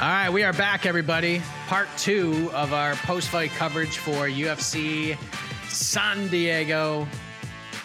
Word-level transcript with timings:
All 0.00 0.08
right, 0.08 0.30
we 0.30 0.44
are 0.44 0.54
back, 0.54 0.86
everybody. 0.86 1.42
Part 1.66 1.86
two 1.98 2.50
of 2.54 2.72
our 2.72 2.94
post 2.94 3.28
fight 3.28 3.50
coverage 3.50 3.98
for 3.98 4.30
UFC 4.30 5.14
San 5.68 6.26
Diego. 6.28 7.06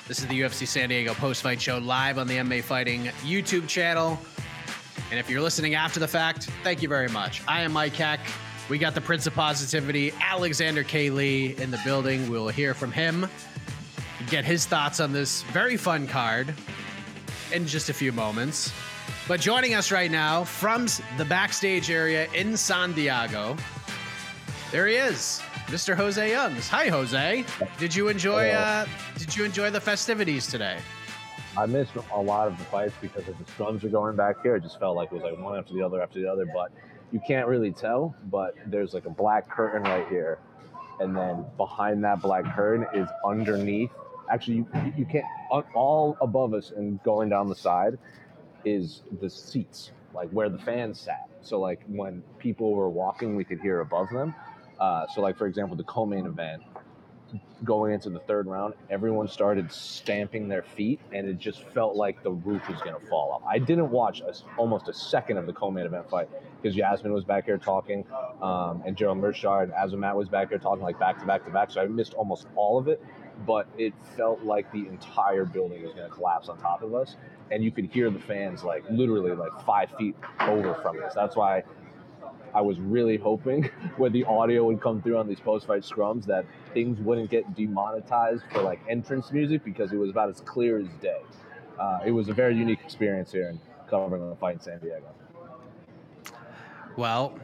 This 0.08 0.20
is 0.20 0.28
the 0.28 0.40
UFC 0.40 0.66
San 0.66 0.88
Diego 0.88 1.14
post 1.14 1.42
fight 1.42 1.62
show 1.62 1.78
live 1.78 2.18
on 2.18 2.26
the 2.26 2.38
MMA 2.38 2.64
Fighting 2.64 3.08
YouTube 3.26 3.68
channel. 3.68 4.18
And 5.12 5.20
if 5.20 5.30
you're 5.30 5.42
listening 5.42 5.76
after 5.76 6.00
the 6.00 6.08
fact, 6.08 6.50
thank 6.64 6.81
you 6.81 6.88
very 6.88 7.09
much. 7.09 7.42
I 7.50 7.64
am 7.64 7.74
Mike 7.74 7.96
Heck. 7.96 8.22
We 8.70 8.78
got 8.78 8.96
the 8.96 9.02
Prince 9.02 9.28
of 9.28 9.34
Positivity, 9.34 10.14
Alexander 10.22 10.84
K. 10.84 11.09
Lee, 11.09 11.53
in 11.58 11.70
the 11.70 11.82
building. 11.84 12.30
We'll 12.30 12.47
hear 12.47 12.74
from 12.74 12.94
him, 12.94 13.28
get 14.30 14.46
his 14.46 14.66
thoughts 14.66 15.02
on 15.02 15.12
this 15.12 15.42
very 15.52 15.76
fun 15.76 16.08
card 16.08 16.53
in 17.52 17.68
just 17.68 17.90
a 17.90 17.94
few 17.94 18.14
moments. 18.14 18.72
But 19.28 19.40
joining 19.40 19.74
us 19.74 19.91
right 19.91 20.12
now 20.12 20.44
from 20.44 20.86
the 21.18 21.25
backstage 21.25 21.90
area 21.90 22.30
in 22.34 22.56
San 22.56 22.94
Diego, 22.94 23.58
there 24.72 24.86
he 24.86 24.94
is, 24.94 25.41
Mr. 25.66 25.96
Jose 25.96 26.30
Youngs. 26.30 26.68
Hi, 26.69 26.90
Jose. 26.90 27.44
Did 27.80 27.96
you 27.96 28.08
enjoy? 28.08 28.50
Uh, 28.50 28.85
did 29.18 29.35
you 29.35 29.44
enjoy 29.44 29.72
the 29.72 29.81
festivities 29.81 30.46
today? 30.46 30.78
I 31.58 31.66
missed 31.66 31.94
a 32.14 32.22
lot 32.22 32.50
of 32.50 32.58
the 32.59 32.66
fights 32.66 32.94
because 33.02 33.28
of 33.28 33.35
the 33.40 33.46
scrums 33.46 33.84
are 33.84 33.90
going 33.90 34.16
back 34.16 34.44
here. 34.44 34.58
It 34.58 34.62
just 34.62 34.80
felt 34.80 34.96
like 34.96 35.12
it 35.12 35.16
was 35.16 35.24
like 35.24 35.40
one 35.40 35.58
after 35.58 35.74
the 35.74 35.81
other 35.81 36.03
after 36.03 36.19
the 36.19 36.31
other. 36.31 36.46
But 36.46 36.72
you 37.12 37.19
can't 37.25 37.47
really 37.47 37.72
tell. 37.72 38.16
But 38.25 38.53
there's 38.68 38.94
like 38.94 39.06
a 39.06 39.09
black 39.09 39.50
curtain 39.50 39.81
right 39.81 40.08
here, 40.08 40.38
and 41.00 41.16
then 41.16 41.46
behind 41.58 42.03
that 42.03 42.22
black 42.22 42.56
curtain 42.56 42.85
is 42.94 43.09
underneath. 43.25 43.90
Actually, 44.30 44.58
you, 44.58 44.94
you 44.97 45.06
can't. 45.06 45.25
All 45.74 46.16
above 46.22 46.53
us 46.53 46.74
and 46.78 47.02
going 47.02 47.30
down 47.30 47.50
the 47.50 47.56
side 47.56 47.97
is 48.66 49.03
the 49.22 49.30
seats, 49.30 49.92
like 50.14 50.30
where 50.30 50.50
the 50.50 50.59
fans 50.59 51.00
sat. 51.00 51.30
So 51.42 51.59
like 51.59 51.81
when 51.88 52.24
people 52.40 52.74
were 52.74 52.90
walking, 52.90 53.36
we 53.36 53.44
could 53.44 53.59
hear 53.62 53.81
above 53.81 54.09
them. 54.09 54.34
Uh, 54.80 55.06
so 55.14 55.22
like 55.22 55.38
for 55.38 55.48
example, 55.48 55.76
the 55.78 55.84
co-main 55.84 56.26
event, 56.26 56.64
going 57.64 57.94
into 57.94 58.09
the 58.09 58.20
third 58.20 58.48
round, 58.48 58.74
everyone 58.90 59.28
started 59.28 59.72
stamping 59.72 60.48
their 60.48 60.62
feet, 60.62 61.00
and 61.12 61.28
it 61.28 61.38
just 61.38 61.64
felt 61.70 61.96
like 61.96 62.22
the 62.24 62.31
roof 62.31 62.68
was 62.70 62.80
going 62.81 63.00
to 63.00 63.06
fall 63.08 63.31
off. 63.31 63.44
I 63.48 63.59
didn't 63.59 63.90
watch 63.90 64.22
a, 64.22 64.34
almost 64.58 64.88
a 64.88 64.94
second 64.94 65.38
of 65.38 65.46
the 65.46 65.53
co-main 65.53 65.86
event 65.86 66.09
fight 66.09 66.30
because 66.62 66.76
Yasmin 66.76 67.14
was 67.14 67.24
back 67.24 67.46
here 67.46 67.58
talking, 67.58 68.06
um, 68.42 68.84
and 68.86 68.96
Gerald 68.96 69.20
Meerschaert 69.20 69.64
and 69.64 69.74
Azamat 69.74 70.16
was 70.16 70.28
back 70.30 70.50
here 70.50 70.58
talking 70.58 70.84
like 70.84 71.00
back 71.00 71.20
to 71.20 71.26
back 71.26 71.46
to 71.46 71.52
back. 71.52 71.72
So 71.72 71.82
I 71.82 71.88
missed 71.88 72.14
almost 72.14 72.47
all 72.56 72.78
of 72.78 72.88
it, 72.88 73.03
but 73.46 73.68
it 73.78 73.94
felt 74.16 74.44
like 74.44 74.72
the 74.72 74.88
entire 74.88 75.46
building 75.46 75.84
was 75.84 75.94
going 75.94 76.09
to 76.09 76.16
collapse 76.16 76.50
on 76.50 76.57
top 76.59 76.81
of 76.81 76.94
us, 76.94 77.16
and 77.51 77.63
you 77.63 77.72
could 77.72 77.85
hear 77.85 78.09
the 78.09 78.19
fans 78.19 78.63
like 78.63 78.84
literally 78.90 79.31
like 79.31 79.51
five 79.66 79.90
feet 79.97 80.16
over 80.41 80.73
from 80.75 81.01
us. 81.03 81.13
That's 81.13 81.35
why 81.35 81.63
I 82.53 82.62
was 82.62 82.79
really 82.79 83.18
hoping 83.18 83.63
when 83.97 84.13
the 84.13 84.23
audio 84.23 84.63
would 84.66 84.81
come 84.81 85.01
through 85.01 85.18
on 85.18 85.28
these 85.28 85.40
post-fight 85.40 85.81
scrums 85.81 86.25
that 86.25 86.46
things 86.73 87.00
wouldn't 87.00 87.29
get 87.29 87.53
demonetized 87.56 88.44
for 88.51 88.62
like 88.62 88.79
entrance 88.90 89.31
music 89.31 89.63
because 89.63 89.91
it 89.91 89.97
was 89.97 90.09
about 90.09 90.29
as 90.29 90.41
clear 90.41 90.79
as 90.79 90.88
day. 91.02 91.22
Uh, 91.78 92.00
it 92.06 92.12
was 92.12 92.29
a 92.29 92.34
very 92.34 92.56
unique 92.56 92.79
experience 92.84 93.31
here 93.31 93.50
in 93.50 93.59
covering 93.90 94.29
the 94.29 94.35
fight 94.38 94.56
in 94.56 94.62
San 94.62 94.79
Diego. 94.79 95.07
Well, 96.96 97.38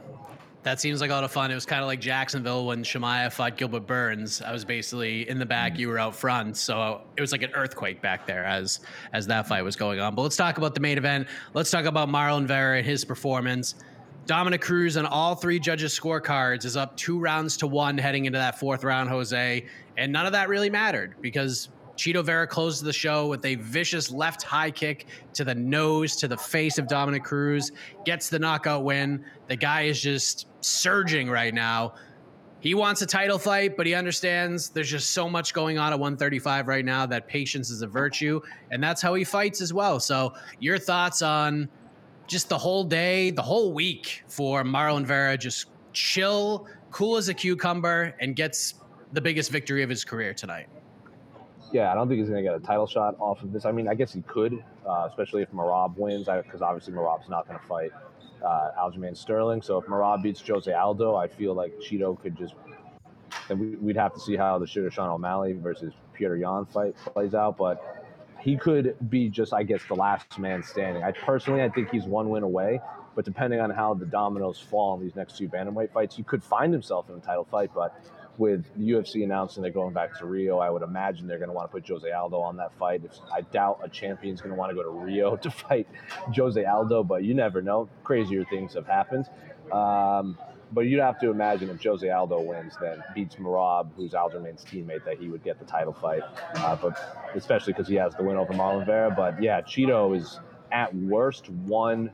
that 0.63 0.79
seems 0.79 1.01
like 1.01 1.09
a 1.09 1.13
lot 1.13 1.23
of 1.23 1.31
fun. 1.31 1.49
It 1.49 1.55
was 1.55 1.65
kind 1.65 1.81
of 1.81 1.87
like 1.87 1.99
Jacksonville 1.99 2.67
when 2.67 2.83
Chimaev 2.83 3.33
fought 3.33 3.57
Gilbert 3.57 3.87
Burns. 3.87 4.41
I 4.41 4.51
was 4.51 4.63
basically 4.63 5.27
in 5.27 5.39
the 5.39 5.45
back, 5.45 5.73
mm. 5.73 5.79
you 5.79 5.87
were 5.87 5.97
out 5.97 6.15
front, 6.15 6.57
so 6.57 7.01
it 7.17 7.21
was 7.21 7.31
like 7.31 7.41
an 7.41 7.51
earthquake 7.53 8.01
back 8.01 8.27
there 8.27 8.45
as 8.45 8.81
as 9.13 9.27
that 9.27 9.47
fight 9.47 9.63
was 9.63 9.75
going 9.75 9.99
on. 9.99 10.13
But 10.15 10.21
let's 10.21 10.37
talk 10.37 10.57
about 10.57 10.75
the 10.75 10.81
main 10.81 10.97
event. 10.97 11.27
Let's 11.53 11.71
talk 11.71 11.85
about 11.85 12.09
Marlon 12.09 12.45
Vera 12.45 12.77
and 12.77 12.85
his 12.85 13.03
performance. 13.03 13.75
Dominick 14.27 14.61
Cruz 14.61 14.97
on 14.97 15.05
all 15.07 15.33
three 15.33 15.59
judges' 15.59 15.99
scorecards 15.99 16.63
is 16.63 16.77
up 16.77 16.95
two 16.95 17.19
rounds 17.19 17.57
to 17.57 17.67
one 17.67 17.97
heading 17.97 18.25
into 18.25 18.37
that 18.37 18.59
fourth 18.59 18.83
round, 18.83 19.09
Jose. 19.09 19.65
And 19.97 20.11
none 20.13 20.25
of 20.25 20.31
that 20.33 20.47
really 20.47 20.69
mattered 20.69 21.15
because 21.21 21.69
Chito 21.97 22.23
Vera 22.23 22.47
closes 22.47 22.81
the 22.81 22.93
show 22.93 23.27
with 23.27 23.45
a 23.45 23.55
vicious 23.55 24.11
left 24.11 24.43
high 24.43 24.71
kick 24.71 25.07
to 25.33 25.43
the 25.43 25.55
nose, 25.55 26.15
to 26.17 26.27
the 26.27 26.37
face 26.37 26.77
of 26.77 26.87
Dominick 26.87 27.23
Cruz, 27.23 27.71
gets 28.05 28.29
the 28.29 28.39
knockout 28.39 28.83
win. 28.83 29.23
The 29.47 29.55
guy 29.55 29.83
is 29.83 30.01
just 30.01 30.47
surging 30.61 31.29
right 31.29 31.53
now. 31.53 31.93
He 32.59 32.75
wants 32.75 33.01
a 33.01 33.07
title 33.07 33.39
fight, 33.39 33.75
but 33.75 33.87
he 33.87 33.95
understands 33.95 34.69
there's 34.69 34.89
just 34.89 35.11
so 35.11 35.27
much 35.27 35.53
going 35.53 35.79
on 35.79 35.93
at 35.93 35.99
135 35.99 36.67
right 36.67 36.85
now 36.85 37.07
that 37.07 37.27
patience 37.27 37.71
is 37.71 37.81
a 37.81 37.87
virtue. 37.87 38.39
And 38.69 38.83
that's 38.83 39.01
how 39.01 39.15
he 39.15 39.23
fights 39.23 39.61
as 39.61 39.73
well. 39.73 39.99
So, 39.99 40.33
your 40.59 40.77
thoughts 40.77 41.23
on 41.23 41.69
just 42.27 42.49
the 42.49 42.57
whole 42.57 42.83
day, 42.83 43.31
the 43.31 43.41
whole 43.41 43.73
week 43.73 44.23
for 44.27 44.63
Marlon 44.63 45.05
Vera, 45.05 45.37
just 45.37 45.67
chill, 45.91 46.67
cool 46.91 47.17
as 47.17 47.29
a 47.29 47.33
cucumber, 47.33 48.15
and 48.19 48.35
gets 48.35 48.75
the 49.11 49.21
biggest 49.21 49.51
victory 49.51 49.81
of 49.81 49.89
his 49.89 50.05
career 50.05 50.33
tonight. 50.33 50.67
Yeah, 51.71 51.91
I 51.91 51.95
don't 51.95 52.07
think 52.09 52.19
he's 52.19 52.29
going 52.29 52.43
to 52.43 52.49
get 52.49 52.55
a 52.55 52.59
title 52.59 52.85
shot 52.85 53.15
off 53.19 53.41
of 53.43 53.53
this. 53.53 53.65
I 53.65 53.71
mean, 53.71 53.87
I 53.87 53.93
guess 53.93 54.11
he 54.11 54.21
could, 54.23 54.61
uh, 54.87 55.07
especially 55.09 55.41
if 55.41 55.51
Merab 55.51 55.95
wins, 55.95 56.27
because 56.27 56.61
obviously 56.61 56.93
Merab's 56.93 57.29
not 57.29 57.47
going 57.47 57.59
to 57.59 57.65
fight 57.65 57.91
uh, 58.43 58.71
Aljamain 58.77 59.15
Sterling. 59.15 59.61
So 59.61 59.77
if 59.77 59.85
Merab 59.85 60.21
beats 60.21 60.45
Jose 60.45 60.71
Aldo, 60.71 61.15
I 61.15 61.27
feel 61.27 61.53
like 61.53 61.73
Chito 61.79 62.19
could 62.21 62.37
just. 62.37 62.55
Then 63.47 63.77
we'd 63.81 63.95
have 63.95 64.13
to 64.13 64.19
see 64.19 64.35
how 64.35 64.59
the 64.59 64.67
Sugar 64.67 64.91
Sean 64.91 65.09
O'Malley 65.09 65.53
versus 65.53 65.93
Petr 66.17 66.39
Yan 66.39 66.65
fight 66.65 66.95
plays 66.97 67.33
out, 67.33 67.57
but 67.57 68.05
he 68.41 68.57
could 68.57 68.95
be 69.09 69.29
just, 69.29 69.53
I 69.53 69.63
guess, 69.63 69.81
the 69.87 69.95
last 69.95 70.37
man 70.39 70.63
standing. 70.63 71.03
I 71.03 71.11
personally, 71.11 71.63
I 71.63 71.69
think 71.69 71.89
he's 71.89 72.03
one 72.03 72.29
win 72.29 72.43
away. 72.43 72.81
But 73.15 73.25
depending 73.25 73.59
on 73.59 73.69
how 73.69 73.93
the 73.93 74.05
dominoes 74.05 74.59
fall 74.59 74.95
in 74.95 75.01
these 75.01 75.15
next 75.15 75.37
two 75.37 75.49
bantamweight 75.49 75.91
fights, 75.91 76.15
he 76.15 76.23
could 76.23 76.43
find 76.43 76.71
himself 76.71 77.09
in 77.09 77.15
a 77.15 77.19
title 77.19 77.45
fight. 77.49 77.71
But 77.73 77.93
with 78.37 78.65
the 78.75 78.91
UFC 78.91 79.23
announcing 79.23 79.61
they're 79.61 79.71
going 79.71 79.93
back 79.93 80.17
to 80.19 80.25
Rio, 80.25 80.59
I 80.59 80.69
would 80.69 80.81
imagine 80.81 81.27
they're 81.27 81.37
going 81.37 81.49
to 81.49 81.53
want 81.53 81.69
to 81.69 81.71
put 81.71 81.87
Jose 81.87 82.09
Aldo 82.09 82.39
on 82.39 82.57
that 82.57 82.73
fight. 82.77 83.01
I 83.33 83.41
doubt 83.41 83.81
a 83.83 83.89
champion's 83.89 84.41
going 84.41 84.53
to 84.53 84.57
want 84.57 84.71
to 84.71 84.75
go 84.75 84.83
to 84.83 84.89
Rio 84.89 85.35
to 85.43 85.51
fight 85.51 85.87
Jose 86.35 86.63
Aldo, 86.63 87.03
but 87.03 87.23
you 87.23 87.33
never 87.33 87.61
know. 87.61 87.89
Crazier 88.03 88.45
things 88.45 88.73
have 88.73 88.87
happened. 88.87 89.27
Um, 89.71 90.37
but 90.73 90.81
you'd 90.81 91.01
have 91.01 91.19
to 91.19 91.29
imagine 91.29 91.69
if 91.69 91.83
Jose 91.83 92.09
Aldo 92.09 92.41
wins, 92.41 92.73
then 92.81 93.03
beats 93.13 93.35
Merab, 93.35 93.89
who's 93.95 94.13
Aljamain's 94.13 94.63
teammate, 94.63 95.03
that 95.05 95.17
he 95.19 95.27
would 95.27 95.43
get 95.43 95.59
the 95.59 95.65
title 95.65 95.93
fight. 95.93 96.21
Uh, 96.55 96.75
but 96.77 97.31
especially 97.35 97.73
because 97.73 97.87
he 97.87 97.95
has 97.95 98.15
the 98.15 98.23
win 98.23 98.37
over 98.37 98.53
Marlon. 98.53 99.15
But 99.15 99.41
yeah, 99.41 99.61
Chito 99.61 100.15
is 100.15 100.39
at 100.71 100.95
worst 100.95 101.49
one 101.49 102.11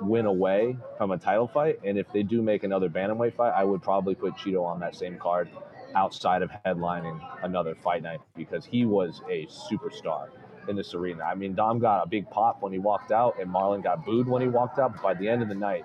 win 0.00 0.26
away 0.26 0.76
from 0.96 1.10
a 1.10 1.18
title 1.18 1.48
fight. 1.48 1.80
And 1.84 1.98
if 1.98 2.10
they 2.12 2.22
do 2.22 2.42
make 2.42 2.64
another 2.64 2.88
bantamweight 2.88 3.34
fight, 3.34 3.52
I 3.54 3.64
would 3.64 3.82
probably 3.82 4.14
put 4.14 4.34
Chito 4.34 4.64
on 4.64 4.80
that 4.80 4.94
same 4.94 5.18
card 5.18 5.48
outside 5.94 6.42
of 6.42 6.50
headlining 6.64 7.20
another 7.42 7.74
fight 7.74 8.02
night 8.02 8.20
because 8.36 8.64
he 8.64 8.84
was 8.84 9.22
a 9.30 9.46
superstar 9.46 10.28
in 10.68 10.76
this 10.76 10.94
arena. 10.94 11.24
I 11.24 11.34
mean, 11.34 11.54
Dom 11.54 11.78
got 11.78 12.04
a 12.04 12.08
big 12.08 12.28
pop 12.30 12.62
when 12.62 12.72
he 12.72 12.78
walked 12.78 13.10
out, 13.10 13.40
and 13.40 13.50
Marlon 13.50 13.82
got 13.82 14.04
booed 14.04 14.28
when 14.28 14.42
he 14.42 14.48
walked 14.48 14.78
out. 14.78 14.92
But 14.92 15.02
by 15.02 15.14
the 15.14 15.28
end 15.28 15.42
of 15.42 15.48
the 15.48 15.54
night, 15.54 15.84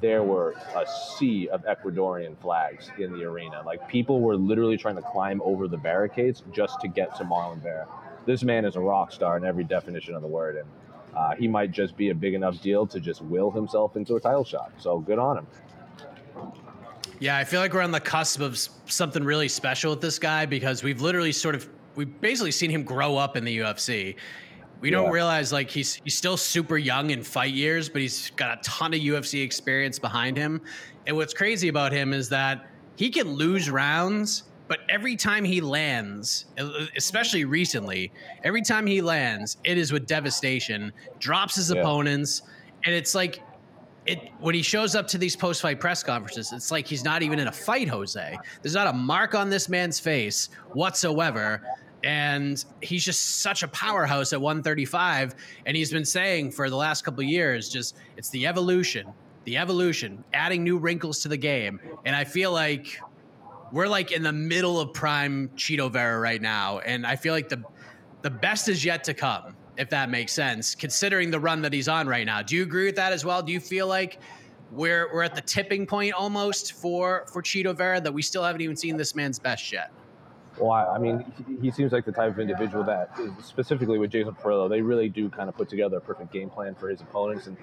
there 0.00 0.22
were 0.22 0.54
a 0.74 0.86
sea 1.18 1.48
of 1.48 1.64
Ecuadorian 1.64 2.36
flags 2.40 2.90
in 2.98 3.12
the 3.12 3.24
arena. 3.24 3.62
Like 3.64 3.88
people 3.88 4.20
were 4.20 4.36
literally 4.36 4.76
trying 4.76 4.96
to 4.96 5.02
climb 5.02 5.40
over 5.42 5.68
the 5.68 5.76
barricades 5.76 6.42
just 6.52 6.80
to 6.80 6.88
get 6.88 7.14
to 7.16 7.24
Marlon 7.24 7.62
Vera. 7.62 7.86
This 8.26 8.42
man 8.42 8.64
is 8.64 8.76
a 8.76 8.80
rock 8.80 9.12
star 9.12 9.36
in 9.36 9.44
every 9.44 9.64
definition 9.64 10.14
of 10.14 10.22
the 10.22 10.28
word, 10.28 10.56
and 10.56 10.68
uh, 11.16 11.34
he 11.36 11.48
might 11.48 11.70
just 11.70 11.96
be 11.96 12.10
a 12.10 12.14
big 12.14 12.34
enough 12.34 12.60
deal 12.60 12.86
to 12.86 13.00
just 13.00 13.22
will 13.22 13.50
himself 13.50 13.96
into 13.96 14.16
a 14.16 14.20
title 14.20 14.44
shot. 14.44 14.72
So 14.78 14.98
good 14.98 15.18
on 15.18 15.38
him. 15.38 15.46
Yeah, 17.20 17.36
I 17.36 17.44
feel 17.44 17.60
like 17.60 17.72
we're 17.72 17.82
on 17.82 17.92
the 17.92 18.00
cusp 18.00 18.40
of 18.40 18.58
something 18.86 19.22
really 19.22 19.48
special 19.48 19.90
with 19.92 20.00
this 20.00 20.18
guy 20.18 20.46
because 20.46 20.82
we've 20.82 21.00
literally 21.00 21.32
sort 21.32 21.54
of 21.54 21.68
we've 21.94 22.20
basically 22.20 22.50
seen 22.50 22.70
him 22.70 22.82
grow 22.82 23.16
up 23.16 23.36
in 23.36 23.44
the 23.44 23.58
UFC. 23.58 24.16
We 24.80 24.90
don't 24.90 25.10
realize 25.10 25.52
like 25.52 25.70
he's 25.70 25.94
he's 25.94 26.16
still 26.16 26.36
super 26.36 26.76
young 26.76 27.10
in 27.10 27.22
fight 27.22 27.54
years, 27.54 27.88
but 27.88 28.02
he's 28.02 28.30
got 28.30 28.58
a 28.58 28.60
ton 28.62 28.92
of 28.92 29.00
UFC 29.00 29.42
experience 29.42 29.98
behind 29.98 30.36
him. 30.36 30.60
And 31.06 31.16
what's 31.16 31.32
crazy 31.32 31.68
about 31.68 31.92
him 31.92 32.12
is 32.12 32.28
that 32.30 32.66
he 32.96 33.08
can 33.08 33.28
lose 33.28 33.70
rounds, 33.70 34.42
but 34.66 34.80
every 34.88 35.16
time 35.16 35.44
he 35.44 35.60
lands, 35.60 36.46
uh, 36.58 36.86
especially 36.96 37.44
recently, 37.44 38.12
every 38.44 38.62
time 38.62 38.86
he 38.86 39.00
lands, 39.00 39.58
it 39.64 39.76
is 39.76 39.92
with 39.92 40.06
devastation, 40.06 40.92
drops 41.18 41.56
his 41.56 41.70
yeah. 41.70 41.80
opponents, 41.80 42.42
and 42.84 42.94
it's 42.94 43.14
like 43.14 43.42
it 44.06 44.30
when 44.40 44.54
he 44.54 44.62
shows 44.62 44.94
up 44.94 45.06
to 45.08 45.18
these 45.18 45.36
post-fight 45.36 45.80
press 45.80 46.02
conferences, 46.02 46.52
it's 46.52 46.70
like 46.70 46.86
he's 46.86 47.04
not 47.04 47.22
even 47.22 47.38
in 47.38 47.48
a 47.48 47.52
fight, 47.52 47.88
Jose. 47.88 48.38
There's 48.62 48.74
not 48.74 48.86
a 48.86 48.92
mark 48.92 49.34
on 49.34 49.50
this 49.50 49.68
man's 49.68 49.98
face 49.98 50.50
whatsoever 50.72 51.62
and 52.04 52.66
he's 52.82 53.02
just 53.02 53.40
such 53.40 53.62
a 53.62 53.68
powerhouse 53.68 54.32
at 54.32 54.40
135 54.40 55.34
and 55.64 55.76
he's 55.76 55.90
been 55.90 56.04
saying 56.04 56.50
for 56.50 56.68
the 56.68 56.76
last 56.76 57.02
couple 57.02 57.22
years 57.22 57.68
just 57.68 57.96
it's 58.18 58.28
the 58.28 58.46
evolution 58.46 59.10
the 59.44 59.56
evolution 59.56 60.22
adding 60.34 60.62
new 60.62 60.76
wrinkles 60.76 61.20
to 61.20 61.28
the 61.28 61.36
game 61.36 61.80
and 62.04 62.14
i 62.14 62.22
feel 62.22 62.52
like 62.52 63.00
we're 63.74 63.88
like 63.88 64.12
in 64.12 64.22
the 64.22 64.32
middle 64.32 64.80
of 64.80 64.92
prime 64.94 65.50
Chito 65.56 65.90
Vera 65.90 66.18
right 66.18 66.40
now 66.40 66.78
and 66.78 67.06
i 67.06 67.16
feel 67.16 67.34
like 67.34 67.48
the 67.48 67.62
the 68.22 68.30
best 68.30 68.68
is 68.68 68.84
yet 68.84 69.04
to 69.04 69.12
come 69.12 69.54
if 69.76 69.90
that 69.90 70.10
makes 70.10 70.32
sense 70.32 70.74
considering 70.74 71.30
the 71.30 71.40
run 71.40 71.62
that 71.62 71.72
he's 71.72 71.88
on 71.88 72.06
right 72.06 72.26
now. 72.26 72.42
Do 72.42 72.56
you 72.56 72.62
agree 72.62 72.86
with 72.86 72.96
that 72.96 73.12
as 73.12 73.24
well? 73.24 73.42
Do 73.42 73.52
you 73.52 73.60
feel 73.60 73.86
like 73.86 74.18
we're 74.70 75.12
we're 75.12 75.22
at 75.22 75.34
the 75.34 75.40
tipping 75.40 75.86
point 75.86 76.14
almost 76.14 76.72
for 76.72 77.26
for 77.32 77.42
Chito 77.42 77.76
Vera 77.76 78.00
that 78.00 78.12
we 78.12 78.22
still 78.22 78.42
haven't 78.42 78.60
even 78.60 78.76
seen 78.76 78.96
this 78.96 79.14
man's 79.14 79.38
best 79.38 79.72
yet? 79.72 79.90
Well, 80.56 80.70
I, 80.70 80.98
mean, 80.98 81.24
he, 81.60 81.72
seems 81.72 81.90
like 81.90 82.04
the 82.04 82.12
type 82.12 82.30
of 82.30 82.38
individual 82.38 82.84
that, 82.84 83.10
specifically 83.42 83.98
with 83.98 84.12
Jason 84.12 84.34
Parillo, 84.34 84.70
they 84.70 84.82
really 84.82 85.08
do 85.08 85.28
kind 85.28 85.48
of 85.48 85.56
put 85.56 85.68
together 85.68 85.96
a 85.96 86.00
perfect 86.00 86.32
game 86.32 86.48
plan 86.48 86.76
for 86.76 86.88
his 86.88 87.00
opponents, 87.00 87.48
and 87.48 87.56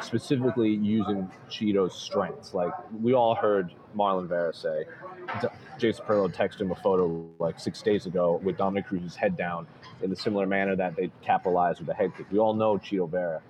specifically 0.00 0.70
using 0.70 1.28
Chito's 1.50 2.00
strengths. 2.00 2.54
Like 2.54 2.72
we 3.02 3.14
all 3.14 3.34
heard 3.34 3.74
Marlon 3.96 4.28
Vera 4.28 4.54
say, 4.54 4.84
Jason 5.78 6.04
Parillo 6.06 6.32
texted 6.32 6.62
him 6.62 6.70
a 6.70 6.74
photo 6.74 7.28
like 7.38 7.60
six 7.60 7.82
days 7.82 8.06
ago 8.06 8.40
with 8.42 8.56
Dominick 8.56 8.86
Cruz's 8.86 9.14
head 9.14 9.36
down 9.36 9.66
in 10.02 10.10
the 10.10 10.16
similar 10.16 10.46
manner 10.46 10.74
that 10.76 10.96
they 10.96 11.10
capitalized 11.22 11.80
with 11.80 11.88
the 11.88 11.94
head 11.94 12.12
kick. 12.16 12.26
We 12.30 12.38
all 12.38 12.54
know 12.54 12.78
Chito 12.78 13.08
Vera 13.08 13.42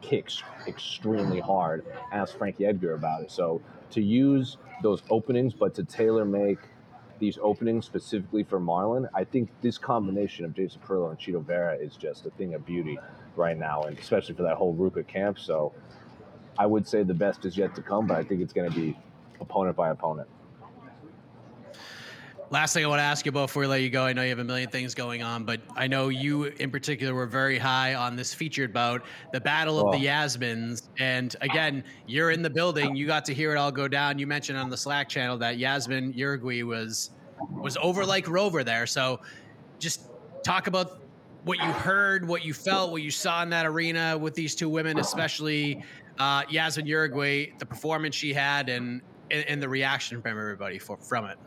kicks 0.00 0.42
extremely 0.66 1.40
hard. 1.40 1.84
Ask 2.12 2.36
Frankie 2.36 2.66
Edgar 2.66 2.94
about 2.94 3.22
it. 3.22 3.30
So 3.30 3.60
to 3.90 4.02
use 4.02 4.56
those 4.82 5.02
openings, 5.10 5.54
but 5.54 5.74
to 5.74 5.84
tailor 5.84 6.24
make 6.24 6.58
these 7.18 7.38
openings 7.42 7.84
specifically 7.84 8.42
for 8.42 8.58
Marlon, 8.58 9.08
I 9.14 9.24
think 9.24 9.50
this 9.60 9.78
combination 9.78 10.44
of 10.44 10.54
Jason 10.54 10.80
Parillo 10.80 11.10
and 11.10 11.18
Chito 11.18 11.44
Vera 11.44 11.76
is 11.76 11.96
just 11.96 12.26
a 12.26 12.30
thing 12.30 12.54
of 12.54 12.64
beauty 12.64 12.98
right 13.36 13.58
now, 13.58 13.82
and 13.82 13.98
especially 13.98 14.34
for 14.34 14.42
that 14.42 14.56
whole 14.56 14.74
RVCA 14.74 15.06
camp. 15.06 15.38
So 15.38 15.72
I 16.58 16.66
would 16.66 16.88
say 16.88 17.02
the 17.02 17.14
best 17.14 17.44
is 17.44 17.56
yet 17.56 17.74
to 17.76 17.82
come, 17.82 18.06
but 18.06 18.16
I 18.16 18.24
think 18.24 18.40
it's 18.40 18.52
going 18.52 18.70
to 18.70 18.76
be 18.76 18.98
opponent 19.40 19.76
by 19.76 19.90
opponent. 19.90 20.28
Last 22.52 22.74
thing 22.74 22.84
I 22.84 22.88
want 22.88 22.98
to 22.98 23.04
ask 23.04 23.24
you 23.24 23.28
about 23.28 23.46
before 23.46 23.60
we 23.60 23.68
let 23.68 23.80
you 23.80 23.90
go, 23.90 24.04
I 24.04 24.12
know 24.12 24.22
you 24.22 24.30
have 24.30 24.40
a 24.40 24.44
million 24.44 24.68
things 24.68 24.92
going 24.92 25.22
on, 25.22 25.44
but 25.44 25.60
I 25.76 25.86
know 25.86 26.08
you 26.08 26.44
in 26.44 26.68
particular 26.68 27.14
were 27.14 27.26
very 27.26 27.58
high 27.58 27.94
on 27.94 28.16
this 28.16 28.34
featured 28.34 28.72
bout, 28.72 29.04
the 29.32 29.40
Battle 29.40 29.78
of 29.78 29.86
oh. 29.86 29.92
the 29.92 30.04
Yasmins. 30.04 30.88
And 30.98 31.36
again, 31.42 31.84
you're 32.08 32.32
in 32.32 32.42
the 32.42 32.50
building, 32.50 32.96
you 32.96 33.06
got 33.06 33.24
to 33.26 33.34
hear 33.34 33.52
it 33.52 33.56
all 33.56 33.70
go 33.70 33.86
down. 33.86 34.18
You 34.18 34.26
mentioned 34.26 34.58
on 34.58 34.68
the 34.68 34.76
Slack 34.76 35.08
channel 35.08 35.38
that 35.38 35.58
Yasmin 35.58 36.12
Jauregui 36.12 36.64
was 36.64 37.10
was 37.52 37.76
over 37.80 38.04
like 38.04 38.28
Rover 38.28 38.64
there. 38.64 38.84
So 38.84 39.20
just 39.78 40.08
talk 40.42 40.66
about 40.66 41.00
what 41.44 41.58
you 41.58 41.70
heard, 41.70 42.26
what 42.26 42.44
you 42.44 42.52
felt, 42.52 42.90
what 42.90 43.02
you 43.02 43.12
saw 43.12 43.44
in 43.44 43.50
that 43.50 43.64
arena 43.64 44.18
with 44.18 44.34
these 44.34 44.56
two 44.56 44.68
women, 44.68 44.98
especially 44.98 45.84
uh, 46.18 46.42
Yasmin 46.50 46.86
Jauregui, 46.86 47.56
the 47.60 47.66
performance 47.66 48.16
she 48.16 48.32
had, 48.34 48.68
and 48.68 49.02
and 49.30 49.62
the 49.62 49.68
reaction 49.68 50.20
from 50.20 50.32
everybody 50.32 50.80
for, 50.80 50.96
from 50.96 51.26
it. 51.26 51.38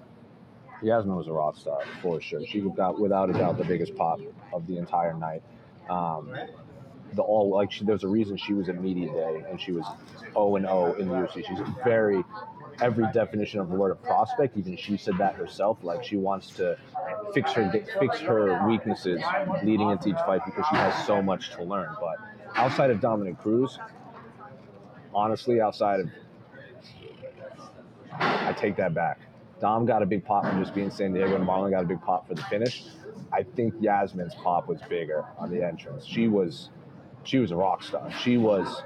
Yasmin 0.84 1.16
was 1.16 1.28
a 1.28 1.34
rock 1.34 1.58
star 1.58 1.80
for 2.02 2.20
sure. 2.22 2.46
She 2.46 2.60
got 2.62 3.00
without 3.00 3.30
a 3.30 3.34
doubt 3.34 3.58
the 3.58 3.64
biggest 3.64 3.96
pop 3.96 4.20
of 4.52 4.68
the 4.68 4.78
entire 4.78 5.14
night. 5.14 5.42
Um, 5.90 6.34
the 7.14 7.22
all 7.22 7.50
like 7.50 7.72
she, 7.72 7.86
there's 7.86 8.04
a 8.04 8.08
reason 8.08 8.38
she 8.38 8.54
was 8.54 8.70
at 8.70 8.82
media 8.82 9.12
day 9.12 9.44
and 9.50 9.60
she 9.62 9.72
was 9.72 9.86
0 10.34 10.56
and 10.58 10.66
0 10.66 10.94
in 10.96 11.08
the 11.08 11.16
UFC. 11.16 11.48
She's 11.48 11.60
very 11.84 12.24
every 12.82 13.06
definition 13.14 13.60
of 13.60 13.70
the 13.70 13.76
word 13.76 13.92
a 13.92 13.96
prospect. 13.96 14.58
Even 14.58 14.76
she 14.76 14.98
said 14.98 15.18
that 15.20 15.36
herself. 15.36 15.78
Like 15.84 16.04
she 16.04 16.18
wants 16.18 16.50
to 16.56 16.78
fix 17.34 17.52
her 17.54 17.72
fix 18.00 18.20
her 18.20 18.68
weaknesses 18.68 19.22
leading 19.64 19.90
into 19.90 20.10
each 20.10 20.16
fight 20.26 20.42
because 20.46 20.66
she 20.70 20.76
has 20.76 21.06
so 21.06 21.22
much 21.22 21.52
to 21.52 21.64
learn. 21.64 21.96
But 22.00 22.18
outside 22.56 22.90
of 22.90 23.00
Dominick 23.00 23.40
Cruz, 23.40 23.80
honestly, 25.14 25.62
outside 25.62 26.02
of 26.02 26.10
I 28.20 28.54
take 28.54 28.76
that 28.78 28.94
back. 28.94 29.20
Dom 29.64 29.86
got 29.86 30.04
a 30.04 30.06
big 30.06 30.26
pop 30.26 30.46
from 30.46 30.62
just 30.62 30.76
being 30.76 30.92
San 30.92 31.14
Diego, 31.14 31.36
and 31.36 31.48
Marlon 31.48 31.72
got 31.72 31.86
a 31.86 31.88
big 31.88 32.02
pop 32.02 32.28
for 32.28 32.34
the 32.34 32.44
finish. 32.44 32.84
I 33.32 33.44
think 33.44 33.74
Yasmin's 33.80 34.36
pop 34.36 34.68
was 34.68 34.82
bigger 34.90 35.24
on 35.38 35.50
the 35.50 35.64
entrance. 35.64 36.06
She 36.06 36.28
was, 36.28 36.70
she 37.24 37.38
was 37.38 37.52
a 37.52 37.56
rock 37.56 37.82
star. 37.82 38.12
She 38.12 38.36
was, 38.36 38.84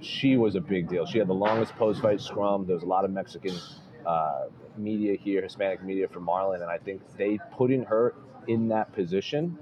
she 0.00 0.38
was 0.38 0.54
a 0.54 0.60
big 0.62 0.88
deal. 0.88 1.04
She 1.04 1.18
had 1.18 1.28
the 1.28 1.34
longest 1.34 1.74
post-fight 1.76 2.22
scrum. 2.22 2.64
There 2.64 2.76
was 2.76 2.82
a 2.82 2.86
lot 2.86 3.04
of 3.04 3.10
Mexican 3.10 3.54
uh, 4.06 4.46
media 4.78 5.18
here, 5.18 5.42
Hispanic 5.42 5.82
media 5.82 6.08
for 6.08 6.20
Marlon, 6.20 6.62
and 6.62 6.70
I 6.70 6.78
think 6.78 7.02
they 7.18 7.38
putting 7.58 7.84
her 7.84 8.14
in 8.46 8.68
that 8.68 8.94
position 8.94 9.58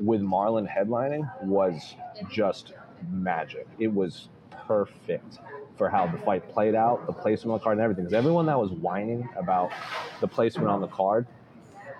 with 0.00 0.22
Marlon 0.22 0.66
headlining 0.68 1.22
was 1.44 1.94
just 2.32 2.72
magic. 3.12 3.68
It 3.78 3.94
was 3.94 4.28
perfect 4.50 5.38
for 5.76 5.88
how 5.88 6.06
the 6.06 6.18
fight 6.18 6.48
played 6.52 6.74
out, 6.74 7.06
the 7.06 7.12
placement 7.12 7.52
on 7.52 7.58
the 7.58 7.62
card, 7.62 7.78
and 7.78 7.84
everything. 7.84 8.04
Because 8.04 8.16
everyone 8.16 8.46
that 8.46 8.58
was 8.58 8.70
whining 8.70 9.28
about 9.36 9.72
the 10.20 10.28
placement 10.28 10.68
on 10.68 10.80
the 10.80 10.88
card, 10.88 11.26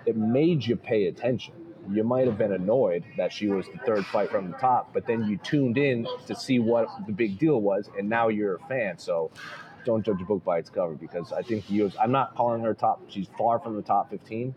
it 0.05 0.15
made 0.15 0.65
you 0.65 0.75
pay 0.75 1.07
attention. 1.07 1.53
You 1.89 2.03
might 2.03 2.25
have 2.27 2.37
been 2.37 2.51
annoyed 2.51 3.05
that 3.15 3.31
she 3.31 3.47
was 3.47 3.65
the 3.67 3.77
third 3.85 4.05
fight 4.07 4.29
from 4.29 4.51
the 4.51 4.57
top, 4.57 4.93
but 4.93 5.05
then 5.05 5.25
you 5.25 5.37
tuned 5.37 5.77
in 5.77 6.07
to 6.25 6.35
see 6.35 6.59
what 6.59 6.87
the 7.05 7.13
big 7.13 7.39
deal 7.39 7.61
was, 7.61 7.89
and 7.97 8.09
now 8.09 8.27
you're 8.27 8.55
a 8.55 8.59
fan. 8.67 8.97
So 8.97 9.31
don't 9.85 10.03
judge 10.05 10.21
a 10.21 10.25
book 10.25 10.43
by 10.43 10.57
its 10.57 10.69
cover 10.69 10.95
because 10.95 11.31
I 11.31 11.41
think 11.41 11.69
you. 11.69 11.89
I'm 11.99 12.11
not 12.11 12.35
calling 12.35 12.61
her 12.63 12.73
top. 12.73 13.01
She's 13.07 13.27
far 13.37 13.59
from 13.59 13.75
the 13.77 13.81
top 13.81 14.09
15, 14.09 14.53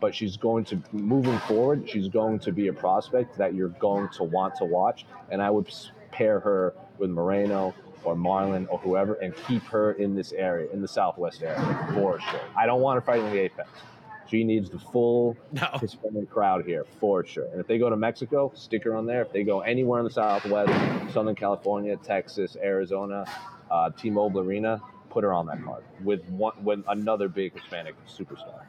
but 0.00 0.14
she's 0.14 0.38
going 0.38 0.64
to 0.66 0.82
moving 0.92 1.38
forward. 1.40 1.88
She's 1.88 2.08
going 2.08 2.38
to 2.40 2.52
be 2.52 2.68
a 2.68 2.72
prospect 2.72 3.36
that 3.36 3.54
you're 3.54 3.68
going 3.68 4.08
to 4.10 4.24
want 4.24 4.54
to 4.56 4.64
watch, 4.64 5.04
and 5.30 5.42
I 5.42 5.50
would 5.50 5.70
pair 6.12 6.40
her 6.40 6.74
with 6.96 7.10
Moreno 7.10 7.74
or 8.04 8.14
Marlon 8.14 8.66
or 8.70 8.78
whoever 8.78 9.14
and 9.14 9.34
keep 9.46 9.62
her 9.64 9.92
in 9.92 10.14
this 10.14 10.32
area, 10.32 10.70
in 10.72 10.80
the 10.80 10.88
Southwest 10.88 11.42
area, 11.42 11.88
for 11.94 12.20
sure. 12.20 12.40
I 12.56 12.66
don't 12.66 12.80
want 12.80 12.96
her 12.96 13.00
fighting 13.00 13.30
the 13.30 13.38
Apex. 13.40 13.68
She 14.28 14.42
needs 14.42 14.70
the 14.70 14.78
full 14.78 15.36
No. 15.52 15.68
Hispanic 15.80 16.30
crowd 16.30 16.64
here 16.64 16.86
for 16.98 17.24
sure. 17.24 17.46
And 17.46 17.60
if 17.60 17.66
they 17.66 17.78
go 17.78 17.90
to 17.90 17.96
Mexico, 17.96 18.52
stick 18.54 18.84
her 18.84 18.96
on 18.96 19.06
there. 19.06 19.22
If 19.22 19.32
they 19.32 19.44
go 19.44 19.60
anywhere 19.60 20.00
in 20.00 20.04
the 20.04 20.10
Southwest, 20.10 21.12
Southern 21.12 21.34
California, 21.34 21.96
Texas, 21.96 22.56
Arizona, 22.62 23.24
uh, 23.70 23.90
T-Mobile 23.90 24.40
Arena, 24.40 24.80
put 25.10 25.24
her 25.24 25.32
on 25.32 25.46
that 25.46 25.62
card 25.62 25.84
with 26.02 26.24
one 26.30 26.52
with 26.64 26.82
another 26.88 27.28
big 27.28 27.52
Hispanic 27.54 27.94
superstar. 28.06 28.62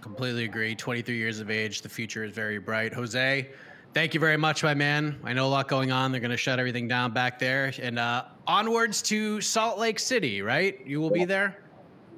Completely 0.00 0.44
agree. 0.44 0.74
23 0.74 1.16
years 1.16 1.40
of 1.40 1.50
age. 1.50 1.80
The 1.80 1.88
future 1.88 2.24
is 2.24 2.32
very 2.32 2.58
bright. 2.58 2.92
Jose, 2.92 3.50
thank 3.94 4.12
you 4.12 4.20
very 4.20 4.36
much, 4.36 4.62
my 4.62 4.74
man. 4.74 5.18
I 5.24 5.32
know 5.32 5.46
a 5.46 5.48
lot 5.48 5.68
going 5.68 5.92
on. 5.92 6.10
They're 6.12 6.20
going 6.20 6.30
to 6.32 6.36
shut 6.36 6.58
everything 6.58 6.88
down 6.88 7.12
back 7.12 7.38
there. 7.38 7.72
And 7.80 7.98
uh, 7.98 8.24
onwards 8.46 9.00
to 9.02 9.40
Salt 9.40 9.78
Lake 9.78 9.98
City, 9.98 10.42
right? 10.42 10.84
You 10.84 11.00
will 11.00 11.10
be 11.10 11.24
there? 11.24 11.58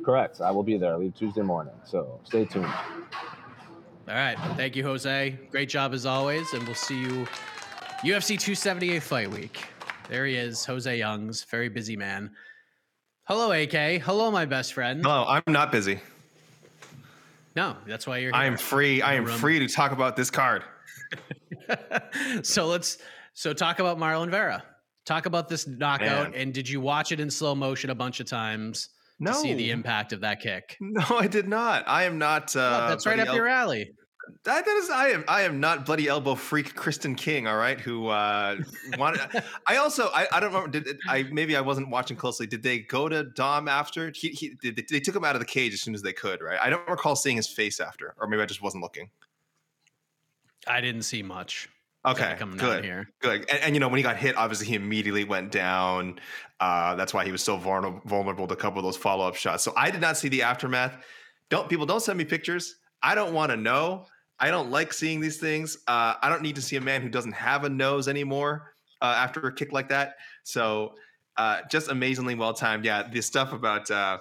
Correct. 0.04 0.40
I 0.40 0.50
will 0.50 0.62
be 0.62 0.78
there. 0.78 0.94
I 0.94 0.96
leave 0.96 1.14
Tuesday 1.14 1.42
morning. 1.42 1.74
So 1.84 2.18
stay 2.24 2.46
tuned. 2.46 2.64
All 2.64 4.14
right. 4.14 4.38
Thank 4.56 4.74
you, 4.74 4.82
Jose. 4.82 5.38
Great 5.50 5.68
job 5.68 5.92
as 5.92 6.06
always. 6.06 6.52
And 6.54 6.64
we'll 6.64 6.74
see 6.74 6.98
you 6.98 7.26
UFC 8.02 8.38
278 8.38 9.02
Fight 9.02 9.30
Week. 9.30 9.64
There 10.08 10.26
he 10.26 10.36
is, 10.36 10.64
Jose 10.64 10.96
Youngs. 10.96 11.44
Very 11.44 11.68
busy 11.68 11.96
man. 11.96 12.30
Hello, 13.24 13.50
AK. 13.50 14.00
Hello, 14.02 14.30
my 14.30 14.44
best 14.44 14.72
friend. 14.72 15.02
No, 15.02 15.24
I'm 15.26 15.42
not 15.48 15.72
busy. 15.72 15.98
No, 17.56 17.76
that's 17.86 18.06
why 18.06 18.18
you're 18.18 18.30
here. 18.30 18.40
I 18.40 18.44
am 18.44 18.56
free. 18.56 19.02
I 19.02 19.14
am 19.14 19.24
Room. 19.24 19.38
free 19.38 19.58
to 19.58 19.66
talk 19.66 19.90
about 19.90 20.14
this 20.14 20.30
card. 20.30 20.62
so 22.42 22.66
let's 22.66 22.98
so 23.34 23.52
talk 23.52 23.78
about 23.78 23.98
Marlon 23.98 24.30
Vera. 24.30 24.62
Talk 25.04 25.26
about 25.26 25.48
this 25.48 25.66
knockout. 25.66 26.32
Man. 26.32 26.40
And 26.40 26.54
did 26.54 26.68
you 26.68 26.80
watch 26.80 27.12
it 27.12 27.20
in 27.20 27.30
slow 27.30 27.54
motion 27.54 27.90
a 27.90 27.94
bunch 27.94 28.18
of 28.20 28.26
times 28.26 28.88
No, 29.20 29.32
to 29.32 29.38
see 29.38 29.54
the 29.54 29.70
impact 29.70 30.12
of 30.12 30.20
that 30.22 30.40
kick? 30.40 30.76
no, 30.80 31.04
I 31.10 31.26
did 31.28 31.48
not. 31.48 31.84
I 31.86 32.04
am 32.04 32.18
not. 32.18 32.54
Uh, 32.56 32.82
Oh, 32.84 32.88
that's 32.88 33.06
right 33.06 33.18
up 33.18 33.34
your 33.34 33.46
alley. 33.46 33.90
That, 34.44 34.64
that 34.64 34.76
is, 34.76 34.90
I 34.90 35.10
am. 35.10 35.24
I 35.28 35.42
am 35.42 35.60
not 35.60 35.86
bloody 35.86 36.08
elbow 36.08 36.34
freak 36.34 36.74
Kristen 36.74 37.14
King. 37.14 37.46
All 37.46 37.56
right, 37.56 37.78
who 37.78 38.08
uh, 38.08 38.56
wanted. 38.98 39.20
I 39.68 39.76
also. 39.76 40.08
I, 40.12 40.26
I 40.32 40.40
don't 40.40 40.52
remember. 40.52 40.80
Did 40.80 40.98
I 41.08 41.24
maybe 41.30 41.56
I 41.56 41.60
wasn't 41.60 41.90
watching 41.90 42.16
closely. 42.16 42.46
Did 42.46 42.62
they 42.62 42.80
go 42.80 43.08
to 43.08 43.22
Dom 43.36 43.68
after? 43.68 44.10
He, 44.14 44.30
he 44.30 44.56
did, 44.60 44.84
they 44.90 44.98
took 44.98 45.14
him 45.14 45.24
out 45.24 45.36
of 45.36 45.40
the 45.40 45.46
cage 45.46 45.72
as 45.74 45.80
soon 45.80 45.94
as 45.94 46.02
they 46.02 46.12
could. 46.12 46.40
Right. 46.42 46.58
I 46.60 46.70
don't 46.70 46.88
recall 46.88 47.14
seeing 47.14 47.36
his 47.36 47.46
face 47.46 47.78
after, 47.78 48.14
or 48.18 48.26
maybe 48.26 48.42
I 48.42 48.46
just 48.46 48.62
wasn't 48.62 48.82
looking. 48.82 49.10
I 50.66 50.80
didn't 50.80 51.02
see 51.02 51.22
much. 51.22 51.68
Okay, 52.06 52.36
coming 52.38 52.56
good, 52.56 52.84
here. 52.84 53.08
good. 53.20 53.44
And, 53.50 53.60
and 53.62 53.74
you 53.74 53.80
know, 53.80 53.88
when 53.88 53.96
he 53.96 54.02
got 54.04 54.16
hit, 54.16 54.36
obviously 54.36 54.68
he 54.68 54.74
immediately 54.76 55.24
went 55.24 55.50
down. 55.50 56.20
Uh, 56.60 56.94
that's 56.94 57.12
why 57.12 57.24
he 57.24 57.32
was 57.32 57.42
so 57.42 57.56
vulnerable, 57.56 58.00
vulnerable 58.04 58.46
to 58.46 58.54
a 58.54 58.56
couple 58.56 58.78
of 58.78 58.84
those 58.84 58.96
follow 58.96 59.26
up 59.26 59.34
shots. 59.34 59.64
So 59.64 59.72
I 59.76 59.90
did 59.90 60.00
not 60.00 60.16
see 60.16 60.28
the 60.28 60.42
aftermath. 60.42 60.96
Don't 61.50 61.68
people 61.68 61.84
don't 61.84 62.00
send 62.00 62.16
me 62.16 62.24
pictures. 62.24 62.76
I 63.02 63.16
don't 63.16 63.34
want 63.34 63.50
to 63.50 63.56
know. 63.56 64.06
I 64.38 64.50
don't 64.50 64.70
like 64.70 64.92
seeing 64.92 65.20
these 65.20 65.38
things. 65.38 65.78
Uh, 65.88 66.14
I 66.22 66.28
don't 66.28 66.42
need 66.42 66.56
to 66.56 66.62
see 66.62 66.76
a 66.76 66.80
man 66.80 67.02
who 67.02 67.08
doesn't 67.08 67.32
have 67.32 67.64
a 67.64 67.68
nose 67.68 68.06
anymore 68.06 68.72
uh, 69.02 69.14
after 69.16 69.40
a 69.40 69.52
kick 69.52 69.72
like 69.72 69.88
that. 69.88 70.16
So 70.44 70.94
uh, 71.36 71.62
just 71.70 71.90
amazingly 71.90 72.34
well 72.34 72.54
timed. 72.54 72.84
Yeah, 72.84 73.08
the 73.08 73.20
stuff 73.20 73.52
about 73.52 73.90
uh, 73.90 74.18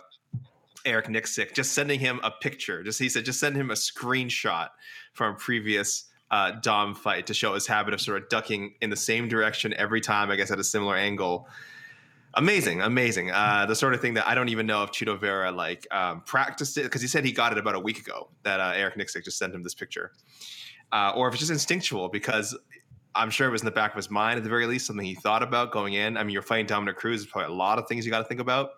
Eric 0.85 1.07
Nicksick, 1.07 1.53
just 1.53 1.73
sending 1.73 1.99
him 1.99 2.19
a 2.23 2.31
picture. 2.31 2.83
Just 2.83 2.99
he 2.99 3.09
said, 3.09 3.25
just 3.25 3.39
send 3.39 3.55
him 3.55 3.71
a 3.71 3.75
screenshot 3.75 4.69
from 5.13 5.35
previous 5.35 6.05
uh, 6.32 6.51
Dom 6.62 6.96
fight 6.96 7.27
to 7.27 7.34
show 7.34 7.53
his 7.53 7.67
habit 7.67 7.94
of 7.94 8.01
sort 8.01 8.22
of 8.22 8.29
ducking 8.29 8.75
in 8.82 8.89
the 8.89 8.96
same 8.96 9.27
direction 9.27 9.74
every 9.74 10.01
time. 10.01 10.32
I 10.32 10.36
guess 10.36 10.51
at 10.51 10.60
a 10.60 10.63
similar 10.63 10.96
angle. 10.96 11.48
Amazing, 12.38 12.82
amazing. 12.82 13.32
Uh, 13.32 13.65
the 13.65 13.75
sort 13.75 13.94
of 13.94 14.01
thing 14.01 14.15
that 14.15 14.27
I 14.27 14.36
don't 14.36 14.50
even 14.50 14.67
know 14.67 14.84
if 14.84 14.91
Chito 14.91 15.17
Vera 15.17 15.51
like 15.51 15.88
um, 15.91 16.22
practiced 16.22 16.77
it 16.77 16.84
because 16.84 17.01
he 17.01 17.08
said 17.08 17.24
he 17.24 17.32
got 17.32 17.53
it 17.53 17.58
about 17.58 17.75
a 17.75 17.79
week 17.79 18.00
ago 18.00 18.29
that 18.44 18.60
uh, 18.60 18.74
Eric 18.75 18.96
Nicksick 18.96 19.24
just 19.24 19.38
sent 19.38 19.55
him 19.55 19.63
this 19.63 19.74
picture, 19.74 20.12
uh, 20.91 21.13
or 21.15 21.29
if 21.29 21.34
it's 21.34 21.39
just 21.39 21.51
instinctual 21.51 22.10
because 22.10 22.58
I'm 23.15 23.29
sure 23.29 23.48
it 23.48 23.51
was 23.51 23.62
in 23.62 23.65
the 23.65 23.72
back 23.72 23.91
of 23.91 23.96
his 23.96 24.12
mind 24.12 24.38
at 24.38 24.44
the 24.44 24.50
very 24.50 24.65
least 24.65 24.86
something 24.86 25.05
he 25.05 25.15
thought 25.15 25.41
about 25.41 25.72
going 25.72 25.94
in. 25.94 26.17
I 26.17 26.24
mean, 26.24 26.32
you're 26.32 26.41
fighting 26.41 26.65
Dominick 26.65 26.98
Cruz. 26.98 27.22
There's 27.22 27.32
probably 27.32 27.53
a 27.53 27.58
lot 27.58 27.79
of 27.79 27.88
things 27.88 28.05
you 28.05 28.12
got 28.12 28.20
to 28.20 28.25
think 28.25 28.41
about. 28.41 28.72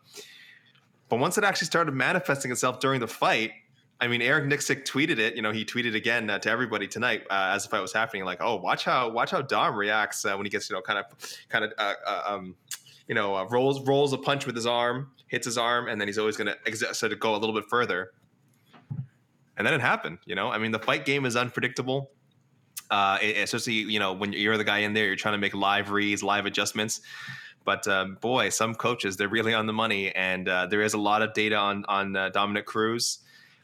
But 1.09 1.19
once 1.19 1.37
it 1.37 1.43
actually 1.43 1.65
started 1.67 1.93
manifesting 1.93 2.51
itself 2.51 2.79
during 2.79 2.99
the 2.99 3.07
fight, 3.07 3.51
I 3.99 4.07
mean, 4.07 4.21
Eric 4.21 4.45
Nicksick 4.45 4.85
tweeted 4.85 5.17
it. 5.17 5.35
You 5.35 5.41
know, 5.41 5.51
he 5.51 5.65
tweeted 5.65 5.95
again 5.95 6.29
uh, 6.29 6.37
to 6.39 6.49
everybody 6.51 6.87
tonight 6.87 7.23
uh, 7.31 7.53
as 7.55 7.63
the 7.63 7.69
fight 7.69 7.81
was 7.81 7.93
happening, 7.93 8.25
like, 8.25 8.37
"Oh, 8.41 8.55
watch 8.57 8.83
how 8.85 9.09
watch 9.09 9.31
how 9.31 9.41
Dom 9.41 9.75
reacts 9.75 10.23
uh, 10.23 10.35
when 10.35 10.45
he 10.45 10.49
gets, 10.51 10.69
you 10.69 10.75
know, 10.75 10.81
kind 10.81 10.99
of, 10.99 11.05
kind 11.49 11.65
of, 11.65 11.73
uh, 11.79 11.93
uh, 12.05 12.21
um, 12.27 12.55
you 13.07 13.15
know, 13.15 13.35
uh, 13.35 13.45
rolls 13.45 13.81
rolls 13.87 14.13
a 14.13 14.17
punch 14.17 14.45
with 14.45 14.55
his 14.55 14.67
arm, 14.67 15.09
hits 15.27 15.45
his 15.45 15.57
arm, 15.57 15.87
and 15.87 15.99
then 15.99 16.07
he's 16.07 16.19
always 16.19 16.37
going 16.37 16.47
to 16.47 16.55
ex- 16.67 16.97
sort 16.97 17.11
of 17.11 17.19
go 17.19 17.35
a 17.35 17.37
little 17.37 17.55
bit 17.55 17.65
further." 17.69 18.11
And 19.57 19.65
then 19.65 19.73
it 19.73 19.81
happened. 19.81 20.19
You 20.25 20.35
know, 20.35 20.51
I 20.51 20.59
mean, 20.59 20.71
the 20.71 20.79
fight 20.79 21.03
game 21.03 21.25
is 21.25 21.35
unpredictable. 21.35 22.11
Uh, 22.91 23.17
it- 23.19 23.37
especially 23.37 23.73
you 23.73 23.99
know 23.99 24.13
when 24.13 24.31
you're 24.31 24.57
the 24.57 24.63
guy 24.63 24.79
in 24.79 24.93
there, 24.93 25.07
you're 25.07 25.15
trying 25.15 25.33
to 25.33 25.39
make 25.39 25.55
live 25.55 25.89
reads, 25.89 26.21
live 26.21 26.45
adjustments. 26.45 27.01
But 27.65 27.87
boy, 28.21 28.49
some 28.49 28.75
coaches 28.75 29.17
they're 29.17 29.27
really 29.27 29.55
on 29.55 29.65
the 29.65 29.73
money, 29.73 30.13
and 30.15 30.45
there 30.45 30.81
is 30.83 30.93
a 30.93 30.99
lot 30.99 31.23
of 31.23 31.33
data 31.33 31.55
on 31.55 31.83
on 31.87 32.13
Dominick 32.31 32.67
Cruz. 32.67 33.19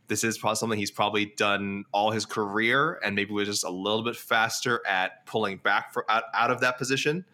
This 0.07 0.23
is 0.23 0.37
probably 0.37 0.55
something 0.57 0.79
he's 0.79 0.91
probably 0.91 1.33
done 1.37 1.85
all 1.91 2.11
his 2.11 2.25
career, 2.25 2.99
and 3.03 3.15
maybe 3.15 3.31
was 3.31 3.47
just 3.47 3.63
a 3.63 3.69
little 3.69 4.03
bit 4.03 4.15
faster 4.15 4.81
at 4.87 5.25
pulling 5.25 5.57
back 5.57 5.93
for 5.93 6.09
out, 6.11 6.23
out 6.33 6.51
of 6.51 6.61
that 6.61 6.77
position. 6.77 7.25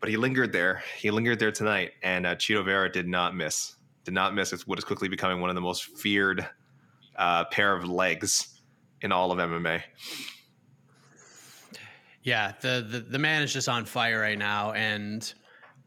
But 0.00 0.08
he 0.08 0.16
lingered 0.16 0.52
there. 0.52 0.82
He 0.98 1.10
lingered 1.10 1.38
there 1.38 1.52
tonight, 1.52 1.92
and 2.02 2.26
uh, 2.26 2.34
Chito 2.34 2.64
Vera 2.64 2.90
did 2.90 3.06
not 3.06 3.36
miss. 3.36 3.76
Did 4.04 4.14
not 4.14 4.34
miss. 4.34 4.52
It's 4.52 4.66
what 4.66 4.78
is 4.78 4.84
quickly 4.84 5.08
becoming 5.08 5.40
one 5.40 5.48
of 5.48 5.54
the 5.54 5.60
most 5.60 5.96
feared 5.96 6.46
uh, 7.16 7.44
pair 7.44 7.74
of 7.74 7.88
legs 7.88 8.60
in 9.00 9.12
all 9.12 9.30
of 9.30 9.38
MMA. 9.38 9.82
Yeah, 12.22 12.52
the, 12.60 12.86
the 12.88 13.00
the 13.00 13.18
man 13.18 13.42
is 13.42 13.52
just 13.52 13.68
on 13.68 13.84
fire 13.84 14.20
right 14.20 14.38
now, 14.38 14.72
and 14.72 15.32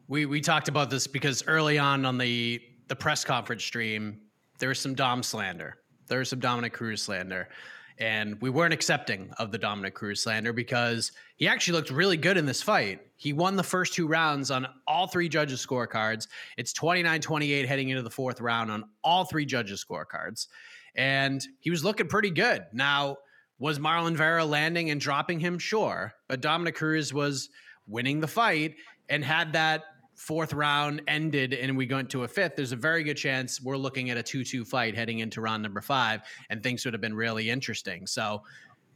we 0.07 0.25
we 0.25 0.41
talked 0.41 0.67
about 0.67 0.89
this 0.89 1.07
because 1.07 1.43
early 1.47 1.79
on 1.79 2.05
on 2.05 2.17
the 2.17 2.61
the 2.87 2.95
press 2.95 3.23
conference 3.23 3.63
stream, 3.63 4.19
there 4.59 4.69
was 4.69 4.79
some 4.79 4.95
Dom 4.95 5.23
slander, 5.23 5.77
there 6.07 6.19
was 6.19 6.29
some 6.29 6.39
Dominick 6.39 6.73
Cruz 6.73 7.01
slander, 7.01 7.49
and 7.97 8.39
we 8.41 8.49
weren't 8.49 8.73
accepting 8.73 9.31
of 9.37 9.51
the 9.51 9.57
Dominick 9.57 9.93
Cruz 9.93 10.21
slander 10.21 10.53
because 10.53 11.11
he 11.37 11.47
actually 11.47 11.77
looked 11.77 11.89
really 11.89 12.17
good 12.17 12.37
in 12.37 12.45
this 12.45 12.61
fight. 12.61 13.01
He 13.15 13.33
won 13.33 13.55
the 13.55 13.63
first 13.63 13.93
two 13.93 14.07
rounds 14.07 14.51
on 14.51 14.67
all 14.87 15.07
three 15.07 15.29
judges' 15.29 15.65
scorecards. 15.65 16.27
It's 16.57 16.73
29-28 16.73 17.65
heading 17.65 17.89
into 17.89 18.01
the 18.01 18.09
fourth 18.09 18.41
round 18.41 18.69
on 18.71 18.85
all 19.03 19.25
three 19.25 19.45
judges' 19.45 19.83
scorecards, 19.83 20.47
and 20.95 21.45
he 21.59 21.69
was 21.69 21.83
looking 21.83 22.07
pretty 22.07 22.31
good. 22.31 22.65
Now. 22.73 23.17
Was 23.57 23.79
Marlon 23.79 24.17
Vera 24.17 24.43
landing 24.43 24.89
and 24.89 24.99
dropping 24.99 25.39
him? 25.39 25.57
Sure. 25.57 26.13
But 26.27 26.41
Dominick 26.41 26.75
Cruz 26.75 27.13
was 27.13 27.47
winning 27.87 28.19
the 28.19 28.27
fight 28.27 28.75
and 29.07 29.23
had 29.23 29.53
that 29.53 29.83
fourth 30.15 30.53
round 30.53 31.01
ended 31.07 31.53
and 31.53 31.75
we 31.77 31.85
go 31.85 31.97
into 31.97 32.23
a 32.23 32.27
fifth, 32.27 32.55
there's 32.55 32.71
a 32.71 32.77
very 32.77 33.03
good 33.03 33.17
chance 33.17 33.61
we're 33.61 33.77
looking 33.77 34.09
at 34.09 34.17
a 34.17 34.23
2 34.23 34.43
2 34.43 34.65
fight 34.65 34.95
heading 34.95 35.19
into 35.19 35.41
round 35.41 35.61
number 35.61 35.81
five 35.81 36.21
and 36.49 36.63
things 36.63 36.85
would 36.85 36.93
have 36.93 37.01
been 37.01 37.15
really 37.15 37.49
interesting. 37.49 38.07
So, 38.07 38.43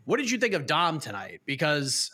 what 0.05 0.17
did 0.17 0.31
you 0.31 0.37
think 0.37 0.53
of 0.53 0.65
Dom 0.65 0.99
tonight? 0.99 1.41
Because 1.45 2.11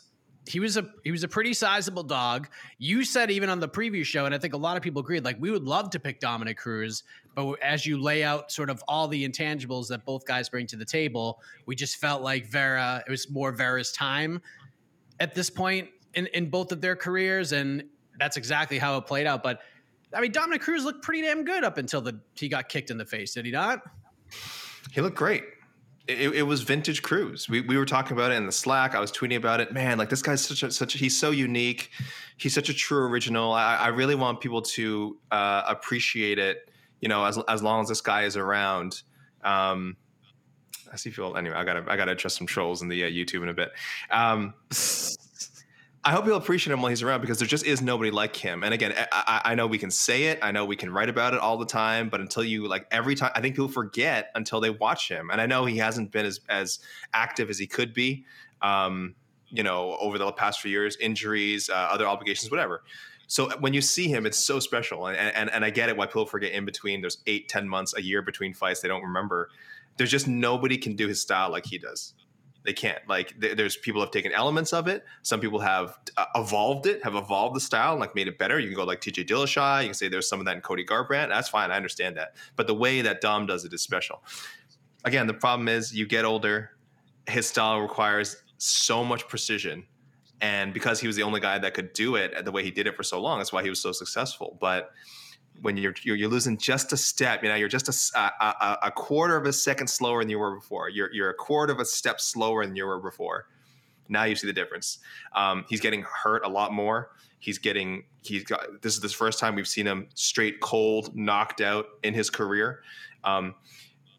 he 0.47 0.59
was 0.59 0.77
a 0.77 0.87
he 1.03 1.11
was 1.11 1.23
a 1.23 1.27
pretty 1.27 1.53
sizable 1.53 2.03
dog. 2.03 2.47
You 2.77 3.03
said 3.03 3.31
even 3.31 3.49
on 3.49 3.59
the 3.59 3.69
preview 3.69 4.03
show, 4.03 4.25
and 4.25 4.35
I 4.35 4.37
think 4.37 4.53
a 4.53 4.57
lot 4.57 4.77
of 4.77 4.83
people 4.83 5.01
agreed, 5.01 5.23
like 5.23 5.37
we 5.39 5.51
would 5.51 5.63
love 5.63 5.89
to 5.91 5.99
pick 5.99 6.19
Dominick 6.19 6.57
Cruz, 6.57 7.03
but 7.35 7.53
as 7.61 7.85
you 7.85 8.01
lay 8.01 8.23
out 8.23 8.51
sort 8.51 8.69
of 8.69 8.83
all 8.87 9.07
the 9.07 9.27
intangibles 9.27 9.87
that 9.87 10.05
both 10.05 10.25
guys 10.25 10.49
bring 10.49 10.67
to 10.67 10.75
the 10.75 10.85
table, 10.85 11.39
we 11.65 11.75
just 11.75 11.97
felt 11.97 12.21
like 12.21 12.47
Vera, 12.47 13.03
it 13.07 13.09
was 13.09 13.29
more 13.29 13.51
Vera's 13.51 13.91
time 13.91 14.41
at 15.19 15.33
this 15.33 15.49
point 15.49 15.89
in, 16.13 16.27
in 16.27 16.49
both 16.49 16.71
of 16.71 16.81
their 16.81 16.95
careers, 16.95 17.51
and 17.51 17.83
that's 18.19 18.37
exactly 18.37 18.77
how 18.77 18.97
it 18.97 19.05
played 19.05 19.27
out. 19.27 19.43
But 19.43 19.59
I 20.13 20.21
mean, 20.21 20.31
Dominick 20.31 20.61
Cruz 20.61 20.83
looked 20.83 21.03
pretty 21.03 21.21
damn 21.21 21.43
good 21.43 21.63
up 21.63 21.77
until 21.77 22.01
the 22.01 22.19
he 22.35 22.47
got 22.47 22.69
kicked 22.69 22.89
in 22.89 22.97
the 22.97 23.05
face, 23.05 23.33
did 23.33 23.45
he 23.45 23.51
not? 23.51 23.81
He 24.91 25.01
looked 25.01 25.17
great. 25.17 25.43
It, 26.07 26.35
it 26.35 26.43
was 26.43 26.61
vintage 26.61 27.01
Cruz. 27.01 27.49
We, 27.49 27.61
we 27.61 27.77
were 27.77 27.85
talking 27.85 28.15
about 28.15 28.31
it 28.31 28.35
in 28.35 28.45
the 28.45 28.51
Slack. 28.51 28.93
I 28.93 28.99
was 28.99 29.11
tweeting 29.11 29.37
about 29.37 29.59
it. 29.59 29.73
Man, 29.73 29.97
like 29.97 30.09
this 30.09 30.21
guy's 30.21 30.45
such 30.45 30.61
a 30.61 30.71
such. 30.71 30.95
A, 30.95 30.97
he's 30.97 31.19
so 31.19 31.31
unique. 31.31 31.89
He's 32.37 32.53
such 32.53 32.69
a 32.69 32.73
true 32.73 33.07
original. 33.07 33.51
I, 33.51 33.75
I 33.75 33.87
really 33.87 34.13
want 34.13 34.39
people 34.39 34.61
to 34.61 35.17
uh, 35.31 35.63
appreciate 35.67 36.37
it. 36.37 36.69
You 37.01 37.09
know, 37.09 37.25
as 37.25 37.39
as 37.47 37.63
long 37.63 37.81
as 37.81 37.89
this 37.89 38.01
guy 38.01 38.23
is 38.23 38.37
around. 38.37 39.01
Um, 39.43 39.97
I 40.93 40.97
see 40.97 41.09
people. 41.09 41.35
Anyway, 41.35 41.55
I 41.55 41.63
gotta 41.63 41.83
I 41.87 41.97
gotta 41.97 42.11
address 42.11 42.37
some 42.37 42.47
trolls 42.47 42.81
in 42.83 42.87
the 42.87 43.03
uh, 43.03 43.07
YouTube 43.07 43.41
in 43.41 43.49
a 43.49 43.53
bit. 43.53 43.71
Um, 44.11 44.53
I 46.07 46.11
hope 46.11 46.27
you'll 46.27 46.37
appreciate 46.37 46.71
him 46.71 46.83
while 46.83 46.91
he's 46.91 47.01
around 47.01 47.21
because 47.21 47.39
there 47.39 47.47
just 47.47 47.65
is 47.65 47.81
nobody 47.81 48.11
like 48.11 48.35
him. 48.35 48.63
And 48.63 48.75
again, 48.75 48.93
I, 49.11 49.41
I, 49.43 49.55
know 49.55 49.65
we 49.65 49.79
can 49.79 49.89
say 49.89 50.25
it, 50.25 50.37
I 50.43 50.51
know 50.51 50.63
we 50.63 50.75
can 50.75 50.93
write 50.93 51.09
about 51.09 51.33
it 51.33 51.39
all 51.39 51.57
the 51.57 51.65
time, 51.65 52.09
but 52.09 52.21
until 52.21 52.43
you 52.43 52.67
like 52.67 52.85
every 52.91 53.15
time, 53.15 53.31
I 53.33 53.41
think 53.41 53.55
people 53.55 53.69
forget 53.69 54.29
until 54.35 54.61
they 54.61 54.69
watch 54.69 55.09
him. 55.09 55.31
And 55.31 55.41
I 55.41 55.47
know 55.47 55.65
he 55.65 55.77
hasn't 55.77 56.11
been 56.11 56.27
as 56.27 56.41
as 56.47 56.77
active 57.11 57.49
as 57.49 57.57
he 57.57 57.65
could 57.65 57.91
be, 57.91 58.23
um, 58.61 59.15
you 59.49 59.63
know, 59.63 59.97
over 59.99 60.19
the 60.19 60.31
past 60.31 60.61
few 60.61 60.69
years, 60.69 60.95
injuries, 60.97 61.71
uh, 61.71 61.73
other 61.73 62.05
obligations, 62.05 62.51
whatever. 62.51 62.83
So 63.25 63.49
when 63.57 63.73
you 63.73 63.81
see 63.81 64.07
him, 64.07 64.27
it's 64.27 64.37
so 64.37 64.59
special. 64.59 65.07
And, 65.07 65.17
and, 65.17 65.49
and 65.49 65.65
I 65.65 65.71
get 65.71 65.89
it 65.89 65.97
why 65.97 66.05
people 66.05 66.27
forget 66.27 66.51
in 66.51 66.65
between. 66.65 67.01
There's 67.01 67.17
eight, 67.25 67.49
ten 67.49 67.67
months, 67.67 67.95
a 67.97 68.03
year 68.03 68.21
between 68.21 68.53
fights. 68.53 68.81
They 68.81 68.87
don't 68.87 69.01
remember. 69.01 69.49
There's 69.97 70.11
just 70.11 70.27
nobody 70.27 70.77
can 70.77 70.95
do 70.95 71.07
his 71.07 71.19
style 71.19 71.49
like 71.49 71.65
he 71.65 71.79
does. 71.79 72.13
They 72.65 72.73
can't. 72.73 72.99
Like 73.07 73.39
th- 73.39 73.55
there's 73.55 73.77
people 73.77 74.01
have 74.01 74.11
taken 74.11 74.31
elements 74.31 74.73
of 74.73 74.87
it. 74.87 75.05
Some 75.21 75.39
people 75.39 75.59
have 75.59 75.97
uh, 76.17 76.25
evolved 76.35 76.87
it, 76.87 77.03
have 77.03 77.15
evolved 77.15 77.55
the 77.55 77.59
style, 77.59 77.91
and 77.91 77.99
like 77.99 78.15
made 78.15 78.27
it 78.27 78.37
better. 78.37 78.59
You 78.59 78.67
can 78.67 78.75
go 78.75 78.83
like 78.83 79.01
TJ 79.01 79.27
Dillashaw. 79.27 79.81
You 79.81 79.87
can 79.87 79.93
say 79.93 80.07
there's 80.07 80.27
some 80.27 80.39
of 80.39 80.45
that 80.45 80.55
in 80.55 80.61
Cody 80.61 80.85
Garbrandt. 80.85 81.29
That's 81.29 81.49
fine. 81.49 81.71
I 81.71 81.77
understand 81.77 82.17
that. 82.17 82.35
But 82.55 82.67
the 82.67 82.73
way 82.73 83.01
that 83.01 83.21
Dom 83.21 83.45
does 83.45 83.65
it 83.65 83.73
is 83.73 83.81
special. 83.81 84.23
Again, 85.03 85.27
the 85.27 85.33
problem 85.33 85.67
is 85.67 85.95
you 85.95 86.05
get 86.05 86.25
older. 86.25 86.71
His 87.27 87.47
style 87.47 87.79
requires 87.81 88.43
so 88.57 89.03
much 89.03 89.27
precision 89.27 89.85
and 90.41 90.73
because 90.73 90.99
he 90.99 91.07
was 91.07 91.15
the 91.15 91.23
only 91.23 91.39
guy 91.39 91.57
that 91.57 91.73
could 91.73 91.93
do 91.93 92.15
it 92.15 92.43
the 92.43 92.51
way 92.51 92.63
he 92.63 92.71
did 92.71 92.87
it 92.87 92.95
for 92.95 93.03
so 93.03 93.21
long, 93.21 93.39
that's 93.39 93.53
why 93.53 93.63
he 93.63 93.69
was 93.69 93.81
so 93.81 93.91
successful. 93.91 94.57
But 94.59 94.91
when 95.61 95.77
you're 95.77 95.95
you're, 96.03 96.29
losing 96.29 96.57
just 96.57 96.93
a 96.93 96.97
step, 96.97 97.43
you 97.43 97.49
know, 97.49 97.55
you're 97.55 97.69
just 97.69 97.89
a, 98.15 98.19
a, 98.19 98.77
a 98.83 98.91
quarter 98.91 99.35
of 99.35 99.45
a 99.45 99.53
second 99.53 99.87
slower 99.87 100.21
than 100.21 100.29
you 100.29 100.39
were 100.39 100.55
before. 100.55 100.89
You're 100.89 101.11
you're 101.13 101.29
a 101.29 101.33
quarter 101.33 101.73
of 101.73 101.79
a 101.79 101.85
step 101.85 102.21
slower 102.21 102.65
than 102.65 102.75
you 102.75 102.85
were 102.85 102.99
before. 102.99 103.47
Now 104.07 104.23
you 104.25 104.35
see 104.35 104.47
the 104.47 104.53
difference. 104.53 104.99
Um, 105.33 105.65
he's 105.67 105.81
getting 105.81 106.03
hurt 106.03 106.45
a 106.45 106.49
lot 106.49 106.73
more. 106.73 107.11
He's 107.39 107.57
getting 107.57 108.03
he's 108.23 108.43
got 108.43 108.81
this 108.81 108.93
is 108.95 109.01
the 109.01 109.09
first 109.09 109.39
time 109.39 109.55
we've 109.55 109.67
seen 109.67 109.85
him 109.85 110.07
straight 110.13 110.59
cold, 110.61 111.15
knocked 111.15 111.61
out 111.61 111.85
in 112.03 112.13
his 112.13 112.29
career. 112.29 112.81
Um, 113.23 113.55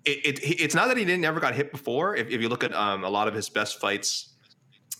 it, 0.05 0.39
it, 0.39 0.61
it's 0.61 0.75
not 0.75 0.89
that 0.89 0.97
he 0.97 1.05
didn't 1.05 1.21
never 1.21 1.41
got 1.41 1.55
hit 1.55 1.73
before. 1.73 2.15
If, 2.15 2.29
if 2.29 2.41
you 2.41 2.49
look 2.49 2.63
at 2.63 2.73
um, 2.75 3.03
a 3.03 3.11
lot 3.11 3.27
of 3.27 3.35
his 3.35 3.49
best 3.49 3.81
fights 3.81 4.35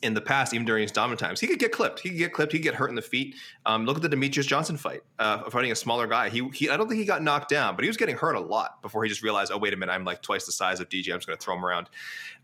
in 0.03 0.15
the 0.15 0.21
past, 0.21 0.53
even 0.53 0.67
during 0.67 0.83
his 0.83 0.93
dominant 0.93 1.21
times, 1.21 1.41
he 1.41 1.47
could 1.47 1.59
get 1.59 1.73
clipped. 1.73 2.01
He 2.01 2.11
could 2.11 2.19
get 2.19 2.33
clipped. 2.33 2.53
He 2.53 2.59
could 2.59 2.65
get 2.65 2.75
hurt 2.75 2.91
in 2.91 2.97
the 2.97 3.03
feet. 3.03 3.35
Um, 3.65 3.87
look 3.87 3.97
at 3.97 4.03
the 4.03 4.15
Demetrious 4.15 4.47
Johnson 4.47 4.77
fight, 4.77 5.03
uh, 5.19 5.49
fighting 5.51 5.73
a 5.73 5.75
smaller 5.75 6.07
guy. 6.07 6.29
He, 6.29 6.49
he, 6.51 6.69
I 6.69 6.77
don't 6.77 6.89
think 6.89 7.01
he 7.01 7.07
got 7.07 7.23
knocked 7.23 7.49
down, 7.49 7.77
but 7.77 7.85
he 7.85 7.89
was 7.89 7.97
getting 7.97 8.17
hurt 8.17 8.35
a 8.35 8.41
lot 8.41 8.83
before 8.83 9.03
he 9.05 9.09
just 9.09 9.23
realized, 9.23 9.51
oh 9.53 9.59
wait 9.59 9.73
a 9.73 9.77
minute, 9.77 9.93
I'm 9.93 10.05
like 10.05 10.23
twice 10.23 10.45
the 10.45 10.53
size 10.53 10.81
of 10.81 10.89
DJ. 10.89 11.13
I'm 11.13 11.19
just 11.19 11.27
going 11.27 11.39
to 11.39 11.43
throw 11.43 11.55
him 11.55 11.65
around. 11.65 11.89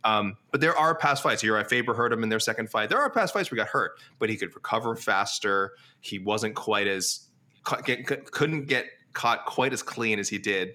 Um, 0.05 0.37
but 0.51 0.61
there 0.61 0.77
are 0.77 0.95
past 0.95 1.23
fights. 1.23 1.43
Uriah 1.43 1.65
Faber 1.65 1.95
hurt 1.95 2.13
him 2.13 2.23
in 2.23 2.29
their 2.29 2.41
second 2.41 2.71
fight. 2.71 2.89
There 2.89 2.99
are 2.99 3.11
past 3.11 3.35
fights 3.35 3.51
where 3.51 3.57
he 3.57 3.61
got 3.61 3.69
hurt, 3.69 3.99
but 4.19 4.31
he 4.31 4.37
could 4.37 4.55
recover 4.55 4.97
faster. 4.97 5.73
He 6.01 6.19
wasn't 6.19 6.55
quite 6.55 6.87
as 6.87 7.29
couldn't 7.65 8.67
get 8.67 8.87
caught 9.13 9.45
quite 9.45 9.73
as 9.73 9.83
clean 9.83 10.19
as 10.19 10.29
he 10.29 10.39
did 10.39 10.75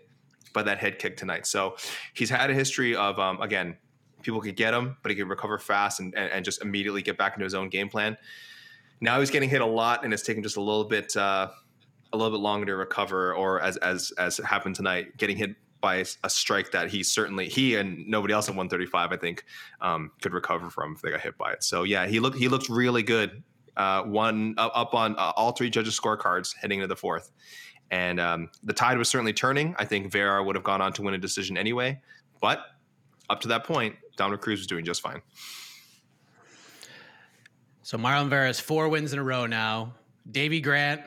by 0.54 0.64
that 0.64 0.78
head 0.78 1.00
kick 1.00 1.18
tonight. 1.18 1.46
So 1.46 1.76
he's 2.14 2.30
had 2.30 2.50
a 2.50 2.54
history 2.54 2.96
of 2.96 3.20
um, 3.20 3.42
again 3.42 3.78
people 4.22 4.42
could 4.42 4.56
get 4.56 4.74
him, 4.74 4.98
but 5.02 5.12
he 5.12 5.16
could 5.16 5.30
recover 5.30 5.58
fast 5.58 6.00
and, 6.00 6.14
and, 6.16 6.32
and, 6.32 6.46
just 6.46 6.62
immediately 6.62 7.02
get 7.02 7.18
back 7.18 7.34
into 7.34 7.44
his 7.44 7.54
own 7.54 7.70
game 7.70 7.90
plan. 7.90 8.18
Now 9.00 9.20
he's 9.20 9.30
getting 9.30 9.50
hit 9.50 9.62
a 9.62 9.66
lot, 9.66 10.04
and 10.04 10.14
it's 10.14 10.24
taking 10.24 10.44
just 10.44 10.58
a 10.58 10.62
little 10.62 10.84
bit 10.84 11.16
uh, 11.16 11.50
a 12.14 12.18
little 12.18 12.32
bit 12.32 12.42
longer 12.42 12.66
to 12.66 12.76
recover, 12.76 13.34
or 13.34 13.62
as 13.62 13.78
as 13.78 14.12
as 14.18 14.38
happened 14.38 14.76
tonight, 14.76 15.18
getting 15.18 15.38
hit 15.38 15.56
by 15.80 16.04
a 16.24 16.30
strike 16.30 16.72
that 16.72 16.90
he 16.90 17.04
certainly 17.04 17.48
he 17.48 17.76
and 17.76 18.08
nobody 18.08 18.34
else 18.34 18.50
at 18.50 18.56
135 18.56 19.12
I 19.12 19.18
think 19.18 19.46
um, 19.82 20.12
could 20.22 20.34
recover 20.34 20.70
from 20.70 20.94
if 20.94 21.02
they 21.02 21.12
got 21.12 21.22
hit 21.22 21.38
by 21.38 21.52
it. 21.54 21.64
So 21.64 21.84
yeah, 21.84 22.08
he 22.08 22.20
looked 22.20 22.38
he 22.38 22.48
looked 22.48 22.70
really 22.70 23.04
good. 23.04 23.44
Uh, 23.76 24.02
one 24.02 24.56
up 24.58 24.96
on 24.96 25.16
uh, 25.20 25.34
all 25.36 25.52
three 25.52 25.70
judges' 25.70 26.00
scorecards 26.00 26.56
heading 26.60 26.80
into 26.80 26.88
the 26.88 26.96
fourth, 26.96 27.32
and 27.92 28.20
um, 28.20 28.50
the 28.64 28.74
tide 28.74 28.98
was 28.98 29.08
certainly 29.08 29.34
turning. 29.34 29.76
I 29.78 29.86
think 29.86 30.12
Vera 30.12 30.44
would 30.44 30.56
have 30.56 30.64
gone 30.64 30.82
on 30.82 30.94
to 30.94 31.04
win 31.04 31.14
a 31.14 31.20
decision 31.20 31.58
anyway, 31.58 32.02
but 32.42 32.66
up 33.30 33.40
to 33.42 33.48
that 33.50 33.66
point, 33.66 33.96
Dominick 34.18 34.42
Cruz 34.42 34.60
was 34.60 34.68
doing 34.68 34.84
just 34.84 35.02
fine. 35.02 35.22
So 37.84 37.98
Marlon 37.98 38.30
Vera 38.30 38.48
has 38.48 38.60
four 38.60 38.90
wins 38.90 39.14
in 39.14 39.20
a 39.20 39.24
row 39.24 39.46
now. 39.46 39.94
Davey 40.30 40.60
Grant, 40.60 41.02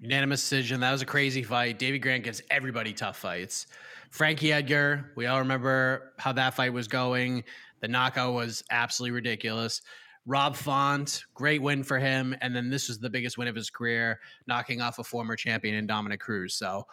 unanimous 0.00 0.40
decision. 0.40 0.80
That 0.80 0.92
was 0.92 1.02
a 1.02 1.06
crazy 1.06 1.42
fight. 1.42 1.78
Davey 1.78 1.98
Grant 1.98 2.24
gives 2.24 2.40
everybody 2.50 2.94
tough 2.94 3.18
fights. 3.18 3.66
Frankie 4.10 4.52
Edgar, 4.52 5.12
we 5.16 5.26
all 5.26 5.38
remember 5.38 6.12
how 6.18 6.32
that 6.32 6.54
fight 6.54 6.72
was 6.72 6.88
going. 6.88 7.44
The 7.80 7.88
knockout 7.88 8.32
was 8.32 8.64
absolutely 8.70 9.14
ridiculous. 9.16 9.82
Rob 10.24 10.56
Font, 10.56 11.24
great 11.34 11.60
win 11.60 11.82
for 11.82 11.98
him. 11.98 12.34
And 12.40 12.56
then 12.56 12.70
this 12.70 12.88
was 12.88 12.98
the 12.98 13.10
biggest 13.10 13.36
win 13.36 13.48
of 13.48 13.54
his 13.54 13.68
career, 13.68 14.20
knocking 14.46 14.80
off 14.80 14.98
a 14.98 15.04
former 15.04 15.36
champion 15.36 15.74
in 15.74 15.86
Dominick 15.86 16.20
Cruz. 16.20 16.54
So 16.54 16.86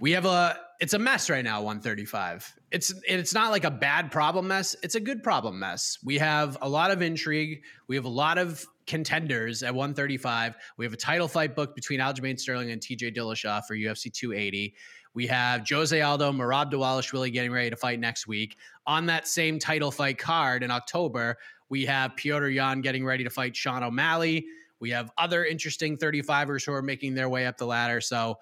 we 0.00 0.12
have 0.12 0.24
a 0.24 0.58
it's 0.80 0.94
a 0.94 0.98
mess 0.98 1.28
right 1.28 1.44
now 1.44 1.60
135 1.60 2.54
it's 2.70 2.94
it's 3.06 3.34
not 3.34 3.50
like 3.50 3.64
a 3.64 3.70
bad 3.70 4.10
problem 4.10 4.48
mess 4.48 4.76
it's 4.82 4.94
a 4.94 5.00
good 5.00 5.22
problem 5.22 5.58
mess. 5.58 5.98
We 6.04 6.18
have 6.18 6.58
a 6.60 6.68
lot 6.68 6.90
of 6.90 7.02
intrigue. 7.02 7.62
We 7.88 7.96
have 7.96 8.04
a 8.04 8.10
lot 8.10 8.38
of 8.38 8.64
contenders 8.86 9.62
at 9.62 9.74
135 9.74 10.56
we 10.76 10.84
have 10.84 10.94
a 10.94 10.96
title 10.96 11.28
fight 11.28 11.54
booked 11.54 11.74
between 11.74 12.00
Aljamain 12.00 12.38
Sterling 12.38 12.70
and 12.70 12.80
TJ 12.80 13.14
Dillashaw 13.14 13.62
for 13.66 13.76
UFC 13.76 14.12
280 14.12 14.74
we 15.14 15.26
have 15.26 15.68
Jose 15.68 16.00
Aldo 16.00 16.32
Merab 16.32 16.70
Dvalishvili 16.72 17.32
getting 17.32 17.50
ready 17.50 17.70
to 17.70 17.76
fight 17.76 17.98
next 17.98 18.28
week. 18.28 18.56
On 18.86 19.06
that 19.06 19.26
same 19.26 19.58
title 19.58 19.90
fight 19.90 20.16
card 20.16 20.62
in 20.62 20.70
October 20.70 21.36
we 21.68 21.84
have 21.86 22.12
Petr 22.12 22.54
Yan 22.54 22.80
getting 22.80 23.04
ready 23.04 23.24
to 23.24 23.30
fight 23.30 23.56
Sean 23.56 23.82
O'Malley. 23.82 24.46
We 24.80 24.90
have 24.90 25.10
other 25.18 25.44
interesting 25.44 25.96
35ers 25.98 26.64
who 26.64 26.72
are 26.72 26.82
making 26.82 27.14
their 27.14 27.28
way 27.28 27.46
up 27.46 27.58
the 27.58 27.66
ladder. 27.66 28.00
So 28.00 28.38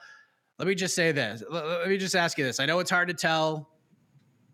let 0.59 0.69
me 0.69 0.75
just 0.75 0.95
say 0.95 1.13
this. 1.13 1.43
Let 1.51 1.89
me 1.89 1.99
just 1.99 2.15
ask 2.15 2.39
you 2.39 2.45
this. 2.45 2.61
I 2.61 2.67
know 2.67 2.79
it's 2.79 2.91
hard 2.91 3.09
to 3.09 3.15
tell 3.15 3.69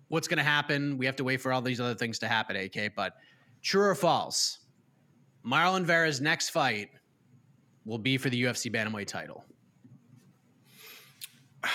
what's 0.09 0.29
going 0.29 0.39
to 0.39 0.45
happen. 0.45 0.99
We 0.99 1.07
have 1.07 1.17
to 1.17 1.25
wait 1.25 1.41
for 1.41 1.53
all 1.53 1.63
these 1.63 1.81
other 1.81 1.95
things 1.95 2.19
to 2.21 2.29
happen, 2.29 2.57
AK, 2.57 2.95
but 2.97 3.15
true 3.63 3.83
or 3.83 3.95
false? 3.95 4.59
Marlon 5.47 5.85
Vera's 5.85 6.21
next 6.21 6.51
fight 6.51 6.91
will 7.85 7.99
be 7.99 8.19
for 8.19 8.31
the 8.31 8.43
UFC 8.43 8.73
Bantamweight 8.73 9.07
title. 9.07 9.45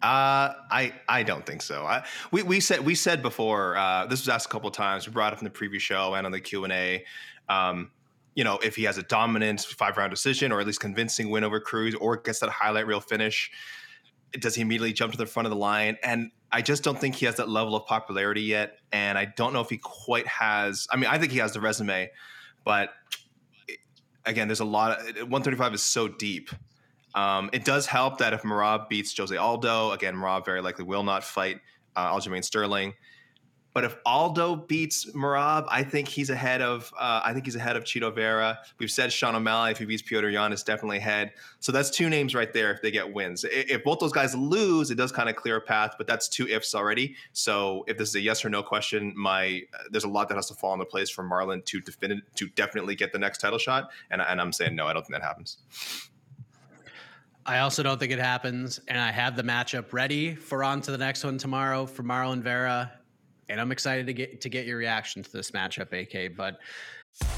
Uh, 0.00 0.54
I 0.70 0.92
I 1.08 1.24
don't 1.24 1.44
think 1.44 1.60
so. 1.60 1.84
I, 1.84 2.04
we 2.30 2.44
we 2.44 2.60
said 2.60 2.86
we 2.86 2.94
said 2.94 3.20
before. 3.20 3.76
Uh, 3.76 4.06
this 4.06 4.20
was 4.20 4.28
asked 4.28 4.46
a 4.46 4.48
couple 4.48 4.70
times. 4.70 5.08
We 5.08 5.12
brought 5.12 5.32
up 5.32 5.40
in 5.40 5.44
the 5.44 5.50
previous 5.50 5.82
show 5.82 6.14
and 6.14 6.24
on 6.24 6.30
the 6.30 6.40
Q 6.40 6.62
and 6.62 6.72
A. 6.72 7.04
Um, 7.48 7.90
you 8.38 8.44
know, 8.44 8.56
if 8.58 8.76
he 8.76 8.84
has 8.84 8.96
a 8.98 9.02
dominant 9.02 9.62
five 9.62 9.96
round 9.96 10.12
decision 10.12 10.52
or 10.52 10.60
at 10.60 10.66
least 10.66 10.78
convincing 10.78 11.28
win 11.28 11.42
over 11.42 11.58
Cruz 11.58 11.96
or 11.96 12.16
gets 12.16 12.38
that 12.38 12.48
highlight 12.50 12.86
reel 12.86 13.00
finish, 13.00 13.50
does 14.38 14.54
he 14.54 14.62
immediately 14.62 14.92
jump 14.92 15.10
to 15.10 15.18
the 15.18 15.26
front 15.26 15.46
of 15.46 15.50
the 15.50 15.56
line? 15.56 15.96
And 16.04 16.30
I 16.52 16.62
just 16.62 16.84
don't 16.84 16.96
think 16.96 17.16
he 17.16 17.26
has 17.26 17.34
that 17.38 17.48
level 17.48 17.74
of 17.74 17.84
popularity 17.86 18.42
yet. 18.42 18.78
And 18.92 19.18
I 19.18 19.24
don't 19.24 19.52
know 19.52 19.60
if 19.60 19.68
he 19.68 19.78
quite 19.78 20.28
has. 20.28 20.86
I 20.88 20.96
mean, 20.96 21.10
I 21.10 21.18
think 21.18 21.32
he 21.32 21.38
has 21.38 21.52
the 21.52 21.60
resume, 21.60 22.12
but 22.62 22.90
again, 24.24 24.46
there's 24.46 24.60
a 24.60 24.64
lot 24.64 25.00
of 25.00 25.06
135 25.16 25.74
is 25.74 25.82
so 25.82 26.06
deep. 26.06 26.50
Um, 27.16 27.50
it 27.52 27.64
does 27.64 27.86
help 27.86 28.18
that 28.18 28.34
if 28.34 28.42
Merab 28.42 28.88
beats 28.88 29.16
Jose 29.16 29.36
Aldo, 29.36 29.90
again, 29.90 30.14
Merab 30.14 30.44
very 30.44 30.62
likely 30.62 30.84
will 30.84 31.02
not 31.02 31.24
fight 31.24 31.58
uh, 31.96 32.14
Aljamain 32.14 32.44
Sterling. 32.44 32.94
But 33.74 33.84
if 33.84 33.96
Aldo 34.04 34.56
beats 34.56 35.12
Merab, 35.12 35.66
I 35.68 35.84
think 35.84 36.08
he's 36.08 36.30
ahead 36.30 36.62
of 36.62 36.92
uh, 36.98 37.20
I 37.24 37.32
think 37.32 37.44
he's 37.44 37.54
ahead 37.54 37.76
of 37.76 37.84
Chito 37.84 38.12
Vera. 38.12 38.58
We've 38.78 38.90
said 38.90 39.12
Sean 39.12 39.36
O'Malley 39.36 39.70
if 39.70 39.78
he 39.78 39.84
beats 39.84 40.02
Petr 40.02 40.32
Yan 40.32 40.52
is 40.52 40.62
definitely 40.62 40.96
ahead. 40.96 41.32
So 41.60 41.70
that's 41.70 41.90
two 41.90 42.08
names 42.08 42.34
right 42.34 42.52
there 42.52 42.72
if 42.72 42.82
they 42.82 42.90
get 42.90 43.12
wins. 43.12 43.44
If 43.48 43.84
both 43.84 44.00
those 44.00 44.12
guys 44.12 44.34
lose, 44.34 44.90
it 44.90 44.96
does 44.96 45.12
kind 45.12 45.28
of 45.28 45.36
clear 45.36 45.56
a 45.56 45.60
path, 45.60 45.94
but 45.98 46.06
that's 46.06 46.28
two 46.28 46.48
ifs 46.48 46.74
already. 46.74 47.14
So 47.32 47.84
if 47.86 47.98
this 47.98 48.08
is 48.08 48.14
a 48.16 48.20
yes 48.20 48.44
or 48.44 48.48
no 48.48 48.62
question, 48.62 49.12
my 49.16 49.62
uh, 49.74 49.84
there's 49.90 50.04
a 50.04 50.08
lot 50.08 50.28
that 50.28 50.36
has 50.36 50.46
to 50.48 50.54
fall 50.54 50.72
into 50.72 50.86
place 50.86 51.10
for 51.10 51.22
Marlon 51.22 51.64
to 51.66 51.80
defin- 51.80 52.22
to 52.34 52.48
definitely 52.48 52.94
get 52.94 53.12
the 53.12 53.18
next 53.18 53.38
title 53.38 53.58
shot, 53.58 53.90
and, 54.10 54.20
and 54.20 54.40
I'm 54.40 54.52
saying 54.52 54.74
no, 54.74 54.86
I 54.86 54.92
don't 54.92 55.02
think 55.06 55.20
that 55.20 55.26
happens. 55.26 55.58
I 57.46 57.60
also 57.60 57.82
don't 57.82 57.98
think 57.98 58.12
it 58.12 58.18
happens, 58.18 58.80
and 58.88 58.98
I 58.98 59.10
have 59.10 59.34
the 59.34 59.42
matchup 59.42 59.92
ready 59.92 60.34
for 60.34 60.62
on 60.62 60.82
to 60.82 60.90
the 60.90 60.98
next 60.98 61.24
one 61.24 61.38
tomorrow 61.38 61.86
for 61.86 62.02
Marlon 62.02 62.42
Vera 62.42 62.92
and 63.48 63.60
I'm 63.60 63.72
excited 63.72 64.06
to 64.06 64.12
get 64.12 64.40
to 64.42 64.48
get 64.48 64.66
your 64.66 64.78
reaction 64.78 65.22
to 65.22 65.32
this 65.32 65.50
matchup, 65.50 65.92
AK. 65.92 66.36
But 66.36 66.58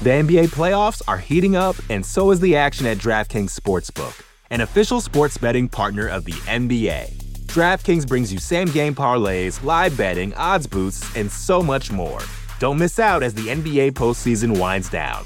the 0.01 0.09
NBA 0.09 0.47
playoffs 0.47 1.01
are 1.07 1.17
heating 1.17 1.55
up, 1.55 1.75
and 1.89 2.05
so 2.05 2.31
is 2.31 2.39
the 2.39 2.55
action 2.55 2.85
at 2.85 2.97
DraftKings 2.97 3.57
Sportsbook, 3.57 4.23
an 4.49 4.61
official 4.61 5.01
sports 5.01 5.37
betting 5.37 5.67
partner 5.67 6.07
of 6.07 6.25
the 6.25 6.33
NBA. 6.33 7.11
DraftKings 7.47 8.07
brings 8.07 8.31
you 8.31 8.39
same 8.39 8.67
game 8.69 8.95
parlays, 8.95 9.63
live 9.63 9.97
betting, 9.97 10.33
odds 10.35 10.67
boosts, 10.67 11.15
and 11.15 11.29
so 11.29 11.61
much 11.61 11.91
more. 11.91 12.19
Don't 12.59 12.77
miss 12.77 12.99
out 12.99 13.23
as 13.23 13.33
the 13.33 13.47
NBA 13.47 13.91
postseason 13.91 14.59
winds 14.59 14.89
down. 14.89 15.25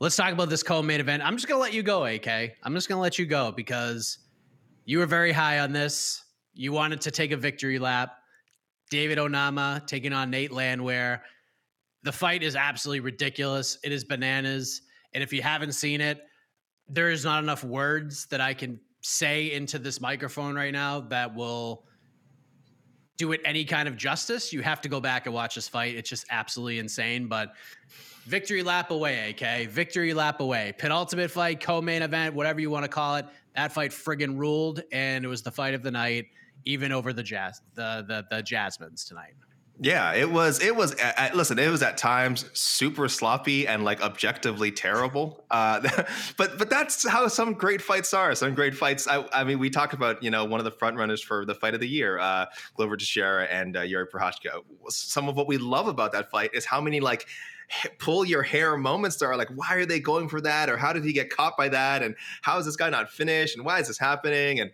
Let's 0.00 0.16
talk 0.16 0.32
about 0.32 0.50
this 0.50 0.62
co-main 0.62 1.00
event. 1.00 1.24
I'm 1.24 1.36
just 1.36 1.46
gonna 1.46 1.60
let 1.60 1.72
you 1.72 1.82
go, 1.82 2.04
AK. 2.04 2.26
I'm 2.62 2.74
just 2.74 2.88
gonna 2.88 3.00
let 3.00 3.18
you 3.18 3.26
go 3.26 3.52
because 3.52 4.18
you 4.84 4.98
were 4.98 5.06
very 5.06 5.32
high 5.32 5.60
on 5.60 5.72
this. 5.72 6.24
You 6.52 6.72
wanted 6.72 7.00
to 7.02 7.10
take 7.10 7.30
a 7.30 7.36
victory 7.36 7.78
lap. 7.78 8.16
David 8.90 9.18
Onama 9.18 9.86
taking 9.86 10.12
on 10.12 10.30
Nate 10.30 10.52
Landwehr. 10.52 11.20
The 12.02 12.12
fight 12.12 12.42
is 12.42 12.56
absolutely 12.56 13.00
ridiculous. 13.00 13.78
It 13.82 13.92
is 13.92 14.04
bananas. 14.04 14.82
And 15.14 15.22
if 15.22 15.32
you 15.32 15.42
haven't 15.42 15.72
seen 15.72 16.00
it, 16.00 16.22
there 16.88 17.10
is 17.10 17.24
not 17.24 17.42
enough 17.42 17.64
words 17.64 18.26
that 18.26 18.40
I 18.40 18.52
can 18.52 18.80
say 19.00 19.52
into 19.52 19.78
this 19.78 20.00
microphone 20.00 20.54
right 20.54 20.72
now 20.72 21.00
that 21.00 21.34
will 21.34 21.86
do 23.16 23.32
it 23.32 23.40
any 23.44 23.64
kind 23.64 23.88
of 23.88 23.96
justice. 23.96 24.52
You 24.52 24.60
have 24.62 24.80
to 24.82 24.88
go 24.88 25.00
back 25.00 25.26
and 25.26 25.34
watch 25.34 25.54
this 25.54 25.68
fight. 25.68 25.94
It's 25.94 26.10
just 26.10 26.26
absolutely 26.30 26.78
insane. 26.78 27.28
But 27.28 27.52
victory 28.24 28.62
lap 28.62 28.90
away, 28.90 29.30
AK. 29.30 29.68
Victory 29.68 30.14
lap 30.14 30.40
away. 30.40 30.74
Penultimate 30.78 31.30
fight, 31.30 31.60
co-main 31.60 32.02
event, 32.02 32.34
whatever 32.34 32.60
you 32.60 32.70
want 32.70 32.84
to 32.84 32.88
call 32.88 33.16
it. 33.16 33.26
That 33.54 33.72
fight 33.72 33.92
friggin' 33.92 34.38
ruled, 34.38 34.82
and 34.92 35.24
it 35.24 35.28
was 35.28 35.42
the 35.42 35.52
fight 35.52 35.74
of 35.74 35.82
the 35.82 35.90
night, 35.90 36.26
even 36.64 36.92
over 36.92 37.12
the 37.12 37.22
jazz, 37.22 37.60
the 37.74 38.04
the 38.06 38.26
the 38.34 38.42
Jasmines 38.42 39.04
tonight. 39.04 39.34
Yeah, 39.80 40.14
it 40.14 40.30
was. 40.30 40.62
It 40.62 40.76
was. 40.76 40.94
Listen, 41.34 41.58
it 41.58 41.68
was 41.68 41.82
at 41.82 41.98
times 41.98 42.48
super 42.52 43.08
sloppy 43.08 43.66
and 43.66 43.82
like 43.82 44.00
objectively 44.02 44.70
terrible. 44.70 45.44
Uh, 45.50 45.80
but 46.36 46.58
but 46.58 46.70
that's 46.70 47.06
how 47.08 47.26
some 47.26 47.54
great 47.54 47.82
fights 47.82 48.14
are. 48.14 48.36
Some 48.36 48.54
great 48.54 48.76
fights. 48.76 49.08
I, 49.08 49.26
I, 49.32 49.42
mean, 49.42 49.58
we 49.58 49.70
talked 49.70 49.92
about 49.92 50.22
you 50.22 50.30
know 50.30 50.44
one 50.44 50.60
of 50.60 50.64
the 50.64 50.70
front 50.70 50.96
runners 50.96 51.20
for 51.20 51.44
the 51.44 51.56
fight 51.56 51.74
of 51.74 51.80
the 51.80 51.88
year, 51.88 52.20
uh, 52.20 52.46
Glover 52.76 52.96
Teixeira 52.96 53.46
and 53.46 53.76
uh, 53.76 53.80
Yuri 53.80 54.06
Prochazka. 54.06 54.62
Some 54.90 55.28
of 55.28 55.36
what 55.36 55.48
we 55.48 55.58
love 55.58 55.88
about 55.88 56.12
that 56.12 56.30
fight 56.30 56.50
is 56.54 56.64
how 56.64 56.80
many 56.80 57.00
like 57.00 57.26
pull 57.98 58.24
your 58.24 58.42
hair 58.42 58.76
moments 58.76 59.16
there 59.16 59.30
are 59.30 59.36
like 59.36 59.48
why 59.48 59.74
are 59.74 59.86
they 59.86 59.98
going 59.98 60.28
for 60.28 60.40
that 60.40 60.68
or 60.68 60.76
how 60.76 60.92
did 60.92 61.04
he 61.04 61.12
get 61.12 61.30
caught 61.30 61.56
by 61.56 61.68
that 61.68 62.02
and 62.02 62.14
how 62.42 62.58
is 62.58 62.66
this 62.66 62.76
guy 62.76 62.90
not 62.90 63.10
finished 63.10 63.56
and 63.56 63.64
why 63.64 63.80
is 63.80 63.88
this 63.88 63.98
happening 63.98 64.60
and 64.60 64.70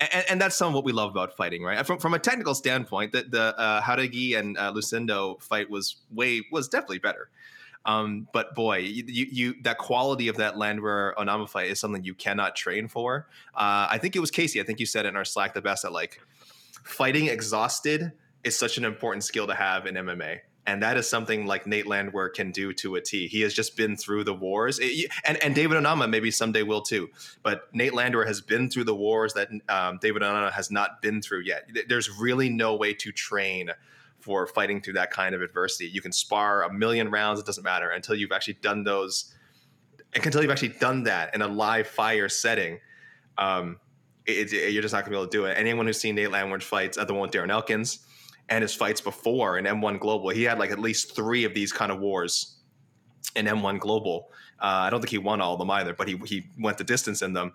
and, 0.00 0.24
and 0.30 0.40
that's 0.40 0.56
some 0.56 0.68
of 0.68 0.74
what 0.74 0.84
we 0.84 0.92
love 0.92 1.10
about 1.10 1.36
fighting, 1.36 1.64
right? 1.64 1.84
From, 1.84 1.98
from 1.98 2.14
a 2.14 2.18
technical 2.18 2.54
standpoint, 2.54 3.12
the, 3.12 3.24
the 3.24 3.58
uh, 3.58 3.82
Jauregui 3.82 4.38
and 4.38 4.56
uh, 4.56 4.72
Lucindo 4.72 5.42
fight 5.42 5.68
was 5.68 5.96
way 6.12 6.42
was 6.52 6.68
definitely 6.68 6.98
better. 6.98 7.30
Um, 7.84 8.28
but 8.32 8.54
boy, 8.54 8.78
you, 8.78 9.04
you, 9.06 9.26
you, 9.30 9.54
that 9.62 9.78
quality 9.78 10.28
of 10.28 10.36
that 10.36 10.56
Landwehr 10.56 11.14
Onama 11.16 11.48
fight 11.48 11.70
is 11.70 11.80
something 11.80 12.04
you 12.04 12.14
cannot 12.14 12.54
train 12.54 12.86
for. 12.86 13.28
Uh, 13.54 13.88
I 13.90 13.98
think 13.98 14.14
it 14.14 14.20
was 14.20 14.30
Casey. 14.30 14.60
I 14.60 14.64
think 14.64 14.78
you 14.78 14.86
said 14.86 15.06
in 15.06 15.16
our 15.16 15.24
Slack 15.24 15.54
the 15.54 15.62
best 15.62 15.82
that 15.82 15.92
like 15.92 16.20
fighting 16.84 17.26
exhausted 17.26 18.12
is 18.44 18.56
such 18.56 18.78
an 18.78 18.84
important 18.84 19.24
skill 19.24 19.46
to 19.46 19.54
have 19.54 19.86
in 19.86 19.94
MMA 19.94 20.40
and 20.68 20.82
that 20.82 20.98
is 20.98 21.08
something 21.08 21.46
like 21.46 21.66
Nate 21.66 21.86
Landwehr 21.86 22.28
can 22.28 22.52
do 22.52 22.74
to 22.74 22.96
a 22.96 23.00
T. 23.00 23.26
He 23.26 23.40
has 23.40 23.54
just 23.54 23.74
been 23.74 23.96
through 23.96 24.24
the 24.24 24.34
wars, 24.34 24.78
it, 24.78 25.10
and 25.24 25.42
and 25.42 25.54
David 25.54 25.82
Onama 25.82 26.10
maybe 26.10 26.30
someday 26.30 26.62
will 26.62 26.82
too. 26.82 27.08
But 27.42 27.74
Nate 27.74 27.94
Landwehr 27.94 28.26
has 28.26 28.42
been 28.42 28.68
through 28.68 28.84
the 28.84 28.94
wars 28.94 29.32
that 29.32 29.48
um, 29.70 29.98
David 30.02 30.20
Onama 30.20 30.52
has 30.52 30.70
not 30.70 31.00
been 31.00 31.22
through 31.22 31.40
yet. 31.40 31.66
There's 31.88 32.10
really 32.10 32.50
no 32.50 32.76
way 32.76 32.92
to 32.92 33.10
train 33.12 33.70
for 34.20 34.46
fighting 34.46 34.82
through 34.82 34.92
that 34.92 35.10
kind 35.10 35.34
of 35.34 35.40
adversity. 35.40 35.86
You 35.86 36.02
can 36.02 36.12
spar 36.12 36.62
a 36.62 36.70
million 36.70 37.10
rounds; 37.10 37.40
it 37.40 37.46
doesn't 37.46 37.64
matter 37.64 37.88
until 37.88 38.14
you've 38.14 38.32
actually 38.32 38.58
done 38.60 38.84
those. 38.84 39.34
and 40.12 40.24
Until 40.24 40.42
you've 40.42 40.50
actually 40.50 40.76
done 40.80 41.04
that 41.04 41.34
in 41.34 41.40
a 41.40 41.48
live 41.48 41.86
fire 41.86 42.28
setting. 42.28 42.80
Um, 43.38 43.80
it, 44.26 44.52
it, 44.52 44.72
you're 44.74 44.82
just 44.82 44.92
not 44.92 45.06
going 45.06 45.12
to 45.12 45.16
be 45.16 45.16
able 45.16 45.30
to 45.30 45.38
do 45.38 45.44
it. 45.46 45.56
Anyone 45.56 45.86
who's 45.86 45.98
seen 45.98 46.14
Nate 46.14 46.30
Landwehr's 46.30 46.64
fights, 46.64 46.98
the 46.98 47.14
one 47.14 47.22
with 47.22 47.30
Darren 47.30 47.48
Elkins, 47.50 48.00
and 48.48 48.62
his 48.62 48.74
fights 48.74 49.00
before 49.00 49.58
in 49.58 49.64
M1 49.64 50.00
Global. 50.00 50.30
He 50.30 50.44
had 50.44 50.58
like 50.58 50.70
at 50.70 50.78
least 50.78 51.14
three 51.14 51.44
of 51.44 51.54
these 51.54 51.72
kind 51.72 51.92
of 51.92 52.00
wars 52.00 52.56
in 53.36 53.46
M1 53.46 53.78
Global. 53.78 54.30
Uh, 54.60 54.86
I 54.86 54.90
don't 54.90 55.00
think 55.00 55.10
he 55.10 55.18
won 55.18 55.40
all 55.40 55.54
of 55.54 55.58
them 55.58 55.70
either, 55.70 55.94
but 55.94 56.08
he 56.08 56.16
he 56.24 56.46
went 56.58 56.78
the 56.78 56.84
distance 56.84 57.22
in 57.22 57.32
them. 57.32 57.52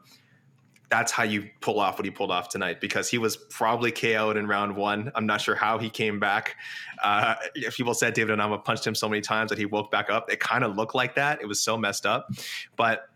That's 0.89 1.12
how 1.12 1.23
you 1.23 1.49
pull 1.60 1.79
off 1.79 1.97
what 1.97 2.06
he 2.06 2.12
pulled 2.12 2.29
off 2.29 2.49
tonight 2.49 2.79
because 2.79 3.10
he 3.10 3.17
was 3.17 3.36
probably 3.36 3.91
KO'd 3.91 4.38
in 4.38 4.45
round 4.45 4.75
one. 4.75 5.12
I'm 5.15 5.25
not 5.25 5.41
sure 5.41 5.56
how 5.56 5.79
he 5.79 5.89
came 5.89 6.19
back. 6.19 6.56
Uh, 7.03 7.36
people 7.75 7.95
said 7.95 8.13
David 8.13 8.38
Onama 8.38 8.63
punched 8.63 8.86
him 8.86 8.93
so 8.93 9.10
many 9.10 9.21
times 9.21 9.49
that 9.49 9.58
he 9.58 9.65
woke 9.65 9.89
back 9.89 10.12
up. 10.12 10.32
It 10.32 10.39
kind 10.39 10.63
of 10.63 10.75
looked 10.75 10.93
like 10.93 11.15
that. 11.15 11.41
It 11.41 11.47
was 11.47 11.60
so 11.60 11.77
messed 11.77 12.06
up, 12.06 12.29
but 12.75 13.10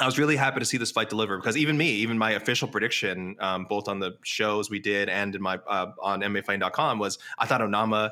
I 0.00 0.06
was 0.06 0.18
really 0.18 0.34
happy 0.34 0.58
to 0.58 0.66
see 0.66 0.76
this 0.76 0.90
fight 0.90 1.08
deliver 1.08 1.36
because 1.36 1.56
even 1.56 1.76
me, 1.76 1.88
even 1.88 2.18
my 2.18 2.32
official 2.32 2.66
prediction, 2.66 3.36
um, 3.38 3.66
both 3.68 3.86
on 3.86 4.00
the 4.00 4.16
shows 4.24 4.68
we 4.68 4.80
did 4.80 5.08
and 5.08 5.34
in 5.34 5.42
my 5.42 5.58
uh, 5.68 5.92
on 6.02 6.20
MMAfighting.com 6.20 6.98
was 6.98 7.18
I 7.38 7.46
thought 7.46 7.60
Onama 7.60 8.10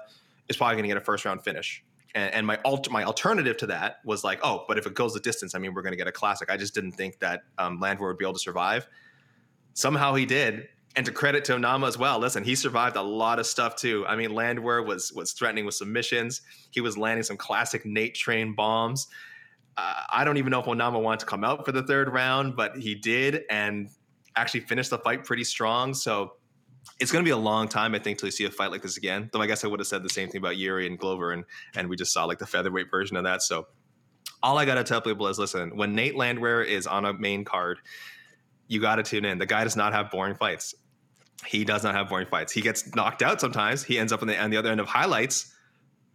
is 0.48 0.56
probably 0.56 0.76
going 0.76 0.84
to 0.84 0.88
get 0.88 0.96
a 0.96 1.00
first 1.00 1.24
round 1.24 1.42
finish. 1.42 1.82
And, 2.14 2.32
and 2.34 2.46
my 2.46 2.58
alt- 2.64 2.90
my 2.90 3.02
alternative 3.02 3.56
to 3.58 3.66
that 3.66 3.96
was 4.04 4.22
like, 4.22 4.38
oh, 4.42 4.64
but 4.68 4.78
if 4.78 4.86
it 4.86 4.94
goes 4.94 5.12
the 5.14 5.20
distance, 5.20 5.54
I 5.54 5.58
mean, 5.58 5.74
we're 5.74 5.82
going 5.82 5.92
to 5.92 5.96
get 5.96 6.06
a 6.06 6.12
classic. 6.12 6.50
I 6.50 6.56
just 6.56 6.74
didn't 6.74 6.92
think 6.92 7.18
that 7.18 7.42
um, 7.58 7.80
Landwehr 7.80 8.08
would 8.08 8.18
be 8.18 8.24
able 8.24 8.34
to 8.34 8.38
survive. 8.38 8.86
Somehow 9.74 10.14
he 10.14 10.26
did, 10.26 10.68
and 10.94 11.06
to 11.06 11.12
credit 11.12 11.44
to 11.46 11.54
Onama 11.54 11.88
as 11.88 11.96
well. 11.98 12.18
Listen, 12.18 12.44
he 12.44 12.54
survived 12.54 12.96
a 12.96 13.02
lot 13.02 13.38
of 13.38 13.46
stuff 13.46 13.74
too. 13.74 14.06
I 14.06 14.14
mean, 14.14 14.34
Landwehr 14.34 14.82
was 14.82 15.12
was 15.12 15.32
threatening 15.32 15.64
with 15.64 15.74
submissions. 15.74 16.42
He 16.70 16.80
was 16.80 16.96
landing 16.96 17.24
some 17.24 17.38
classic 17.38 17.84
Nate 17.84 18.14
train 18.14 18.54
bombs 18.54 19.08
uh, 19.76 19.94
I 20.10 20.24
don't 20.24 20.36
even 20.36 20.50
know 20.50 20.60
if 20.60 20.66
Onama 20.66 21.00
wanted 21.02 21.20
to 21.20 21.26
come 21.26 21.44
out 21.44 21.64
for 21.64 21.72
the 21.72 21.82
third 21.82 22.12
round, 22.12 22.56
but 22.56 22.76
he 22.76 22.94
did 22.94 23.42
and 23.50 23.88
actually 24.36 24.60
finished 24.60 24.90
the 24.90 24.98
fight 24.98 25.24
pretty 25.24 25.44
strong. 25.44 25.94
So 25.94 26.34
it's 27.00 27.12
going 27.12 27.24
to 27.24 27.28
be 27.28 27.32
a 27.32 27.36
long 27.36 27.68
time, 27.68 27.94
I 27.94 27.98
think, 27.98 28.18
till 28.18 28.26
you 28.26 28.32
see 28.32 28.44
a 28.44 28.50
fight 28.50 28.70
like 28.70 28.82
this 28.82 28.96
again. 28.96 29.30
Though 29.32 29.40
I 29.40 29.46
guess 29.46 29.64
I 29.64 29.68
would 29.68 29.80
have 29.80 29.86
said 29.86 30.02
the 30.02 30.10
same 30.10 30.28
thing 30.28 30.40
about 30.40 30.56
Yuri 30.56 30.86
and 30.86 30.98
Glover, 30.98 31.32
and 31.32 31.44
and 31.74 31.88
we 31.88 31.96
just 31.96 32.12
saw 32.12 32.24
like 32.24 32.38
the 32.38 32.46
featherweight 32.46 32.90
version 32.90 33.16
of 33.16 33.24
that. 33.24 33.42
So 33.42 33.66
all 34.42 34.58
I 34.58 34.64
got 34.64 34.74
to 34.74 34.84
tell 34.84 35.00
people 35.00 35.28
is, 35.28 35.38
listen, 35.38 35.76
when 35.76 35.94
Nate 35.94 36.16
Landwehr 36.16 36.62
is 36.62 36.86
on 36.86 37.04
a 37.04 37.12
main 37.12 37.44
card, 37.44 37.78
you 38.68 38.80
got 38.80 38.96
to 38.96 39.02
tune 39.02 39.24
in. 39.24 39.38
The 39.38 39.46
guy 39.46 39.64
does 39.64 39.76
not 39.76 39.92
have 39.92 40.10
boring 40.10 40.34
fights. 40.34 40.74
He 41.46 41.64
does 41.64 41.82
not 41.82 41.94
have 41.94 42.08
boring 42.08 42.26
fights. 42.26 42.52
He 42.52 42.60
gets 42.60 42.94
knocked 42.94 43.22
out 43.22 43.40
sometimes. 43.40 43.82
He 43.82 43.98
ends 43.98 44.12
up 44.12 44.22
on 44.22 44.28
the, 44.28 44.38
on 44.40 44.50
the 44.50 44.56
other 44.56 44.70
end 44.70 44.80
of 44.80 44.86
highlights 44.86 45.52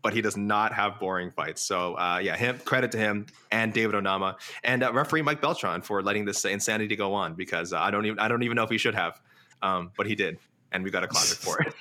but 0.02 0.14
he 0.14 0.22
does 0.22 0.38
not 0.38 0.74
have 0.74 1.00
boring 1.00 1.32
fights. 1.32 1.62
So 1.62 1.96
uh, 1.96 2.20
yeah, 2.24 2.36
him 2.36 2.60
credit 2.60 2.92
to 2.92 2.98
him 2.98 3.26
and 3.52 3.74
David 3.74 3.96
Onama 3.96 4.36
and 4.64 4.84
uh, 4.84 4.94
referee 4.94 5.22
Mike 5.22 5.42
Beltran 5.42 5.82
for 5.82 6.02
letting 6.02 6.26
this 6.26 6.46
insanity 6.46 6.96
go 6.96 7.14
on 7.14 7.34
because 7.34 7.74
uh, 7.74 7.80
I 7.80 7.92
don't 7.92 8.06
even 8.06 8.20
I 8.20 8.28
don't 8.28 8.44
even 8.44 8.56
know 8.56 8.64
if 8.64 8.70
he 8.70 8.78
should 8.78 8.96
have, 8.96 9.22
um, 9.62 9.92
but 9.98 10.08
he 10.08 10.16
did, 10.16 10.38
and 10.72 10.84
we 10.84 10.92
got 10.92 11.04
a 11.04 11.08
classic 11.08 11.40
for 11.40 11.62
it. 11.62 11.74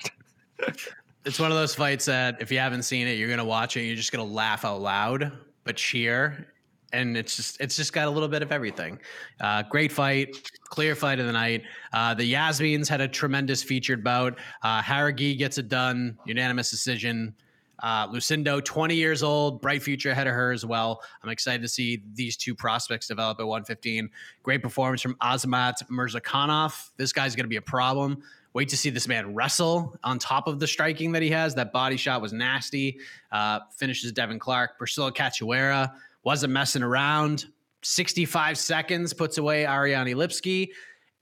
it's 1.25 1.39
one 1.39 1.51
of 1.51 1.57
those 1.57 1.75
fights 1.75 2.05
that 2.05 2.41
if 2.41 2.51
you 2.51 2.59
haven't 2.59 2.83
seen 2.83 3.07
it, 3.07 3.17
you're 3.17 3.29
gonna 3.29 3.45
watch 3.45 3.77
it, 3.77 3.81
you're 3.81 3.95
just 3.95 4.11
gonna 4.11 4.23
laugh 4.23 4.65
out 4.65 4.81
loud, 4.81 5.31
but 5.63 5.75
cheer. 5.75 6.47
And 6.93 7.17
it's 7.17 7.35
just 7.35 7.59
it's 7.59 7.75
just 7.75 7.91
got 7.91 8.07
a 8.07 8.09
little 8.09 8.29
bit 8.29 8.41
of 8.41 8.53
everything. 8.53 8.97
Uh, 9.41 9.61
great 9.63 9.91
fight, 9.91 10.49
clear 10.63 10.95
fight 10.95 11.19
of 11.19 11.25
the 11.25 11.33
night. 11.33 11.63
Uh, 11.91 12.13
the 12.13 12.23
Yasmines 12.23 12.87
had 12.87 13.01
a 13.01 13.09
tremendous 13.09 13.61
featured 13.61 14.05
bout. 14.05 14.39
Uh, 14.63 14.81
Jauregui 14.81 15.37
gets 15.37 15.57
it 15.57 15.67
done, 15.67 16.17
unanimous 16.25 16.71
decision. 16.71 17.35
Uh, 17.79 18.07
Lucindo, 18.07 18.63
20 18.63 18.95
years 18.95 19.23
old, 19.23 19.61
bright 19.61 19.83
future 19.83 20.11
ahead 20.11 20.27
of 20.27 20.33
her 20.33 20.51
as 20.51 20.65
well. 20.65 21.01
I'm 21.23 21.29
excited 21.29 21.61
to 21.61 21.67
see 21.67 22.01
these 22.13 22.35
two 22.35 22.55
prospects 22.55 23.07
develop 23.07 23.39
at 23.39 23.45
115. 23.45 24.09
Great 24.43 24.61
performance 24.61 25.01
from 25.01 25.15
Azamat 25.15 25.87
Murzakanov. 25.89 26.91
This 26.97 27.13
guy's 27.13 27.35
going 27.35 27.45
to 27.45 27.49
be 27.49 27.57
a 27.57 27.61
problem. 27.61 28.23
Wait 28.53 28.69
to 28.69 28.77
see 28.77 28.89
this 28.89 29.07
man 29.07 29.35
wrestle 29.35 29.95
on 30.03 30.17
top 30.17 30.47
of 30.47 30.59
the 30.59 30.65
striking 30.65 31.11
that 31.11 31.21
he 31.21 31.29
has. 31.29 31.53
That 31.53 31.71
body 31.71 31.97
shot 31.97 32.21
was 32.21 32.33
nasty. 32.33 32.99
Uh, 33.31 33.59
finishes 33.75 34.11
Devin 34.11 34.39
Clark. 34.39 34.79
Priscila 34.79 35.13
Cachoeira 35.13 35.93
wasn't 36.23 36.53
messing 36.53 36.81
around. 36.81 37.45
65 37.83 38.57
seconds 38.57 39.13
puts 39.13 39.37
away 39.37 39.67
Ariane 39.67 40.07
Lipski. 40.07 40.69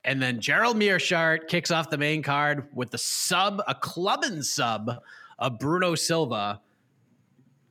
And 0.05 0.21
then 0.21 0.39
Gerald 0.39 0.77
Meerschaert 0.77 1.47
kicks 1.47 1.71
off 1.71 1.89
the 1.89 1.97
main 1.97 2.23
card 2.23 2.69
with 2.73 2.91
the 2.91 2.97
sub, 2.97 3.61
a 3.67 3.75
clubbing 3.75 4.41
sub 4.41 5.01
of 5.39 5.59
Bruno 5.59 5.95
Silva. 5.95 6.61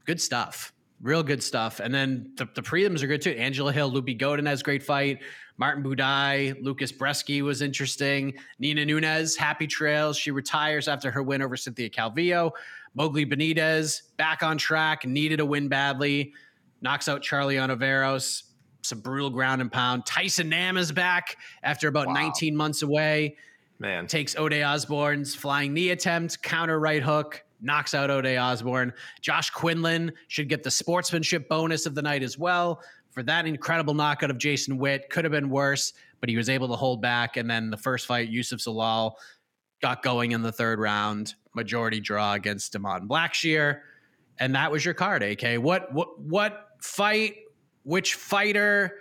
Good 0.05 0.21
stuff. 0.21 0.73
Real 1.03 1.23
good 1.23 1.43
stuff. 1.43 1.81
And 1.81 1.93
then 1.93 2.33
the, 2.37 2.49
the 2.55 2.63
prelims 2.63 3.03
are 3.03 3.07
good 3.07 3.23
too. 3.23 3.33
Angela 3.33 3.73
Hill, 3.73 3.91
Loopy 3.91 4.17
Godinez 4.17 4.63
great 4.63 4.83
fight. 4.83 5.21
Martin 5.57 5.85
Buday, 5.85 6.57
Lucas 6.63 6.91
Brzeski 6.91 7.43
was 7.43 7.63
interesting. 7.63 8.35
Nina 8.59 8.85
Nunes, 8.85 9.37
happy 9.37 9.67
trails. 9.67 10.17
She 10.17 10.31
retires 10.31 10.89
after 10.89 11.11
her 11.11 11.23
win 11.23 11.43
over 11.43 11.57
Cynthia 11.57 11.91
Calvillo. 11.91 12.51
Mowgli 12.95 13.27
Benitez, 13.27 14.03
back 14.17 14.43
on 14.43 14.59
track, 14.59 15.05
needed 15.05 15.41
a 15.41 15.47
win 15.47 15.69
badly. 15.69 16.33
Knocks 16.81 17.09
out 17.09 17.23
Charlie 17.23 17.57
Ontiveros. 17.57 18.45
Some 18.83 19.01
brutal 19.01 19.31
ground 19.31 19.63
and 19.63 19.73
pound. 19.73 20.05
Tyson 20.07 20.49
Nam 20.49 20.77
is 20.77 20.93
back 20.93 21.37
after 21.63 21.89
about 21.89 22.09
wow. 22.09 22.15
19 22.15 22.57
months 22.57 22.83
away. 22.83 23.37
Man. 23.79 24.07
Takes 24.07 24.37
Ode 24.37 24.55
Osborne's 24.55 25.35
flying 25.35 25.73
knee 25.73 25.91
attempt, 25.91 26.43
counter 26.43 26.79
right 26.79 27.03
hook, 27.03 27.45
knocks 27.65 27.95
out 27.95 28.11
Ode 28.11 28.37
Osborne. 28.37 28.93
Josh 29.21 29.51
Quinlan 29.51 30.13
should 30.29 30.49
get 30.49 30.63
the 30.63 30.71
sportsmanship 30.71 31.49
bonus 31.49 31.87
of 31.87 31.95
the 31.95 32.03
night 32.03 32.23
as 32.23 32.39
well 32.39 32.83
for 33.11 33.23
that 33.23 33.47
incredible 33.47 33.95
knockout 33.95 34.31
of 34.31 34.39
Jason 34.39 34.77
Witt. 34.77 35.09
Could 35.09 35.25
have 35.25 35.33
been 35.33 35.49
worse, 35.49 35.93
but 36.21 36.29
he 36.29 36.37
was 36.37 36.49
able 36.49 36.69
to 36.69 36.77
hold 36.77 37.01
back. 37.01 37.37
And 37.37 37.49
then 37.49 37.71
the 37.71 37.77
first 37.77 38.07
fight, 38.07 38.29
Youssef 38.29 38.61
Zalal 38.61 39.13
got 39.81 40.03
going 40.03 40.33
in 40.33 40.43
the 40.43 40.53
third 40.53 40.79
round, 40.79 41.35
majority 41.55 42.01
draw 42.01 42.35
against 42.35 42.73
Damon 42.73 43.09
Blackshear. 43.09 43.81
And 44.39 44.55
that 44.55 44.73
was 44.73 44.85
your 44.85 44.95
card, 44.95 45.23
AK. 45.23 45.63
What 45.63 45.93
what 45.93 46.21
what 46.21 46.69
fight, 46.81 47.37
which 47.85 48.15
fighter 48.15 48.99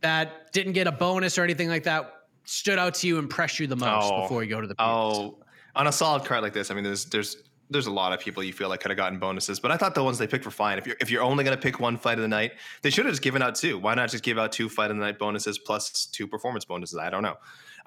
that 0.00 0.52
didn't 0.52 0.74
get 0.74 0.86
a 0.86 0.92
bonus 0.92 1.38
or 1.38 1.42
anything 1.42 1.68
like 1.68 1.82
that 1.84 2.12
stood 2.44 2.78
out 2.78 2.94
to 2.94 3.08
you, 3.08 3.18
impressed 3.18 3.58
you 3.58 3.66
the 3.66 3.76
most 3.76 4.12
oh, 4.12 4.22
before 4.22 4.44
you 4.44 4.50
go 4.50 4.60
to 4.60 4.66
the 4.66 4.76
Oh, 4.78 5.38
on 5.74 5.86
a 5.86 5.92
solid 5.92 6.24
card 6.24 6.42
like 6.42 6.52
this, 6.52 6.70
I 6.70 6.74
mean, 6.74 6.84
there's 6.84 7.06
there's 7.06 7.42
there's 7.70 7.86
a 7.86 7.90
lot 7.90 8.12
of 8.12 8.20
people 8.20 8.42
you 8.42 8.52
feel 8.52 8.68
like 8.68 8.80
could 8.80 8.90
have 8.90 8.98
gotten 8.98 9.18
bonuses, 9.18 9.58
but 9.58 9.70
I 9.70 9.76
thought 9.76 9.94
the 9.94 10.04
ones 10.04 10.18
they 10.18 10.26
picked 10.26 10.44
were 10.44 10.50
fine. 10.50 10.78
If 10.78 10.86
you're 10.86 10.96
if 11.00 11.10
you're 11.10 11.22
only 11.22 11.44
going 11.44 11.56
to 11.56 11.62
pick 11.62 11.80
one 11.80 11.96
fight 11.96 12.18
of 12.18 12.22
the 12.22 12.28
night, 12.28 12.52
they 12.82 12.90
should 12.90 13.06
have 13.06 13.12
just 13.12 13.22
given 13.22 13.42
out 13.42 13.54
two. 13.54 13.78
Why 13.78 13.94
not 13.94 14.10
just 14.10 14.22
give 14.22 14.38
out 14.38 14.52
two 14.52 14.68
fight 14.68 14.90
of 14.90 14.96
the 14.96 15.02
night 15.02 15.18
bonuses 15.18 15.58
plus 15.58 16.06
two 16.06 16.26
performance 16.26 16.64
bonuses? 16.64 16.98
I 16.98 17.10
don't 17.10 17.22
know, 17.22 17.36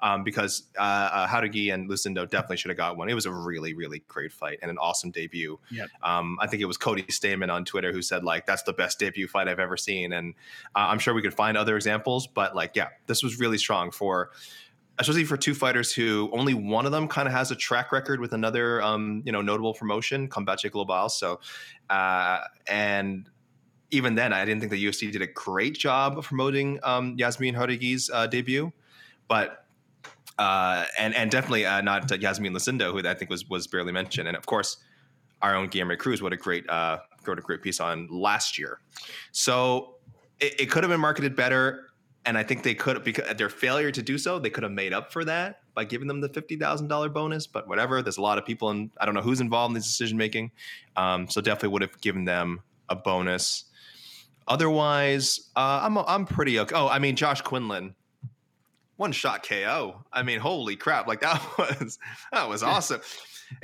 um, 0.00 0.24
because 0.24 0.64
uh, 0.76 1.26
uh, 1.30 1.40
and 1.42 1.88
Lucindo 1.88 2.28
definitely 2.28 2.56
should 2.56 2.70
have 2.70 2.76
got 2.76 2.96
one. 2.96 3.08
It 3.08 3.14
was 3.14 3.26
a 3.26 3.32
really 3.32 3.74
really 3.74 4.02
great 4.08 4.32
fight 4.32 4.58
and 4.62 4.70
an 4.70 4.78
awesome 4.78 5.10
debut. 5.10 5.58
Yep. 5.70 5.88
Um, 6.02 6.38
I 6.40 6.46
think 6.48 6.62
it 6.62 6.66
was 6.66 6.76
Cody 6.76 7.04
Stamann 7.04 7.52
on 7.52 7.64
Twitter 7.64 7.92
who 7.92 8.02
said 8.02 8.24
like 8.24 8.46
that's 8.46 8.64
the 8.64 8.72
best 8.72 8.98
debut 8.98 9.28
fight 9.28 9.48
I've 9.48 9.60
ever 9.60 9.76
seen, 9.76 10.12
and 10.12 10.34
uh, 10.74 10.86
I'm 10.88 10.98
sure 10.98 11.14
we 11.14 11.22
could 11.22 11.34
find 11.34 11.56
other 11.56 11.76
examples, 11.76 12.26
but 12.26 12.56
like 12.56 12.72
yeah, 12.74 12.88
this 13.06 13.22
was 13.22 13.38
really 13.38 13.58
strong 13.58 13.90
for 13.90 14.30
especially 14.98 15.24
for 15.24 15.36
two 15.36 15.54
fighters 15.54 15.92
who 15.92 16.28
only 16.32 16.54
one 16.54 16.84
of 16.84 16.92
them 16.92 17.06
kind 17.06 17.28
of 17.28 17.34
has 17.34 17.50
a 17.50 17.56
track 17.56 17.92
record 17.92 18.20
with 18.20 18.32
another, 18.32 18.82
um, 18.82 19.22
you 19.24 19.32
know, 19.32 19.40
notable 19.40 19.74
promotion, 19.74 20.28
Combate 20.28 20.70
Global. 20.70 21.08
So, 21.08 21.40
uh, 21.88 22.40
and 22.66 23.28
even 23.90 24.14
then, 24.14 24.32
I 24.32 24.44
didn't 24.44 24.60
think 24.60 24.72
the 24.72 24.84
UFC 24.84 25.10
did 25.10 25.22
a 25.22 25.26
great 25.26 25.78
job 25.78 26.18
of 26.18 26.26
promoting 26.26 26.78
um, 26.82 27.14
Yasmin 27.16 27.54
Jauregui's 27.54 28.10
uh, 28.12 28.26
debut, 28.26 28.72
but 29.28 29.64
uh, 30.38 30.84
and 30.98 31.14
and 31.14 31.30
definitely 31.30 31.64
uh, 31.64 31.80
not 31.80 32.10
Yasmin 32.20 32.52
Lucindo, 32.52 32.92
who 32.92 33.08
I 33.08 33.14
think 33.14 33.30
was 33.30 33.48
was 33.48 33.66
barely 33.66 33.92
mentioned, 33.92 34.28
and 34.28 34.36
of 34.36 34.46
course, 34.46 34.78
our 35.42 35.54
own 35.54 35.68
Guilherme 35.68 35.98
Cruz. 35.98 36.20
What 36.20 36.32
a 36.32 36.36
great, 36.36 36.68
uh, 36.68 36.98
what 37.24 37.38
a 37.38 37.42
great 37.42 37.62
piece 37.62 37.80
on 37.80 38.08
last 38.10 38.58
year. 38.58 38.80
So 39.32 39.94
it, 40.40 40.60
it 40.60 40.70
could 40.70 40.82
have 40.84 40.90
been 40.90 41.00
marketed 41.00 41.34
better 41.34 41.87
and 42.28 42.36
I 42.36 42.42
think 42.42 42.62
they 42.62 42.74
could 42.74 43.02
because 43.04 43.36
their 43.38 43.48
failure 43.48 43.90
to 43.90 44.02
do 44.02 44.18
so, 44.18 44.38
they 44.38 44.50
could 44.50 44.62
have 44.62 44.72
made 44.72 44.92
up 44.92 45.14
for 45.14 45.24
that 45.24 45.60
by 45.72 45.84
giving 45.84 46.08
them 46.08 46.20
the 46.20 46.28
fifty 46.28 46.56
thousand 46.56 46.88
dollar 46.88 47.08
bonus. 47.08 47.46
But 47.46 47.66
whatever, 47.66 48.02
there's 48.02 48.18
a 48.18 48.22
lot 48.22 48.36
of 48.36 48.44
people, 48.44 48.68
and 48.68 48.90
I 49.00 49.06
don't 49.06 49.14
know 49.14 49.22
who's 49.22 49.40
involved 49.40 49.70
in 49.70 49.74
this 49.74 49.86
decision 49.86 50.18
making. 50.18 50.50
Um, 50.94 51.30
so 51.30 51.40
definitely 51.40 51.70
would 51.70 51.80
have 51.80 51.98
given 52.02 52.26
them 52.26 52.60
a 52.90 52.96
bonus. 52.96 53.64
Otherwise, 54.46 55.48
uh, 55.56 55.80
I'm 55.82 55.96
I'm 55.96 56.26
pretty 56.26 56.58
okay. 56.60 56.74
Oh, 56.74 56.86
I 56.86 56.98
mean 56.98 57.16
Josh 57.16 57.40
Quinlan, 57.40 57.94
one 58.96 59.12
shot 59.12 59.42
KO. 59.48 60.04
I 60.12 60.22
mean, 60.22 60.38
holy 60.38 60.76
crap! 60.76 61.06
Like 61.06 61.22
that 61.22 61.42
was 61.58 61.98
that 62.30 62.46
was 62.46 62.62
awesome. 62.62 63.00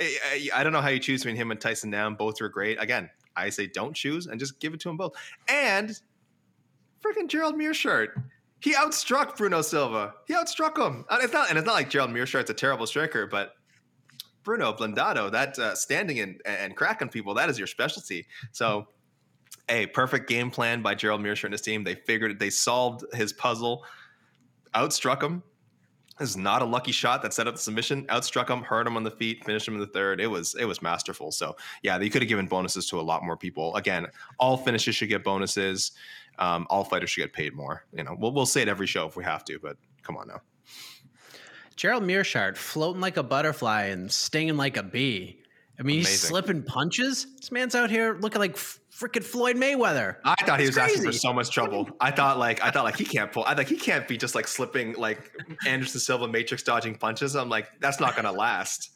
I, 0.00 0.48
I, 0.54 0.64
don't 0.64 0.72
know 0.72 0.80
how 0.80 0.88
you 0.88 0.98
choose 0.98 1.20
between 1.20 1.36
him 1.36 1.50
and 1.50 1.60
Tyson 1.60 1.90
Nam. 1.90 2.14
Both 2.14 2.40
are 2.40 2.48
great. 2.48 2.82
Again, 2.82 3.10
I 3.36 3.50
say 3.50 3.66
don't 3.66 3.92
choose 3.92 4.26
and 4.26 4.40
just 4.40 4.58
give 4.58 4.72
it 4.72 4.80
to 4.80 4.88
them 4.88 4.96
both. 4.96 5.12
And 5.46 6.00
freaking 7.04 7.28
Gerald 7.28 7.54
Meerschaert 7.54 8.12
he 8.64 8.72
outstruck 8.72 9.36
Bruno 9.36 9.60
Silva. 9.60 10.14
He 10.26 10.32
outstruck 10.32 10.78
him. 10.78 11.04
And 11.10 11.22
it's 11.22 11.34
not, 11.34 11.50
and 11.50 11.58
it's 11.58 11.66
not 11.66 11.74
like 11.74 11.90
Gerald 11.90 12.10
Meerschaert's 12.12 12.48
a 12.48 12.54
terrible 12.54 12.86
striker, 12.86 13.26
but 13.26 13.52
Bruno 14.42 14.72
Blindado, 14.72 15.30
that 15.30 15.58
uh, 15.58 15.74
standing 15.74 16.20
and, 16.20 16.40
and 16.46 16.74
cracking 16.74 17.10
people, 17.10 17.34
that 17.34 17.50
is 17.50 17.58
your 17.58 17.66
specialty. 17.66 18.26
So, 18.52 18.86
a 19.68 19.84
perfect 19.88 20.30
game 20.30 20.50
plan 20.50 20.80
by 20.80 20.94
Gerald 20.94 21.20
Meerschaert 21.20 21.44
and 21.44 21.52
his 21.52 21.60
team. 21.60 21.84
They 21.84 21.94
figured 21.94 22.30
it, 22.30 22.38
they 22.38 22.48
solved 22.48 23.04
his 23.12 23.34
puzzle, 23.34 23.84
outstruck 24.74 25.22
him. 25.22 25.42
This 26.18 26.30
is 26.30 26.36
not 26.38 26.62
a 26.62 26.64
lucky 26.64 26.92
shot 26.92 27.20
that 27.22 27.34
set 27.34 27.46
up 27.46 27.56
the 27.56 27.60
submission. 27.60 28.06
Outstruck 28.06 28.48
him, 28.48 28.62
hurt 28.62 28.86
him 28.86 28.96
on 28.96 29.02
the 29.02 29.10
feet, 29.10 29.44
finished 29.44 29.68
him 29.68 29.74
in 29.74 29.80
the 29.80 29.86
third. 29.88 30.22
It 30.22 30.28
was 30.28 30.54
it 30.54 30.64
was 30.64 30.80
masterful. 30.80 31.32
So 31.32 31.56
yeah, 31.82 31.98
they 31.98 32.08
could 32.08 32.22
have 32.22 32.28
given 32.28 32.46
bonuses 32.46 32.86
to 32.90 33.00
a 33.00 33.02
lot 33.02 33.24
more 33.24 33.36
people. 33.36 33.74
Again, 33.74 34.06
all 34.38 34.56
finishes 34.56 34.94
should 34.94 35.08
get 35.08 35.24
bonuses 35.24 35.92
um, 36.38 36.66
all 36.70 36.84
fighters 36.84 37.10
should 37.10 37.22
get 37.22 37.32
paid 37.32 37.54
more. 37.54 37.84
You 37.92 38.04
know, 38.04 38.16
we'll 38.18 38.32
we'll 38.32 38.46
say 38.46 38.62
it 38.62 38.68
every 38.68 38.86
show 38.86 39.06
if 39.06 39.16
we 39.16 39.24
have 39.24 39.44
to, 39.46 39.58
but 39.58 39.76
come 40.02 40.16
on 40.16 40.28
now. 40.28 40.40
Gerald 41.76 42.04
Meerschaert 42.04 42.56
floating 42.56 43.00
like 43.00 43.16
a 43.16 43.22
butterfly 43.22 43.86
and 43.86 44.10
stinging 44.10 44.56
like 44.56 44.76
a 44.76 44.82
bee. 44.82 45.40
I 45.78 45.82
mean, 45.82 45.96
Amazing. 45.96 46.12
he's 46.12 46.20
slipping 46.20 46.62
punches. 46.62 47.26
This 47.36 47.50
man's 47.50 47.74
out 47.74 47.90
here 47.90 48.16
looking 48.20 48.38
like 48.38 48.54
freaking 48.54 49.24
Floyd 49.24 49.56
Mayweather. 49.56 50.16
I 50.24 50.36
thought 50.44 50.60
he 50.60 50.66
was 50.66 50.76
crazy. 50.76 50.92
asking 50.94 51.04
for 51.10 51.12
so 51.12 51.32
much 51.32 51.50
trouble. 51.50 51.88
I 52.00 52.12
thought 52.12 52.38
like 52.38 52.62
I 52.62 52.70
thought 52.70 52.84
like 52.84 52.96
he 52.96 53.04
can't 53.04 53.32
pull. 53.32 53.44
I 53.44 53.54
like 53.54 53.68
he 53.68 53.76
can't 53.76 54.06
be 54.06 54.16
just 54.16 54.36
like 54.36 54.46
slipping 54.46 54.94
like 54.94 55.32
Anderson 55.66 55.98
Silva 55.98 56.28
matrix 56.28 56.62
dodging 56.62 56.94
punches. 56.94 57.34
I'm 57.34 57.48
like 57.48 57.68
that's 57.80 57.98
not 57.98 58.14
gonna 58.14 58.30
last. 58.32 58.90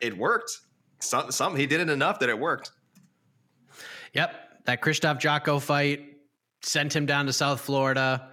It 0.00 0.16
worked. 0.18 0.50
Some 0.98 1.30
some 1.30 1.54
he 1.54 1.66
did 1.66 1.80
it 1.80 1.88
enough 1.88 2.18
that 2.20 2.28
it 2.28 2.38
worked. 2.38 2.72
Yep, 4.12 4.64
that 4.64 4.82
Krzysztof 4.82 5.20
Jotko 5.20 5.62
fight 5.62 6.09
sent 6.62 6.94
him 6.94 7.06
down 7.06 7.26
to 7.26 7.32
South 7.32 7.60
Florida, 7.60 8.30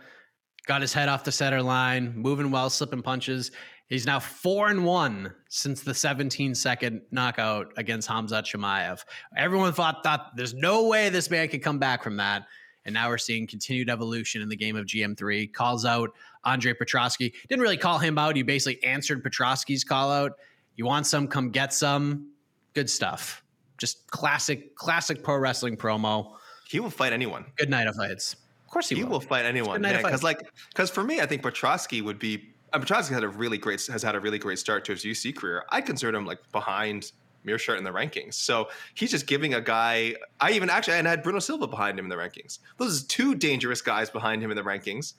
got 0.66 0.82
his 0.82 0.94
head 0.94 1.10
off 1.10 1.24
the 1.24 1.32
center 1.32 1.62
line, 1.62 2.14
moving 2.16 2.52
well, 2.52 2.70
slipping 2.70 3.02
punches. 3.02 3.52
He's 3.88 4.06
now 4.06 4.20
four 4.20 4.68
and 4.68 4.86
one 4.86 5.34
since 5.48 5.82
the 5.82 5.94
17 5.94 6.54
second 6.56 7.02
knockout 7.12 7.72
against 7.78 8.10
Hamzat 8.10 8.44
Chimaev. 8.44 9.04
Everyone 9.36 9.72
thought 9.72 10.04
thought 10.04 10.36
there's 10.36 10.54
no 10.54 10.88
way 10.88 11.10
this 11.10 11.30
man 11.30 11.48
could 11.48 11.64
come 11.64 11.80
back 11.80 12.04
from 12.04 12.18
that. 12.18 12.46
And 12.84 12.94
now 12.94 13.10
we're 13.10 13.18
seeing 13.18 13.48
continued 13.48 13.90
evolution 13.90 14.42
in 14.42 14.50
the 14.50 14.56
game 14.56 14.76
of 14.76 14.86
GM3. 14.86 15.52
Calls 15.54 15.86
out 15.86 16.12
Andre 16.44 16.74
Petroski. 16.74 17.34
Didn't 17.50 17.62
really 17.62 17.78
call 17.78 17.98
him 17.98 18.18
out. 18.18 18.36
He 18.36 18.44
basically 18.44 18.82
answered 18.84 19.24
Petroski's 19.24 19.84
call 19.84 20.12
out. 20.12 20.34
You 20.76 20.86
want 20.86 21.06
some? 21.06 21.28
Come 21.28 21.50
get 21.50 21.74
some. 21.74 22.32
Good 22.74 22.90
stuff. 22.90 23.44
Just 23.78 24.10
classic, 24.10 24.76
classic 24.76 25.24
pro 25.24 25.38
wrestling 25.38 25.76
promo. 25.76 26.36
He 26.68 26.80
will 26.80 26.90
fight 26.90 27.14
anyone. 27.14 27.46
Good 27.56 27.70
night 27.70 27.88
of 27.88 27.96
fights. 27.96 28.36
Of 28.66 28.72
course 28.72 28.90
he, 28.90 28.96
will. 28.96 29.00
he 29.00 29.04
will. 29.06 29.12
will 29.14 29.20
fight 29.22 29.46
anyone. 29.46 29.82
Because 29.82 30.24
like, 30.24 30.42
because 30.70 30.90
for 30.90 31.04
me, 31.04 31.22
I 31.22 31.26
think 31.26 31.42
Petroski 31.42 32.02
would 32.04 32.20
be. 32.20 32.54
Uh, 32.74 32.80
Petroski 32.80 33.14
had 33.14 33.24
a 33.24 33.30
really 33.30 33.58
great 33.58 33.86
has 33.88 34.04
had 34.04 34.16
a 34.16 34.20
really 34.20 34.40
great 34.40 34.60
start 34.60 34.84
to 34.86 34.92
his 34.92 35.04
UC 35.04 35.36
career. 35.36 35.64
I 35.70 35.80
consider 35.80 36.18
him 36.18 36.26
like 36.26 36.40
behind 36.52 37.12
Meerschaert 37.46 37.78
in 37.78 37.84
the 37.84 37.92
rankings. 37.92 38.34
So 38.34 38.68
he's 38.94 39.12
just 39.12 39.26
giving 39.26 39.54
a 39.54 39.62
guy. 39.62 40.16
I 40.40 40.52
even 40.52 40.70
actually 40.70 40.96
and 40.96 41.08
I 41.08 41.12
had 41.12 41.24
Bruno 41.24 41.40
Silva 41.40 41.68
behind 41.68 41.98
him 41.98 42.06
in 42.06 42.10
the 42.10 42.18
rankings. 42.18 42.60
Those 42.78 43.04
are 43.04 43.08
two 43.08 43.36
dangerous 43.36 43.82
guys 43.82 44.10
behind 44.10 44.44
him 44.44 44.52
in 44.52 44.58
the 44.58 44.64
rankings. 44.64 45.14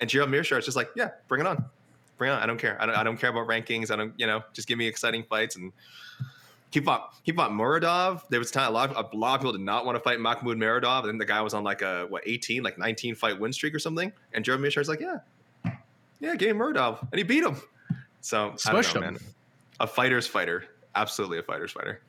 And 0.00 0.10
Gerald 0.10 0.30
Meerschaert's 0.30 0.64
just 0.64 0.76
like, 0.76 0.88
yeah, 0.96 1.10
bring 1.28 1.42
it 1.42 1.46
on, 1.46 1.64
bring 2.18 2.30
it 2.30 2.34
on. 2.34 2.42
I 2.42 2.46
don't 2.46 2.58
care. 2.58 2.80
I 2.80 2.86
don't. 2.86 2.96
I 2.96 3.04
don't 3.04 3.16
care 3.18 3.30
about 3.30 3.46
rankings. 3.46 3.90
I 3.90 3.96
don't. 3.96 4.14
You 4.16 4.26
know, 4.26 4.42
just 4.54 4.66
give 4.66 4.78
me 4.78 4.86
exciting 4.86 5.24
fights 5.24 5.56
and 5.56 5.72
he 6.74 6.80
fought 6.80 7.14
he 7.22 7.30
fought 7.30 7.52
Muradov. 7.52 8.22
There 8.30 8.40
was 8.40 8.50
time 8.50 8.68
a 8.68 8.72
lot, 8.72 8.90
of, 8.90 9.12
a 9.12 9.16
lot 9.16 9.36
of 9.36 9.40
people 9.40 9.52
did 9.52 9.60
not 9.60 9.86
want 9.86 9.94
to 9.94 10.00
fight 10.00 10.18
Mahmoud 10.18 10.58
Muradov, 10.58 11.00
and 11.00 11.08
then 11.08 11.18
the 11.18 11.24
guy 11.24 11.40
was 11.40 11.54
on 11.54 11.62
like 11.62 11.82
a 11.82 12.06
what 12.08 12.24
18, 12.26 12.64
like 12.64 12.78
19 12.78 13.14
fight 13.14 13.38
win 13.38 13.52
streak 13.52 13.72
or 13.72 13.78
something. 13.78 14.12
And 14.32 14.44
Joe 14.44 14.58
Mishar's 14.58 14.88
like, 14.88 14.98
yeah, 14.98 15.18
yeah, 16.18 16.34
game 16.34 16.56
Muradov, 16.58 17.00
and 17.00 17.16
he 17.16 17.22
beat 17.22 17.44
him. 17.44 17.62
So 18.22 18.50
Smushed 18.56 18.96
I 18.96 19.00
know, 19.00 19.06
him. 19.06 19.14
man. 19.14 19.18
A 19.78 19.86
fighter's 19.86 20.26
fighter, 20.26 20.64
absolutely 20.96 21.38
a 21.38 21.44
fighter's 21.44 21.70
fighter. 21.70 22.00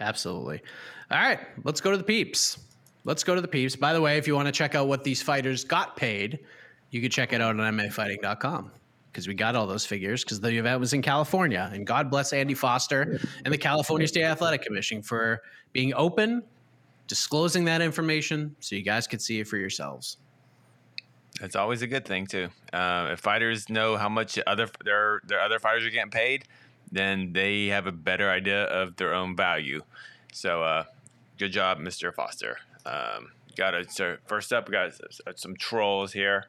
Absolutely. 0.00 0.62
All 1.12 1.18
right, 1.18 1.38
let's 1.62 1.80
go 1.80 1.92
to 1.92 1.96
the 1.96 2.02
peeps. 2.02 2.58
Let's 3.04 3.22
go 3.22 3.36
to 3.36 3.40
the 3.40 3.48
peeps. 3.48 3.76
By 3.76 3.92
the 3.92 4.00
way, 4.00 4.18
if 4.18 4.26
you 4.26 4.34
want 4.34 4.46
to 4.46 4.52
check 4.52 4.74
out 4.74 4.88
what 4.88 5.04
these 5.04 5.22
fighters 5.22 5.62
got 5.62 5.96
paid, 5.96 6.40
you 6.90 7.00
can 7.00 7.10
check 7.10 7.32
it 7.32 7.40
out 7.40 7.58
on 7.60 7.76
MMAfighting.com 7.76 8.72
because 9.12 9.26
we 9.26 9.34
got 9.34 9.56
all 9.56 9.66
those 9.66 9.84
figures 9.84 10.22
because 10.24 10.40
the 10.40 10.56
event 10.56 10.80
was 10.80 10.92
in 10.92 11.02
California. 11.02 11.68
And 11.72 11.86
God 11.86 12.10
bless 12.10 12.32
Andy 12.32 12.54
Foster 12.54 13.18
and 13.44 13.52
the 13.52 13.58
California 13.58 14.06
State 14.06 14.24
Athletic 14.24 14.62
Commission 14.62 15.02
for 15.02 15.42
being 15.72 15.92
open, 15.94 16.42
disclosing 17.06 17.64
that 17.64 17.82
information 17.82 18.54
so 18.60 18.76
you 18.76 18.82
guys 18.82 19.06
could 19.06 19.20
see 19.20 19.40
it 19.40 19.48
for 19.48 19.56
yourselves. 19.56 20.18
That's 21.40 21.56
always 21.56 21.82
a 21.82 21.86
good 21.86 22.04
thing 22.04 22.26
too. 22.26 22.48
Uh, 22.72 23.10
if 23.12 23.20
fighters 23.20 23.68
know 23.68 23.96
how 23.96 24.08
much 24.08 24.38
other 24.46 24.68
their 24.84 25.20
their 25.26 25.40
other 25.40 25.58
fighters 25.58 25.86
are 25.86 25.90
getting 25.90 26.10
paid, 26.10 26.44
then 26.92 27.32
they 27.32 27.68
have 27.68 27.86
a 27.86 27.92
better 27.92 28.30
idea 28.30 28.64
of 28.64 28.96
their 28.96 29.14
own 29.14 29.36
value. 29.36 29.80
So, 30.32 30.62
uh, 30.62 30.84
good 31.38 31.50
job, 31.50 31.78
Mr. 31.78 32.14
Foster. 32.14 32.58
Um, 32.84 33.32
got 33.56 33.74
a 33.74 33.88
so 33.88 34.18
first 34.26 34.52
up. 34.52 34.68
We 34.68 34.72
got 34.72 34.92
some 35.36 35.56
trolls 35.56 36.12
here. 36.12 36.46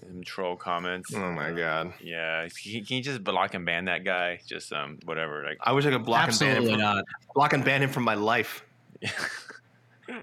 Some 0.00 0.22
troll 0.24 0.56
comments. 0.56 1.14
Oh 1.14 1.32
my 1.32 1.52
god. 1.52 1.94
Yeah, 2.02 2.48
can, 2.48 2.84
can 2.84 2.96
you 2.96 3.02
just 3.02 3.22
block 3.24 3.54
and 3.54 3.64
ban 3.64 3.86
that 3.86 4.04
guy? 4.04 4.40
Just 4.46 4.72
um, 4.72 4.98
whatever. 5.04 5.44
Like, 5.44 5.58
I 5.60 5.72
wish 5.72 5.86
I 5.86 5.90
could 5.90 6.04
block 6.04 6.28
Absolutely 6.28 6.56
and 6.56 6.66
ban 6.66 6.74
him. 6.74 6.78
From, 6.78 6.96
not. 6.96 7.04
block 7.34 7.52
and 7.52 7.64
ban 7.64 7.82
him 7.82 7.90
from 7.90 8.04
my 8.04 8.14
life. 8.14 8.64
all 10.10 10.14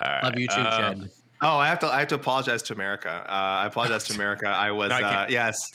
right. 0.00 0.24
Love 0.24 0.38
you 0.38 0.48
too, 0.48 0.62
Jed. 0.62 1.10
Oh, 1.42 1.56
I 1.56 1.68
have 1.68 1.78
to. 1.80 1.86
I 1.86 2.00
have 2.00 2.08
to 2.08 2.14
apologize 2.16 2.62
to 2.64 2.74
America. 2.74 3.10
Uh, 3.10 3.32
I 3.32 3.66
apologize 3.66 4.04
to 4.04 4.14
America. 4.14 4.48
I 4.48 4.70
was 4.72 4.90
No, 4.90 4.96
I 4.96 5.02
uh, 5.02 5.26
yes. 5.28 5.72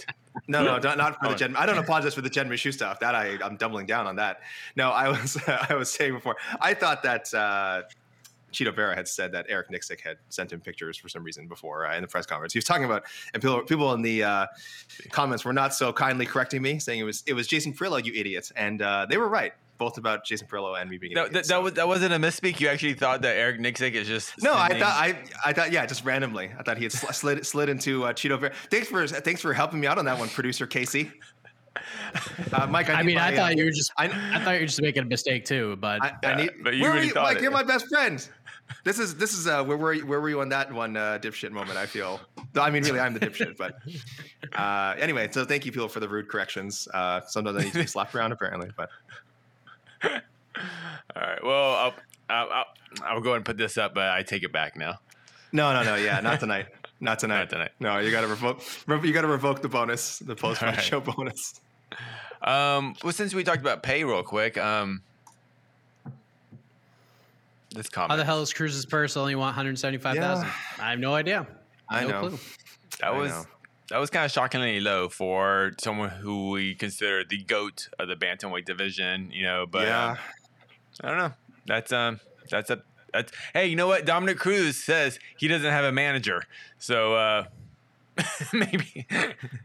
No, 0.48 0.64
no, 0.64 0.78
not, 0.78 0.98
not 0.98 1.20
for 1.20 1.30
the 1.30 1.34
Oh. 1.34 1.38
Jen. 1.38 1.56
I 1.56 1.66
don't 1.66 1.78
apologize 1.78 2.14
for 2.14 2.22
the 2.22 2.30
Jen 2.30 2.50
Michu 2.50 2.72
stuff. 2.72 3.00
That 3.00 3.16
I, 3.16 3.38
I'm 3.42 3.56
doubling 3.56 3.86
down 3.86 4.06
on 4.06 4.18
that. 4.18 4.42
No, 4.76 4.90
I 4.92 5.10
was, 5.10 5.38
I 5.48 5.76
was 5.76 5.90
saying 5.90 6.14
before. 6.14 6.36
I 6.60 6.74
thought 6.74 7.04
that 7.04 7.34
uh, 7.34 7.84
Chito 8.56 8.74
Vera 8.76 8.96
had 8.96 9.08
said 9.08 9.32
that 9.34 9.46
Eric 9.50 9.70
Nicksick 9.70 10.02
had 10.02 10.18
sent 10.30 10.52
him 10.52 10.62
pictures 10.62 10.98
for 10.98 11.10
some 11.10 11.24
reason 11.24 11.48
before 11.48 11.86
uh, 11.86 11.96
in 11.96 12.02
the 12.02 12.08
press 12.08 12.26
conference. 12.26 12.54
He 12.54 12.58
was 12.58 12.66
talking 12.66 12.86
about, 12.86 13.04
and 13.34 13.44
people, 13.44 13.62
people 13.64 13.94
in 13.94 14.02
the 14.02 14.24
uh, 14.24 14.48
comments 15.12 15.44
were 15.46 15.54
not 15.54 15.74
so 15.74 15.92
kindly 15.94 16.26
correcting 16.26 16.62
me, 16.62 16.80
saying 16.80 17.00
it 17.00 17.04
was, 17.04 17.24
it 17.28 17.34
was 17.34 17.48
Jason 17.48 17.74
Parillo, 17.74 18.04
you 18.04 18.14
idiot, 18.16 18.52
and 18.56 18.82
uh, 18.82 19.06
they 19.10 19.18
were 19.18 19.28
right, 19.28 19.54
both 19.78 19.98
about 19.98 20.26
Jason 20.26 20.48
Parillo 20.48 20.80
and 20.80 20.90
me 20.90 20.98
being. 20.98 21.14
No, 21.14 21.26
idiots, 21.26 21.50
that, 21.50 21.56
that 21.56 21.62
was 21.64 21.74
that 21.74 21.88
wasn't 21.88 22.14
a 22.14 22.18
misspeak. 22.18 22.62
You 22.62 22.70
actually 22.70 22.94
thought 22.94 23.22
that 23.24 23.36
Eric 23.36 23.60
Nicksick 23.60 23.92
is 23.92 24.08
just 24.08 24.42
No, 24.42 24.54
I 24.56 24.70
thought 24.80 24.94
I, 24.94 25.22
I 25.46 25.52
thought 25.52 25.74
yeah, 25.74 25.86
just 25.86 26.06
randomly. 26.06 26.50
I 26.58 26.64
thought 26.64 26.78
he 26.78 26.84
had 26.84 26.94
sl- 26.94 27.12
slid 27.12 27.46
slid 27.46 27.68
into 27.68 28.06
uh, 28.06 28.14
Chito 28.14 28.40
Vera. 28.40 28.54
Thanks 28.72 28.88
for 28.88 29.06
thanks 29.06 29.42
for 29.42 29.54
helping 29.54 29.82
me 29.82 29.88
out 29.88 29.98
on 29.98 30.06
that 30.06 30.18
one, 30.18 30.30
producer 30.30 30.66
Casey. 30.66 31.12
Uh, 32.54 32.66
Mike, 32.68 32.90
I, 32.90 32.94
I 32.94 32.98
need 33.02 33.08
mean, 33.08 33.16
my, 33.16 33.30
I 33.30 33.34
uh, 33.34 33.36
thought 33.36 33.58
you 33.58 33.66
were 33.66 33.72
just. 33.72 33.92
I- 33.98 34.06
I, 34.06 34.40
thought 34.44 34.52
you 34.54 34.62
were 34.62 34.66
just 34.66 34.82
making 34.82 35.04
a 35.04 35.08
mistake 35.08 35.44
too, 35.44 35.76
but 35.82 36.02
I, 36.02 36.08
I 36.08 36.14
Yeah, 36.24 36.36
need. 36.36 36.52
but 36.64 36.74
you 36.74 36.82
where 36.84 36.92
were 36.92 36.96
really 36.96 37.08
you, 37.08 37.14
thought 37.14 37.24
Mike? 37.24 37.38
it, 37.38 37.44
You're 37.44 37.52
my 37.52 37.64
best 37.64 37.88
friend. 37.90 38.26
This 38.84 39.00
is 39.00 39.16
this 39.16 39.34
is 39.34 39.48
uh, 39.48 39.64
where 39.64 39.78
were 39.78 39.94
you, 39.94 40.06
where 40.06 40.22
were 40.22 40.30
you 40.30 40.42
on 40.42 40.50
that 40.50 40.72
one 40.72 40.96
uh, 40.96 41.20
dipshit 41.22 41.52
moment? 41.52 41.78
I 41.78 41.86
feel. 41.86 42.20
I 42.56 42.70
mean, 42.70 42.84
really, 42.84 43.00
I'm 43.00 43.14
the 43.14 43.20
dipshit, 43.20 43.58
but 43.58 43.78
uh, 44.54 44.96
anyway. 45.00 45.28
So 45.32 45.46
thank 45.46 45.66
you, 45.66 45.72
people, 45.72 45.88
for 45.88 46.00
the 46.00 46.10
rude 46.10 46.28
corrections. 46.28 46.88
Uh, 46.94 47.22
sometimes 47.28 47.58
I 47.58 47.64
need 47.64 47.74
to 47.74 47.80
be 47.80 47.88
slapped 47.88 48.16
around, 48.16 48.32
apparently, 48.32 48.70
but 48.76 48.90
All 50.04 51.22
right. 51.22 51.44
Well, 51.44 51.76
I'll, 51.76 51.94
I'll, 52.30 52.50
I'll, 52.52 52.66
I'll 53.04 53.22
go 53.22 53.30
ahead 53.30 53.38
and 53.38 53.46
put 53.46 53.58
this 53.58 53.78
up, 53.78 53.94
but 53.94 54.10
I 54.10 54.24
take 54.24 54.44
it 54.44 54.52
back 54.52 54.78
now. 54.78 55.00
no, 55.52 55.74
no, 55.74 55.84
no, 55.84 55.96
yeah, 55.96 56.20
not 56.20 56.40
tonight. 56.40 56.68
Not 57.00 57.20
tonight. 57.20 57.40
Not 57.40 57.50
tonight. 57.50 57.72
No, 57.80 58.00
you 58.00 58.12
got 58.12 58.22
to 58.22 58.28
revoke. 58.28 58.62
You 58.88 59.14
got 59.14 59.22
to 59.22 59.28
revoke 59.28 59.62
the 59.62 59.70
bonus, 59.70 60.20
the 60.20 60.36
post 60.36 60.62
right. 60.62 60.82
show 60.82 61.02
bonus. 61.02 61.60
Um, 62.42 62.96
well, 63.04 63.14
since 63.14 63.34
we 63.34 63.44
talked 63.44 63.62
about 63.62 63.84
pay 63.84 64.04
real 64.04 64.24
quick, 64.24 64.58
um, 64.58 65.02
this 67.76 67.90
comment. 67.90 68.12
how 68.12 68.18
the 68.18 68.26
hell 68.26 68.42
is 68.42 68.54
Cruz's 68.54 68.86
purse 68.86 69.18
only 69.18 69.36
want 69.36 69.50
175,000? 69.50 70.46
I 70.80 70.92
have 70.92 71.00
no 71.00 71.14
idea. 71.14 71.48
I 71.90 72.04
no 72.04 72.10
know. 72.10 72.20
clue. 72.30 72.40
That 73.00 73.08
I 73.08 73.18
was 73.18 73.32
know. 73.32 73.46
that 73.90 73.98
was 73.98 74.10
kind 74.10 74.26
of 74.26 74.32
shockingly 74.32 74.80
low 74.80 75.10
for 75.10 75.72
someone 75.80 76.10
who 76.10 76.52
we 76.52 76.76
consider 76.76 77.24
the 77.24 77.44
goat 77.44 77.90
of 78.00 78.08
the 78.08 78.16
bantamweight 78.16 78.66
division. 78.66 79.30
You 79.32 79.44
know, 79.44 79.66
but 79.70 79.88
yeah. 79.88 80.12
um, 80.12 80.18
I 81.04 81.08
don't 81.10 81.18
know. 81.18 81.34
That's 81.66 81.92
um, 81.92 82.20
that's 82.50 82.70
a 82.70 82.82
that's. 83.14 83.32
Hey, 83.54 83.68
you 83.68 83.76
know 83.76 83.88
what? 83.88 84.06
Dominick 84.06 84.38
Cruz 84.38 84.78
says 84.78 85.20
he 85.38 85.48
doesn't 85.48 85.70
have 85.70 85.86
a 85.86 85.92
manager, 85.92 86.44
so 86.80 87.16
uh, 87.16 87.46
maybe. 88.54 89.06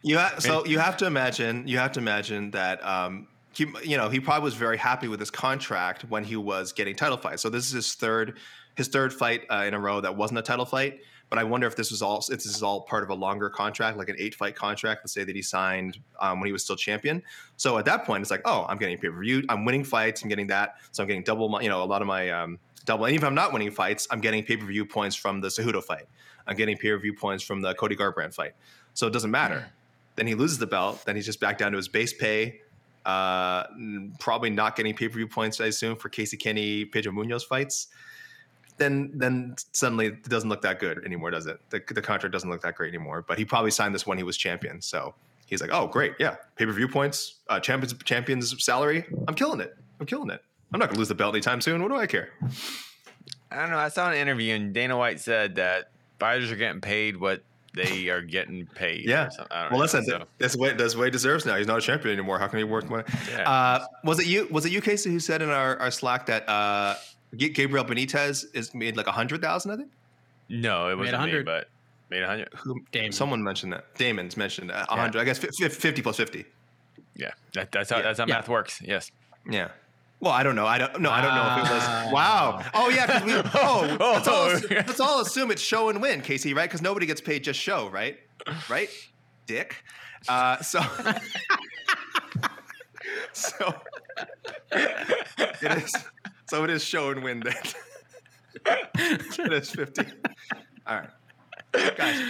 You 0.03 0.19
ha- 0.19 0.35
so 0.39 0.65
you 0.67 0.79
have 0.79 0.97
to 0.99 1.07
imagine 1.07 1.69
you 1.69 1.79
have 1.79 1.93
to 1.93 2.01
imagine 2.01 2.51
that 2.53 2.85
um, 2.85 3.29
he 3.61 3.91
you 3.91 3.97
know 3.97 4.09
he 4.09 4.21
probably 4.21 4.45
was 4.45 4.55
very 4.55 4.79
happy 4.79 5.07
with 5.07 5.21
his 5.21 5.31
contract 5.31 6.05
when 6.09 6.25
he 6.25 6.37
was 6.37 6.73
getting 6.73 6.97
title 6.97 7.19
fights. 7.19 7.43
So 7.43 7.51
this 7.51 7.67
is 7.67 7.73
his 7.73 7.95
third 7.95 8.39
his 8.75 8.89
third 8.89 9.13
fight 9.13 9.43
uh, 9.51 9.65
in 9.67 9.75
a 9.75 9.79
row 9.79 10.01
that 10.01 10.17
wasn't 10.17 10.39
a 10.39 10.43
title 10.43 10.65
fight. 10.65 11.01
But 11.29 11.39
I 11.39 11.45
wonder 11.45 11.67
if 11.67 11.77
this 11.77 11.91
was 11.91 12.03
all 12.03 12.19
if 12.19 12.29
this 12.29 12.47
is 12.47 12.63
all 12.63 12.81
part 12.81 13.05
of 13.05 13.11
a 13.11 13.15
longer 13.15 13.51
contract, 13.51 13.99
like 13.99 14.09
an 14.09 14.17
eight 14.19 14.35
fight 14.35 14.57
contract. 14.57 15.03
Let's 15.03 15.13
say 15.13 15.25
that 15.25 15.37
he 15.37 15.43
signed 15.43 15.99
um, 16.21 16.41
when 16.41 16.47
he 16.47 16.53
was 16.53 16.65
still 16.65 16.75
champion. 16.75 17.23
So 17.57 17.79
at 17.79 17.85
that 17.85 18.05
point, 18.05 18.23
it's 18.23 18.31
like, 18.31 18.43
oh, 18.47 18.65
I'm 18.69 18.79
getting 18.79 18.97
pay 18.99 19.11
per 19.11 19.21
view. 19.21 19.45
I'm 19.49 19.65
winning 19.65 19.85
fights. 19.85 20.23
I'm 20.23 20.29
getting 20.29 20.49
that. 20.49 20.77
So 20.91 21.03
I'm 21.03 21.07
getting 21.07 21.23
double 21.23 21.49
my 21.49 21.61
you 21.61 21.69
know 21.69 21.83
a 21.83 21.85
lot 21.85 22.01
of 22.01 22.09
my 22.09 22.31
um, 22.31 22.59
double. 22.87 23.05
And 23.05 23.15
even 23.15 23.25
if 23.25 23.29
I'm 23.29 23.35
not 23.35 23.53
winning 23.53 23.71
fights, 23.71 24.09
I'm 24.11 24.21
getting 24.21 24.43
pay 24.43 24.57
per 24.57 24.67
view 24.67 24.87
points 24.87 25.15
from 25.15 25.41
the 25.41 25.49
Cejudo 25.49 25.85
fight. 25.85 26.07
I'm 26.47 26.57
getting 26.57 26.79
pay 26.79 26.91
per 26.91 26.99
view 26.99 27.15
points 27.15 27.45
from 27.45 27.61
the 27.61 27.75
Cody 27.75 27.95
Garbrandt 27.95 28.35
fight. 28.35 28.55
So 28.95 29.07
it 29.07 29.13
doesn't 29.13 29.31
matter. 29.31 29.67
Then 30.17 30.27
he 30.27 30.35
loses 30.35 30.59
the 30.59 30.67
belt. 30.67 31.05
Then 31.05 31.17
he's 31.17 31.27
just 31.27 31.41
back 31.41 31.59
down 31.59 31.71
to 31.73 31.77
his 31.77 31.89
base 31.89 32.13
pay. 32.13 32.61
Uh, 33.05 33.65
probably 34.19 34.51
not 34.51 34.77
getting 34.77 34.95
pay 34.95 35.09
per 35.09 35.15
view 35.15 35.27
points, 35.27 35.61
I 35.61 35.67
assume, 35.67 35.97
for 35.97 36.09
Casey 36.09 36.37
Kenney, 36.37 36.85
Pedro 36.85 37.13
Munhoz 37.13 37.45
fights. 37.45 37.89
Then, 38.77 39.11
then 39.15 39.57
suddenly 39.73 40.07
it 40.07 40.25
doesn't 40.25 40.49
look 40.49 40.63
that 40.63 40.81
good 40.81 41.05
anymore, 41.05 41.31
does 41.31 41.47
it? 41.47 41.61
The, 41.71 41.83
the 41.89 42.01
contract 42.01 42.33
doesn't 42.33 42.49
look 42.49 42.63
that 42.63 42.77
great 42.77 42.89
anymore. 42.89 43.23
But 43.27 43.39
he 43.39 43.45
probably 43.45 43.71
signed 43.71 43.95
this 43.95 44.07
when 44.07 44.17
he 44.17 44.25
was 44.25 44.37
champion, 44.37 44.81
so 44.81 45.15
he's 45.47 45.61
like, 45.61 45.71
"Oh, 45.73 45.87
great, 45.87 46.15
yeah, 46.19 46.37
pay 46.57 46.67
per 46.67 46.73
view 46.73 46.89
points, 46.89 47.37
uh, 47.49 47.61
champions, 47.61 47.95
champions 48.05 48.63
salary. 48.63 49.05
I'm 49.29 49.35
killing 49.35 49.61
it. 49.61 49.77
I'm 49.99 50.07
killing 50.07 50.31
it. 50.31 50.43
I'm 50.73 50.79
not 50.79 50.89
gonna 50.89 50.99
lose 50.99 51.09
the 51.09 51.15
belt 51.15 51.35
anytime 51.35 51.61
soon. 51.61 51.83
What 51.83 51.89
do 51.89 51.97
I 51.97 52.07
care?" 52.07 52.31
I 53.51 53.57
don't 53.57 53.71
know. 53.71 53.79
I 53.79 53.89
saw 53.89 54.11
an 54.11 54.17
interview 54.17 54.55
and 54.55 54.73
Dana 54.73 54.97
White 54.97 55.21
said 55.21 55.57
that 55.57 55.91
fighters 56.21 56.53
are 56.53 56.57
getting 56.57 56.81
paid 56.81 57.17
what 57.17 57.43
they 57.75 58.09
are 58.09 58.21
getting 58.21 58.67
paid. 58.67 59.07
or 59.07 59.11
Yeah. 59.11 59.29
something. 59.29 59.47
I 59.51 59.63
don't 59.63 59.71
Well, 59.73 59.79
know, 59.79 59.83
listen, 59.85 60.05
so- 60.05 60.25
that's 60.39 60.57
what 60.57 60.77
that's 60.79 60.97
what 60.97 61.05
he 61.05 61.11
deserves 61.11 61.47
now. 61.47 61.57
He's 61.57 61.67
not 61.67 61.79
a 61.79 61.81
champion 61.81 62.13
anymore. 62.19 62.39
How 62.39 62.49
can 62.49 62.59
he 62.59 62.65
work 62.65 62.89
more? 62.91 63.05
Yeah. 63.31 63.49
Uh, 63.49 63.87
was 64.05 64.19
it 64.21 64.27
you? 64.27 64.49
Was 64.51 64.65
it 64.67 64.73
you, 64.73 64.81
Casey, 64.81 65.11
who 65.11 65.21
said 65.21 65.41
in 65.43 65.51
our, 65.51 65.77
our 65.79 65.91
Slack 65.91 66.27
that 66.27 66.49
uh, 66.49 66.97
Gabriel 67.37 67.85
Benitez 67.85 68.45
is 68.55 68.75
made 68.75 68.97
like 68.97 69.07
a 69.07 69.13
hundred 69.13 69.41
thousand? 69.41 69.71
I 69.73 69.77
think. 69.77 69.91
no, 70.49 70.89
it 70.89 70.97
wasn't 70.99 71.13
me, 71.19 71.19
100. 71.33 71.47
but 71.47 71.69
made 72.11 72.23
a 72.23 72.27
hundred. 72.27 72.49
Who, 72.57 72.81
Damon. 72.91 73.13
Someone 73.13 73.43
mentioned 73.43 73.73
that. 73.73 73.85
Damon's 73.97 74.37
mentioned 74.37 74.71
a 74.71 74.75
Yeah. 74.91 74.97
hundred. 74.97 75.21
I 75.21 75.25
guess 75.25 75.39
fi- 75.39 75.49
fi- 75.57 75.69
fifty 75.69 76.03
plus 76.03 76.17
fifty. 76.17 76.45
Yeah, 77.15 77.31
that, 77.55 77.71
that's 77.71 77.91
how 77.91 77.99
Yeah. 77.99 78.03
that's 78.03 78.19
how 78.19 78.27
Yeah. 78.27 78.35
math 78.35 78.49
works. 78.49 78.81
Yes. 78.83 79.11
Yeah. 79.49 79.69
Well, 80.21 80.33
I 80.33 80.43
don't 80.43 80.55
know. 80.55 80.67
I 80.67 80.79
don't. 80.79 81.01
No, 81.01 81.11
I 81.11 81.23
don't 81.23 81.35
know 81.35 81.63
if 81.63 81.71
it 81.71 81.75
was. 81.75 82.13
Wow. 82.13 82.63
Oh 82.75 82.91
yeah. 82.91 83.07
'cause 83.07 83.25
we, 83.25 83.33
oh, 83.61 83.97
let's 84.15 84.29
all, 84.29 84.45
Oh. 84.45 84.51
assume, 84.53 84.71
let's 84.87 85.01
all 85.01 85.21
assume 85.23 85.51
it's 85.51 85.63
show 85.63 85.89
and 85.89 86.03
win, 86.03 86.21
Casey. 86.21 86.53
Right? 86.53 86.69
Because 86.69 86.83
nobody 86.83 87.07
gets 87.07 87.23
paid 87.23 87.43
just 87.45 87.59
show, 87.59 87.89
right? 87.89 88.19
Right? 88.69 88.91
Dick. 89.47 89.83
Uh, 90.29 90.59
so. 90.61 90.81
so. 93.33 93.75
It 94.73 95.83
is. 95.83 95.95
So 96.49 96.65
it 96.65 96.71
is 96.71 96.85
show 96.85 97.11
and 97.11 97.23
win 97.23 97.41
then. 97.41 97.55
it 98.99 99.53
is 99.53 99.71
fifty. 99.71 100.05
All 100.87 101.01
right, 101.01 101.97
guys. 101.97 102.23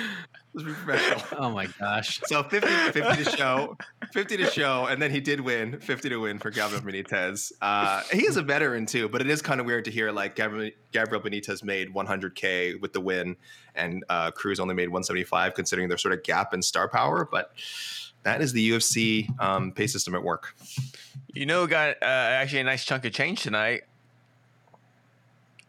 Let's 0.53 0.67
be 0.67 0.75
professional. 0.75 1.21
Oh 1.41 1.51
my 1.51 1.67
gosh. 1.67 2.21
So 2.25 2.43
50, 2.43 2.69
50 2.69 3.25
to 3.25 3.31
show, 3.37 3.77
50 4.13 4.37
to 4.39 4.47
show, 4.47 4.87
and 4.87 5.01
then 5.01 5.11
he 5.11 5.21
did 5.21 5.41
win, 5.41 5.79
50 5.79 6.09
to 6.09 6.17
win 6.17 6.39
for 6.39 6.51
Gabriel 6.51 6.83
Benitez. 6.83 7.53
Uh, 7.63 8.03
he 8.13 8.27
is 8.27 8.37
a 8.37 8.43
veteran 8.43 8.85
too, 8.85 9.09
but 9.09 9.21
it 9.21 9.29
is 9.31 9.43
kind 9.43 9.61
of 9.61 9.67
weird 9.67 9.85
to 9.85 9.91
hear 9.91 10.11
like 10.11 10.35
Gabriel, 10.35 10.71
Gabriel 10.93 11.23
Benitez 11.23 11.63
made 11.63 11.95
100K 11.95 12.81
with 12.81 12.93
the 12.93 13.01
win, 13.01 13.37
and 13.77 14.05
uh, 14.09 14.33
Cruz 14.33 14.59
only 14.59 14.75
made 14.75 14.89
175, 14.89 15.55
considering 15.55 15.89
their 15.89 15.99
sort 15.99 16.15
of 16.15 16.23
gap 16.25 16.53
in 16.53 16.63
star 16.63 16.89
power. 16.89 17.29
But 17.31 17.53
that 18.25 18.41
is 18.43 18.53
the 18.53 18.71
UFC 18.71 19.29
um, 19.41 19.71
pay 19.73 19.87
system 19.87 20.15
at 20.17 20.23
work. 20.23 20.57
You 21.33 21.47
know, 21.47 21.67
got 21.69 21.97
uh, 22.03 22.07
actually 22.07 22.61
a 22.61 22.65
nice 22.65 22.85
chunk 22.85 23.05
of 23.05 23.13
change 23.13 23.43
tonight. 23.43 23.83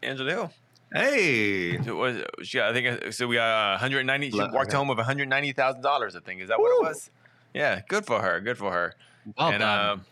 Angela 0.02 0.30
Hill. 0.30 0.52
Hey, 0.92 1.72
It 1.72 1.86
was, 1.86 2.22
she 2.42 2.58
got, 2.58 2.70
I 2.70 2.72
think 2.72 3.04
uh, 3.04 3.10
so. 3.10 3.26
We 3.26 3.36
got 3.36 3.74
uh, 3.74 3.80
190. 3.80 4.30
She 4.30 4.38
walked 4.38 4.54
okay. 4.54 4.76
home 4.76 4.88
with 4.88 4.98
190 4.98 5.52
thousand 5.52 5.82
dollars. 5.82 6.16
I 6.16 6.20
think 6.20 6.42
is 6.42 6.48
that 6.48 6.60
what 6.60 6.68
it 6.68 6.88
was? 6.88 7.10
Yeah, 7.54 7.80
good 7.88 8.04
for 8.04 8.20
her. 8.20 8.40
Good 8.40 8.58
for 8.58 8.70
her. 8.70 8.94
Well 9.38 9.48
and 9.48 9.60
done. 9.60 9.90
um, 9.90 10.04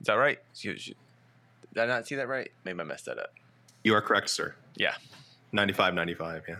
is 0.00 0.06
that 0.06 0.14
right? 0.14 0.38
She, 0.54 0.76
she, 0.78 0.94
did 1.74 1.82
I 1.82 1.86
not 1.86 2.06
see 2.06 2.16
that 2.16 2.28
right? 2.28 2.50
Maybe 2.64 2.80
I 2.80 2.84
messed 2.84 3.04
that 3.06 3.18
up. 3.18 3.32
you 3.84 3.94
are 3.94 4.00
correct, 4.00 4.30
sir. 4.30 4.54
Yeah. 4.76 4.94
95, 5.52 5.94
95, 5.94 6.42
yeah. 6.48 6.56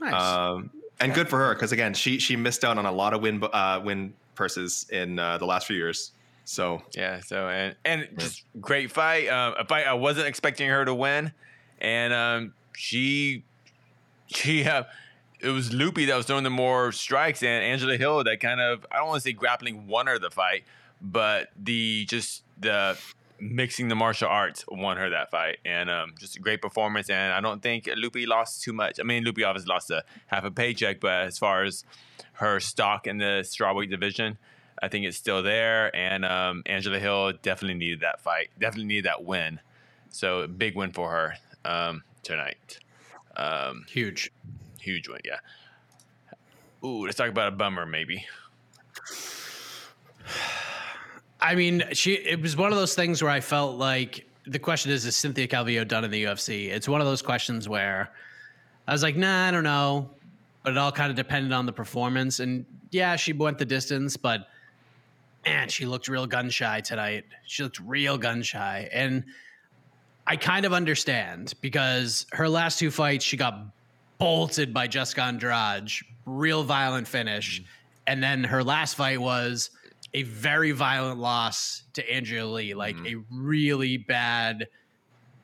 nice. 0.00 0.14
Um, 0.14 0.70
and 1.00 1.14
good 1.14 1.28
for 1.28 1.38
her 1.38 1.54
because 1.54 1.72
again, 1.72 1.94
she 1.94 2.18
she 2.18 2.36
missed 2.36 2.64
out 2.64 2.78
on 2.78 2.86
a 2.86 2.92
lot 2.92 3.12
of 3.12 3.20
win 3.20 3.42
uh, 3.52 3.80
win 3.84 4.14
purses 4.34 4.86
in 4.90 5.18
uh, 5.18 5.38
the 5.38 5.46
last 5.46 5.66
few 5.66 5.76
years. 5.76 6.12
So 6.44 6.82
yeah, 6.94 7.20
so 7.20 7.48
and 7.48 7.76
and 7.84 8.08
just 8.16 8.44
great 8.60 8.90
fight. 8.90 9.28
Um, 9.28 9.54
a 9.58 9.64
fight 9.64 9.86
I 9.86 9.94
wasn't 9.94 10.26
expecting 10.26 10.68
her 10.68 10.84
to 10.84 10.94
win, 10.94 11.32
and 11.80 12.12
um, 12.12 12.54
she 12.74 13.44
she 14.28 14.64
uh, 14.68 14.84
it 15.40 15.50
was 15.50 15.72
Loopy 15.72 16.06
that 16.06 16.16
was 16.16 16.26
throwing 16.26 16.44
the 16.44 16.50
more 16.50 16.92
strikes, 16.92 17.42
and 17.42 17.64
Angela 17.64 17.96
Hill 17.96 18.24
that 18.24 18.40
kind 18.40 18.60
of 18.60 18.86
I 18.90 18.98
don't 18.98 19.08
want 19.08 19.22
to 19.22 19.28
say 19.28 19.32
grappling 19.32 19.86
won 19.86 20.06
her 20.06 20.18
the 20.18 20.30
fight, 20.30 20.64
but 21.00 21.48
the 21.56 22.04
just 22.06 22.42
the 22.58 22.96
mixing 23.38 23.88
the 23.88 23.94
martial 23.94 24.28
arts 24.28 24.64
won 24.68 24.96
her 24.96 25.10
that 25.10 25.30
fight, 25.30 25.58
and 25.64 25.90
um, 25.90 26.14
just 26.18 26.36
a 26.36 26.40
great 26.40 26.62
performance. 26.62 27.10
And 27.10 27.32
I 27.32 27.40
don't 27.40 27.62
think 27.62 27.88
Loopy 27.96 28.26
lost 28.26 28.62
too 28.62 28.72
much. 28.72 28.98
I 28.98 29.02
mean, 29.02 29.24
Loopy 29.24 29.44
obviously 29.44 29.68
lost 29.68 29.90
a 29.90 30.04
half 30.26 30.44
a 30.44 30.50
paycheck, 30.50 31.00
but 31.00 31.22
as 31.22 31.38
far 31.38 31.64
as 31.64 31.84
her 32.34 32.60
stock 32.60 33.06
in 33.06 33.18
the 33.18 33.42
strawweight 33.42 33.90
division. 33.90 34.38
I 34.82 34.88
think 34.88 35.06
it's 35.06 35.16
still 35.16 35.42
there, 35.42 35.94
and 35.96 36.22
um, 36.22 36.62
Angela 36.66 36.98
Hill 36.98 37.32
definitely 37.40 37.78
needed 37.78 38.00
that 38.00 38.20
fight, 38.20 38.50
definitely 38.60 38.88
needed 38.88 39.06
that 39.06 39.24
win. 39.24 39.58
So 40.10 40.46
big 40.46 40.76
win 40.76 40.92
for 40.92 41.10
her 41.10 41.36
um, 41.66 42.02
tonight. 42.22 42.78
Um, 43.36 43.84
huge, 43.88 44.32
huge 44.80 45.08
win. 45.08 45.20
Yeah. 45.24 45.38
Ooh, 46.84 47.04
let's 47.04 47.16
talk 47.16 47.28
about 47.28 47.48
a 47.48 47.56
bummer, 47.56 47.84
maybe. 47.84 48.24
I 51.40 51.54
mean, 51.54 51.84
she. 51.92 52.14
It 52.14 52.40
was 52.40 52.56
one 52.56 52.72
of 52.72 52.78
those 52.78 52.94
things 52.94 53.22
where 53.22 53.30
I 53.30 53.40
felt 53.40 53.76
like 53.76 54.26
the 54.46 54.58
question 54.58 54.90
is: 54.90 55.04
Is 55.04 55.16
Cynthia 55.16 55.46
Calvillo 55.46 55.86
done 55.86 56.04
in 56.04 56.10
the 56.10 56.24
UFC? 56.24 56.68
It's 56.68 56.88
one 56.88 57.00
of 57.00 57.06
those 57.06 57.22
questions 57.22 57.68
where 57.68 58.10
I 58.88 58.92
was 58.92 59.02
like, 59.02 59.16
Nah, 59.16 59.48
I 59.48 59.50
don't 59.50 59.64
know, 59.64 60.10
but 60.62 60.72
it 60.72 60.78
all 60.78 60.92
kind 60.92 61.10
of 61.10 61.16
depended 61.16 61.52
on 61.52 61.66
the 61.66 61.72
performance. 61.72 62.40
And 62.40 62.64
yeah, 62.90 63.16
she 63.16 63.32
went 63.32 63.58
the 63.58 63.64
distance, 63.64 64.16
but 64.16 64.48
man, 65.44 65.68
she 65.68 65.86
looked 65.86 66.08
real 66.08 66.26
gun 66.26 66.48
shy 66.50 66.80
tonight. 66.80 67.24
She 67.44 67.62
looked 67.62 67.80
real 67.80 68.16
gun 68.16 68.42
shy, 68.42 68.88
and 68.92 69.24
I 70.26 70.36
kind 70.36 70.66
of 70.66 70.72
understand 70.72 71.54
because 71.60 72.26
her 72.32 72.48
last 72.48 72.78
two 72.78 72.90
fights, 72.90 73.24
she 73.24 73.36
got 73.36 73.66
bolted 74.18 74.74
by 74.74 74.86
Jessica 74.86 75.22
Andrade, 75.22 75.90
real 76.24 76.64
violent 76.64 77.06
finish, 77.06 77.60
mm-hmm. 77.60 77.68
and 78.06 78.22
then 78.22 78.44
her 78.44 78.64
last 78.64 78.94
fight 78.94 79.20
was 79.20 79.70
a 80.14 80.22
very 80.22 80.72
violent 80.72 81.20
loss 81.20 81.84
to 81.92 82.10
Andrea 82.10 82.46
Lee, 82.46 82.74
like 82.74 82.96
mm-hmm. 82.96 83.20
a 83.20 83.24
really 83.30 83.98
bad, 83.98 84.66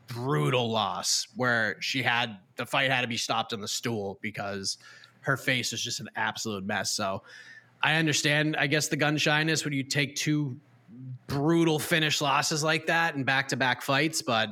brutal 0.08 0.70
loss 0.70 1.26
where 1.36 1.76
she 1.80 2.02
had 2.02 2.38
the 2.56 2.66
fight 2.66 2.90
had 2.90 3.02
to 3.02 3.06
be 3.06 3.16
stopped 3.16 3.52
on 3.52 3.60
the 3.60 3.68
stool 3.68 4.18
because 4.20 4.78
her 5.20 5.36
face 5.36 5.72
was 5.72 5.80
just 5.80 6.00
an 6.00 6.08
absolute 6.16 6.64
mess. 6.64 6.90
So 6.90 7.22
I 7.82 7.94
understand, 7.96 8.56
I 8.56 8.66
guess, 8.66 8.88
the 8.88 8.96
gun 8.96 9.16
shyness 9.16 9.64
when 9.64 9.72
you 9.72 9.82
take 9.82 10.16
two 10.16 10.56
brutal 11.26 11.78
finish 11.78 12.20
losses 12.20 12.62
like 12.62 12.86
that 12.86 13.14
in 13.14 13.24
back 13.24 13.48
to 13.48 13.56
back 13.56 13.82
fights, 13.82 14.22
but 14.22 14.50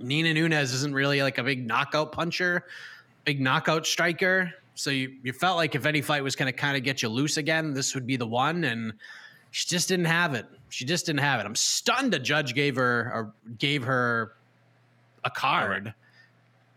Nina 0.00 0.34
Nunes 0.34 0.72
isn't 0.72 0.94
really 0.94 1.22
like 1.22 1.38
a 1.38 1.42
big 1.42 1.66
knockout 1.66 2.12
puncher, 2.12 2.64
big 3.24 3.40
knockout 3.40 3.86
striker. 3.86 4.52
So 4.74 4.90
you, 4.90 5.16
you 5.22 5.32
felt 5.32 5.56
like 5.56 5.74
if 5.74 5.86
any 5.86 6.02
fight 6.02 6.22
was 6.22 6.36
going 6.36 6.52
to 6.52 6.56
kind 6.56 6.76
of 6.76 6.82
get 6.82 7.02
you 7.02 7.08
loose 7.08 7.38
again, 7.38 7.72
this 7.72 7.94
would 7.94 8.06
be 8.06 8.16
the 8.16 8.26
one. 8.26 8.64
And 8.64 8.92
she 9.50 9.66
just 9.66 9.88
didn't 9.88 10.06
have 10.06 10.34
it. 10.34 10.46
She 10.68 10.84
just 10.84 11.06
didn't 11.06 11.20
have 11.20 11.40
it. 11.40 11.46
I'm 11.46 11.54
stunned 11.54 12.12
a 12.12 12.18
judge 12.18 12.54
gave 12.54 12.76
her 12.76 13.10
or 13.14 13.32
gave 13.58 13.84
her 13.84 14.34
a 15.24 15.30
card. 15.30 15.94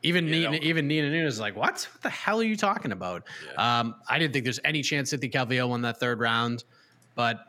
Even 0.01 0.27
Nina, 0.31 0.53
even 0.61 0.87
Nina 0.87 1.09
Nunes 1.09 1.33
is 1.33 1.39
like, 1.41 1.57
what? 1.57 1.87
What 1.91 2.01
the 2.01 2.09
hell 2.09 2.39
are 2.39 2.43
you 2.43 2.55
talking 2.55 2.93
about? 2.93 3.23
Yeah. 3.51 3.79
Um, 3.79 3.95
I 4.07 4.17
didn't 4.17 4.31
think 4.31 4.45
there's 4.45 4.61
any 4.63 4.81
chance 4.81 5.09
Cynthia 5.09 5.29
Calvillo 5.29 5.67
won 5.67 5.81
that 5.81 5.99
third 5.99 6.21
round, 6.21 6.63
but 7.15 7.39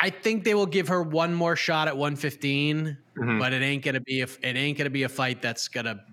I 0.00 0.10
think 0.10 0.44
they 0.44 0.54
will 0.54 0.66
give 0.66 0.88
her 0.88 1.02
one 1.02 1.34
more 1.34 1.56
shot 1.56 1.88
at 1.88 1.96
115. 1.96 2.96
Mm-hmm. 3.16 3.38
But 3.38 3.52
it 3.52 3.62
ain't 3.62 3.84
gonna 3.84 4.00
be 4.00 4.20
a, 4.20 4.28
it 4.42 4.56
ain't 4.56 4.78
gonna 4.78 4.90
be 4.90 5.02
a 5.02 5.08
fight 5.08 5.42
that's 5.42 5.68
gonna 5.68 6.04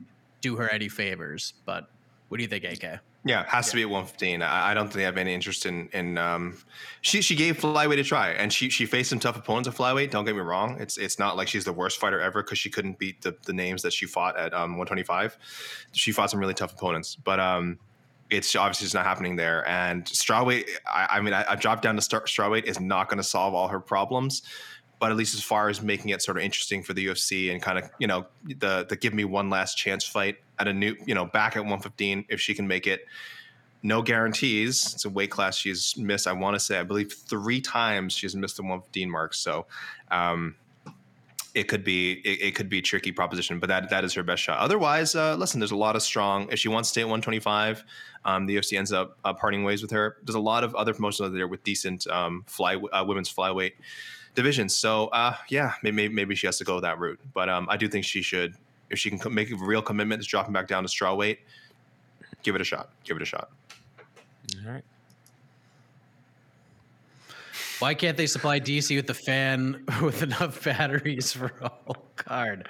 do 0.42 0.56
her 0.56 0.70
any 0.70 0.90
favors. 0.90 1.54
But 1.66 1.90
what 2.30 2.38
do 2.38 2.44
you 2.44 2.50
think, 2.50 2.64
AK? 2.64 3.00
Yeah, 3.28 3.42
it 3.42 3.48
has 3.48 3.68
yeah. 3.68 3.72
to 3.72 3.76
be 3.78 3.82
at 3.82 3.90
115. 3.90 4.44
I, 4.44 4.72
I, 4.72 4.74
don't 4.76 4.86
think 4.86 4.96
they 4.98 5.04
have 5.04 5.18
any 5.18 5.34
interest 5.34 5.66
in 5.66 5.90
in. 5.94 6.18
Um, 6.18 6.58
she 7.02 7.22
she 7.22 7.36
gave 7.36 7.60
flyweight 7.60 8.00
a 8.00 8.04
try, 8.04 8.30
and 8.30 8.54
she 8.54 8.70
she 8.70 8.86
faced 8.86 9.10
some 9.10 9.20
tough 9.20 9.36
opponents 9.36 9.68
at 9.68 9.76
flyweight. 9.76 10.12
Don't 10.12 10.26
get 10.26 10.36
me 10.36 10.42
wrong; 10.42 10.78
it's 10.80 10.98
it's 10.98 11.18
not 11.18 11.36
like 11.36 11.48
she's 11.48 11.66
the 11.66 11.74
worst 11.74 12.00
fighter 12.00 12.20
ever 12.22 12.44
because 12.44 12.60
she 12.60 12.70
couldn't 12.70 13.00
beat 13.00 13.24
the, 13.24 13.36
the 13.46 13.54
names 13.54 13.82
that 13.82 13.94
she 13.94 14.06
fought 14.06 14.38
at 14.38 14.54
um, 14.54 14.78
125. 14.78 15.38
She 15.94 16.12
fought 16.12 16.30
some 16.30 16.40
really 16.40 16.54
tough 16.54 16.74
opponents, 16.74 17.16
but 17.16 17.40
um, 17.40 17.80
it's 18.30 18.56
obviously 18.56 18.86
just 18.86 18.96
not 18.96 19.06
happening 19.06 19.36
there. 19.36 19.68
And 19.68 20.06
strawweight, 20.06 20.68
I, 20.88 21.08
I 21.12 21.22
mean, 21.22 21.34
I, 21.34 21.46
I 21.52 21.56
dropped 21.56 21.84
down 21.84 21.96
to 21.96 22.02
start 22.02 22.28
strawweight 22.28 22.64
is 22.64 22.80
not 22.80 23.10
going 23.10 23.18
to 23.18 23.24
solve 23.24 23.54
all 23.54 23.68
her 23.68 23.80
problems 23.80 24.42
but 25.00 25.12
at 25.12 25.18
least 25.18 25.34
as 25.34 25.44
far 25.44 25.70
as 25.70 25.82
making 25.82 26.10
it 26.10 26.22
sort 26.22 26.38
of 26.38 26.44
interesting 26.44 26.82
for 26.82 26.94
the 26.94 27.06
UFC 27.08 27.52
and 27.52 27.62
kind 27.62 27.78
of 27.78 27.90
you 28.00 28.08
know 28.08 28.26
the 28.44 28.86
the 28.88 28.96
give 28.96 29.14
me 29.14 29.26
one 29.26 29.50
last 29.50 29.76
chance 29.76 30.06
fight 30.06 30.38
at 30.60 30.68
a 30.68 30.74
new 30.74 30.96
you 31.06 31.14
know 31.14 31.26
back 31.26 31.56
at 31.56 31.60
115 31.60 32.26
if 32.30 32.40
she 32.40 32.54
can 32.54 32.68
make 32.68 32.88
it. 32.88 33.06
No 33.84 34.02
guarantees. 34.02 34.94
It's 34.96 35.06
a 35.06 35.10
weight 35.10 35.30
class 35.30 35.58
she's 35.58 35.96
missed. 35.96 36.28
I 36.28 36.34
want 36.34 36.56
to 36.56 36.60
say 36.60 36.80
I 36.80 36.84
believe 36.84 37.14
three 37.14 37.62
times 37.62 38.14
she's 38.14 38.36
missed 38.36 38.58
the 38.58 38.64
115 38.64 39.12
mark. 39.12 39.36
So 39.36 39.68
um, 40.10 40.56
it 41.56 41.70
could 41.70 41.84
be 41.84 42.14
it, 42.26 42.48
it, 42.48 42.56
could 42.56 42.70
be 42.70 42.80
a 42.80 42.82
tricky 42.82 43.14
proposition, 43.14 43.60
but 43.60 43.68
that 43.68 43.90
that 43.90 44.04
is 44.04 44.14
her 44.14 44.24
best 44.24 44.44
shot. 44.44 44.60
Otherwise, 44.60 45.16
uh, 45.16 45.36
listen, 45.36 45.60
there's 45.60 45.72
a 45.72 45.76
lot 45.76 45.96
of 45.96 46.04
strong. 46.04 46.50
If 46.52 46.60
she 46.60 46.68
wants 46.68 46.90
to 46.90 46.92
stay 46.92 47.02
at 47.02 47.06
125, 47.06 47.84
um, 48.26 48.46
the 48.46 48.58
UFC 48.58 48.78
ends 48.78 48.92
up 48.92 49.18
uh, 49.24 49.34
parting 49.34 49.64
ways 49.64 49.82
with 49.82 49.92
her. 49.92 50.18
There's 50.24 50.36
a 50.36 50.40
lot 50.40 50.66
of 50.66 50.76
other 50.76 50.94
promotions 50.94 51.28
out 51.28 51.34
there 51.34 51.48
with 51.48 51.64
decent 51.64 52.06
um, 52.08 52.44
fly 52.46 52.76
uh, 52.76 53.06
women's 53.08 53.34
flyweight 53.34 53.74
divisions. 54.36 54.76
So 54.76 55.08
uh, 55.08 55.36
yeah, 55.50 55.74
maybe 55.82 56.10
maybe 56.10 56.36
she 56.36 56.46
has 56.46 56.58
to 56.58 56.66
go 56.66 56.82
that 56.82 57.00
route. 57.00 57.20
But 57.34 57.50
um, 57.50 57.68
I 57.70 57.78
do 57.78 57.88
think 57.88 58.04
she 58.04 58.22
should, 58.22 58.56
if 58.90 59.00
she 59.00 59.10
can 59.10 59.34
make 59.34 59.50
a 59.50 59.56
real 59.56 59.82
commitment 59.82 60.22
to 60.22 60.28
dropping 60.28 60.54
back 60.54 60.68
down 60.68 60.84
to 60.84 60.90
straw 60.90 61.16
weight, 61.16 61.40
give 62.44 62.56
it 62.56 62.62
a 62.62 62.66
shot. 62.66 62.90
Give 63.06 63.16
it 63.16 63.24
a 63.24 63.26
shot. 63.26 63.50
All 64.66 64.72
right. 64.72 64.84
Why 67.80 67.94
can't 67.94 68.18
they 68.18 68.28
supply 68.28 68.60
DC 68.60 68.96
with 68.96 69.08
the 69.08 69.14
fan 69.14 69.84
with 70.02 70.22
enough 70.22 70.64
batteries 70.64 71.32
for 71.34 71.52
a 71.62 71.70
whole 71.70 72.08
card? 72.16 72.68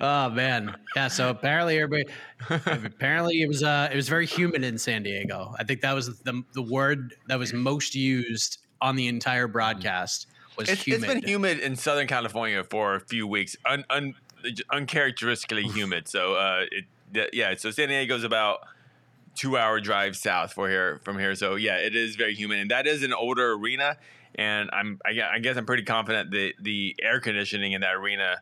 Oh 0.00 0.30
man, 0.30 0.76
yeah. 0.96 1.08
So 1.08 1.30
apparently, 1.30 1.78
everybody 1.78 2.12
apparently 2.66 3.42
it 3.42 3.48
was 3.48 3.62
uh 3.62 3.88
it 3.92 3.96
was 3.96 4.08
very 4.08 4.26
humid 4.26 4.64
in 4.64 4.78
San 4.78 5.02
Diego. 5.02 5.54
I 5.58 5.64
think 5.64 5.80
that 5.82 5.94
was 5.94 6.20
the 6.20 6.42
the 6.54 6.62
word 6.62 7.14
that 7.28 7.38
was 7.38 7.52
most 7.52 7.94
used 7.94 8.58
on 8.80 8.96
the 8.96 9.08
entire 9.08 9.46
broadcast 9.46 10.26
was 10.56 10.68
it's, 10.68 10.82
humid. 10.82 11.04
It's 11.04 11.14
been 11.14 11.28
humid 11.28 11.60
in 11.60 11.76
Southern 11.76 12.06
California 12.06 12.64
for 12.64 12.94
a 12.94 13.00
few 13.00 13.26
weeks, 13.26 13.56
un, 13.66 13.84
un, 13.90 14.14
uncharacteristically 14.70 15.64
humid. 15.64 16.08
So, 16.08 16.34
uh, 16.34 16.64
it, 16.70 17.30
yeah, 17.32 17.54
so 17.56 17.70
San 17.70 17.88
Diego's 17.88 18.24
about 18.24 18.60
two 19.34 19.56
hour 19.56 19.80
drive 19.80 20.16
south 20.16 20.52
for 20.52 20.68
here 20.68 21.00
from 21.04 21.18
here. 21.18 21.34
So 21.34 21.54
yeah, 21.56 21.76
it 21.76 21.96
is 21.96 22.16
very 22.16 22.34
humid, 22.34 22.58
and 22.58 22.70
that 22.70 22.86
is 22.86 23.02
an 23.02 23.12
older 23.12 23.52
arena. 23.52 23.96
And 24.36 24.70
I'm 24.72 25.00
I 25.04 25.38
guess 25.38 25.56
I'm 25.56 25.66
pretty 25.66 25.82
confident 25.82 26.30
that 26.30 26.52
the 26.60 26.96
air 27.02 27.20
conditioning 27.20 27.72
in 27.72 27.80
that 27.82 27.94
arena 27.94 28.36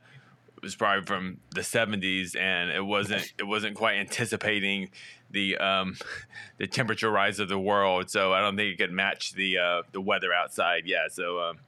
was 0.62 0.74
probably 0.74 1.06
from 1.06 1.38
the 1.54 1.60
70s, 1.60 2.36
and 2.36 2.70
it 2.70 2.84
wasn't 2.84 3.32
it 3.38 3.44
wasn't 3.44 3.74
quite 3.76 3.96
anticipating 3.96 4.90
the 5.30 5.56
um, 5.58 5.96
the 6.58 6.66
temperature 6.66 7.10
rise 7.10 7.40
of 7.40 7.48
the 7.48 7.58
world. 7.58 8.10
So 8.10 8.32
I 8.32 8.40
don't 8.40 8.56
think 8.56 8.74
it 8.74 8.78
could 8.78 8.92
match 8.92 9.32
the 9.32 9.58
uh, 9.58 9.82
the 9.92 10.00
weather 10.00 10.32
outside. 10.32 10.82
Yeah, 10.86 11.08
so. 11.10 11.40
Um, 11.40 11.58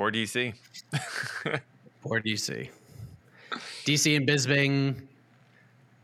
Poor 0.00 0.10
DC. 0.10 0.54
Poor 2.02 2.22
DC. 2.22 2.70
DC 3.84 4.16
and 4.16 4.26
Bisping 4.26 5.02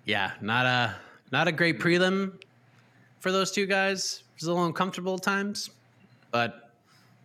Yeah, 0.05 0.32
not 0.43 0.66
a 0.66 0.97
not 1.32 1.49
a 1.49 1.53
great 1.53 1.80
prelim 1.80 2.39
for 3.20 3.32
those 3.32 3.51
two 3.51 3.64
guys. 3.64 4.22
It 4.34 4.43
was 4.43 4.49
a 4.49 4.53
little 4.53 4.66
uncomfortable 4.66 5.14
at 5.14 5.22
times, 5.22 5.70
but 6.30 6.66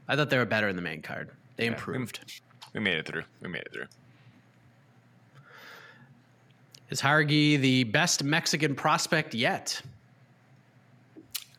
I 0.08 0.16
thought 0.16 0.30
they 0.30 0.38
were 0.38 0.46
better 0.46 0.68
in 0.68 0.76
the 0.76 0.82
main 0.82 1.02
card. 1.02 1.30
They 1.56 1.66
yeah, 1.66 1.72
improved. 1.72 2.20
We, 2.74 2.80
we 2.80 2.84
made 2.84 2.98
it 2.98 3.06
through. 3.06 3.24
We 3.42 3.50
made 3.50 3.64
it 3.64 3.74
through. 3.74 3.88
Is 6.90 7.02
Jauregui 7.02 7.60
the 7.60 7.86
best 7.86 8.24
Mexican 8.24 8.76
prospect 8.76 9.34
yet? 9.34 9.82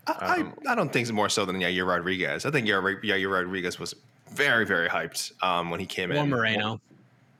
I, 0.06 0.40
um, 0.40 0.54
I, 0.66 0.72
I, 0.72 0.74
don't 0.74 0.92
think 0.92 1.04
it's 1.04 1.12
more 1.12 1.28
so 1.28 1.44
than 1.44 1.56
Yair 1.56 1.86
Rodriguez. 1.86 2.44
I 2.44 2.50
think 2.50 2.66
Yair, 2.66 3.02
Yair 3.02 3.32
Rodriguez 3.32 3.78
was 3.78 3.94
very 4.30 4.66
very 4.66 4.88
hyped 4.88 5.32
um, 5.42 5.70
when 5.70 5.80
he 5.80 5.86
came 5.86 6.10
or 6.10 6.14
in. 6.14 6.20
Or 6.20 6.36
Moreno. 6.36 6.80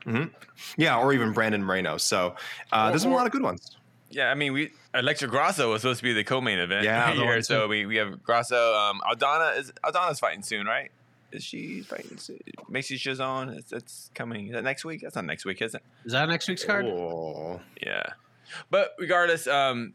Mm-hmm. 0.06 0.80
Yeah, 0.80 0.98
or 0.98 1.12
even 1.12 1.32
Brandon 1.32 1.62
Moreno. 1.62 1.96
So 1.96 2.34
uh, 2.72 2.90
there's 2.90 3.04
a 3.04 3.08
lot 3.08 3.26
of 3.26 3.32
good 3.32 3.42
ones. 3.42 3.76
Yeah, 4.12 4.30
I 4.30 4.34
mean, 4.34 4.52
we 4.52 4.70
Alexa 4.94 5.26
Grasso 5.26 5.70
was 5.70 5.82
supposed 5.82 6.00
to 6.00 6.04
be 6.04 6.12
the 6.12 6.24
co-main 6.24 6.58
event 6.58 6.84
yeah, 6.84 7.12
here, 7.12 7.42
so 7.42 7.66
we, 7.66 7.86
we 7.86 7.96
have 7.96 8.22
Grasso. 8.22 8.74
Um, 8.74 9.00
Aldana 9.10 9.58
is 9.58 9.72
Aldana's 9.82 10.20
fighting 10.20 10.42
soon, 10.42 10.66
right? 10.66 10.90
Is 11.32 11.42
she 11.42 11.80
fighting 11.80 12.18
soon? 12.18 12.38
Macy 12.68 12.98
Chiasson, 12.98 13.56
it's, 13.56 13.72
it's 13.72 14.10
coming. 14.14 14.48
Is 14.48 14.52
that 14.52 14.64
next 14.64 14.84
week? 14.84 15.00
That's 15.00 15.16
not 15.16 15.24
next 15.24 15.46
week, 15.46 15.62
is 15.62 15.74
it? 15.74 15.82
Is 16.04 16.12
that 16.12 16.28
next 16.28 16.46
week's 16.46 16.62
card? 16.64 16.84
Oh. 16.84 17.60
Yeah, 17.82 18.02
but 18.70 18.94
regardless, 18.98 19.46
um, 19.46 19.94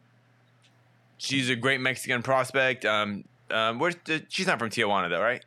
she's 1.18 1.50
a 1.50 1.56
great 1.56 1.80
Mexican 1.80 2.24
prospect. 2.24 2.86
Um, 2.86 3.24
um, 3.52 3.78
where's 3.80 3.96
the, 4.06 4.24
she's 4.30 4.48
not 4.48 4.58
from 4.60 4.70
Tijuana 4.72 5.10
though, 5.10 5.22
right? 5.22 5.46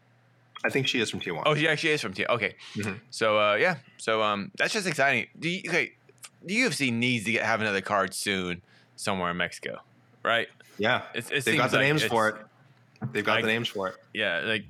I 0.63 0.69
think 0.69 0.87
she 0.89 1.01
is 1.01 1.11
from 1.11 1.21
Tijuana. 1.21 1.43
Oh, 1.47 1.55
she 1.55 1.67
actually 1.69 1.91
is 1.91 2.03
from 2.03 2.15
Tijuana. 2.15 2.35
Okay, 2.35 2.55
Mhm. 2.77 3.01
so 3.11 3.39
uh, 3.39 3.55
yeah, 3.55 3.77
so 3.97 4.23
um, 4.23 4.51
that's 4.57 4.73
just 4.73 4.87
exciting. 4.87 5.27
Do 5.39 5.49
you, 5.49 5.63
okay, 5.69 5.93
the 6.43 6.57
UFC 6.57 6.93
needs 6.93 7.25
to 7.27 7.33
get, 7.33 7.45
have 7.45 7.61
another 7.61 7.81
card 7.81 8.15
soon 8.15 8.63
somewhere 8.97 9.31
in 9.31 9.37
Mexico, 9.37 9.81
right? 10.23 10.49
yeah, 10.79 11.03
It's, 11.15 11.31
it 11.31 11.45
they've 11.45 11.57
got 11.59 11.71
the 11.71 11.77
like 11.79 11.87
names 11.87 12.03
for 12.05 12.29
it. 12.31 12.37
They've 13.13 13.25
got 13.25 13.35
like- 13.37 13.45
the 13.45 13.51
names 13.51 13.69
for 13.69 13.89
it. 13.89 13.97
yeah, 14.15 14.41
like 14.45 14.65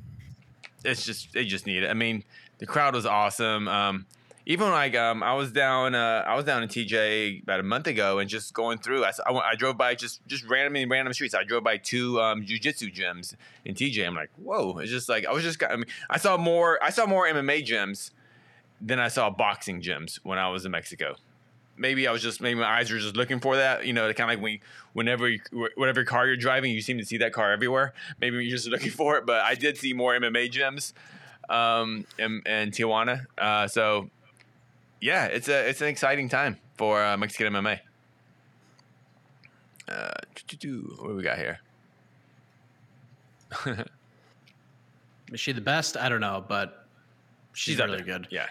it's 0.85 1.05
just 1.05 1.33
they 1.33 1.45
just 1.45 1.67
need 1.67 1.83
it. 1.83 1.89
I 1.91 1.95
mean, 1.95 2.25
the 2.59 2.67
crowd 2.67 2.95
was 2.95 3.07
awesome. 3.07 3.69
Um, 3.69 4.07
even 4.47 4.71
like 4.71 4.97
um, 4.97 5.23
I 5.23 5.35
was 5.35 5.53
down, 5.53 5.95
uh, 5.95 6.25
I 6.27 6.35
was 6.35 6.45
down 6.45 6.63
in 6.63 6.69
TJ 6.69 7.43
about 7.43 7.61
a 7.61 7.63
month 7.63 7.87
ago, 7.87 8.19
and 8.19 8.29
just 8.29 8.55
going 8.55 8.79
through, 8.79 9.05
I, 9.05 9.13
I, 9.27 9.33
I 9.33 9.55
drove 9.55 9.77
by 9.77 9.95
just 9.95 10.27
just 10.27 10.45
randomly 10.49 10.87
random 10.87 11.13
streets. 11.13 11.35
I 11.35 11.45
drove 11.45 11.63
by 11.63 11.77
two 11.77 12.21
um, 12.21 12.45
jujitsu 12.45 12.93
gyms 12.95 13.35
in 13.65 13.75
TJ. 13.75 14.07
I'm 14.07 14.15
like, 14.15 14.31
whoa! 14.37 14.79
It's 14.79 14.91
just 14.91 15.09
like 15.09 15.27
I 15.27 15.33
was 15.33 15.45
just, 15.45 15.63
I 15.63 15.77
mean, 15.77 15.85
I 16.09 16.17
saw 16.19 16.37
more, 16.37 16.83
I 16.83 16.91
saw 16.91 17.07
more 17.07 17.27
MMA 17.27 17.65
gyms 17.67 18.11
than 18.81 18.99
I 18.99 19.09
saw 19.09 19.29
boxing 19.31 19.83
gyms 19.83 20.17
when 20.23 20.39
I 20.39 20.49
was 20.49 20.65
in 20.65 20.71
Mexico. 20.73 21.17
Maybe 21.81 22.07
I 22.07 22.13
was 22.13 22.23
just 22.23 22.41
maybe 22.41 22.61
my 22.61 22.67
eyes 22.67 22.91
were 22.91 22.99
just 22.99 23.17
looking 23.17 23.41
for 23.41 23.57
that, 23.57 23.87
you 23.87 23.93
know, 23.93 24.13
kind 24.13 24.31
of 24.31 24.37
like 24.37 24.43
when 24.43 24.53
you, 24.53 24.59
whenever 24.93 25.29
you, 25.29 25.41
whatever 25.75 26.05
car 26.05 26.27
you're 26.27 26.37
driving, 26.37 26.71
you 26.73 26.83
seem 26.83 26.99
to 26.99 27.05
see 27.05 27.17
that 27.19 27.33
car 27.33 27.53
everywhere. 27.53 27.95
Maybe 28.21 28.37
you're 28.37 28.57
just 28.57 28.69
looking 28.75 28.91
for 28.91 29.17
it, 29.17 29.27
but 29.27 29.41
I 29.43 29.55
did 29.55 29.79
see 29.79 29.93
more 29.93 30.13
MMA 30.13 30.53
gyms 30.53 30.93
um, 31.53 32.05
in, 32.19 32.43
in 32.47 32.71
Tijuana. 32.71 33.27
Uh, 33.39 33.67
so 33.67 34.11
yeah, 35.01 35.25
it's 35.25 35.49
a 35.49 35.69
it's 35.69 35.81
an 35.81 35.89
exciting 35.89 36.29
time 36.29 36.59
for 36.77 37.03
uh, 37.03 37.17
Mexican 37.17 37.53
MMA. 37.55 37.81
Uh, 39.89 40.11
what 40.37 40.61
do 40.61 41.15
we 41.17 41.23
got 41.23 41.39
here? 41.39 41.61
Is 45.33 45.41
she 45.41 45.53
the 45.53 45.61
best? 45.61 45.97
I 45.97 46.09
don't 46.09 46.21
know, 46.21 46.45
but 46.47 46.87
she's, 47.53 47.81
up 47.81 47.87
really 47.87 48.03
there. 48.03 48.19
good. 48.19 48.29
Yeah. 48.31 48.47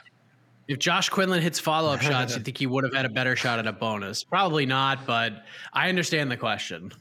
If 0.69 0.77
Josh 0.77 1.09
Quinlan 1.09 1.41
hits 1.41 1.59
follow 1.59 1.91
up 1.91 1.99
shots, 2.09 2.37
you 2.37 2.43
think 2.43 2.57
he 2.57 2.67
would 2.67 2.83
have 2.83 2.93
had 2.93 3.05
a 3.05 3.09
better 3.09 3.35
shot 3.35 3.57
at 3.57 3.65
a 3.65 3.73
bonus? 3.73 4.23
Probably 4.23 4.67
not, 4.67 5.05
but 5.05 5.43
I 5.73 5.89
understand 5.89 6.29
the 6.29 6.37
question. 6.37 6.91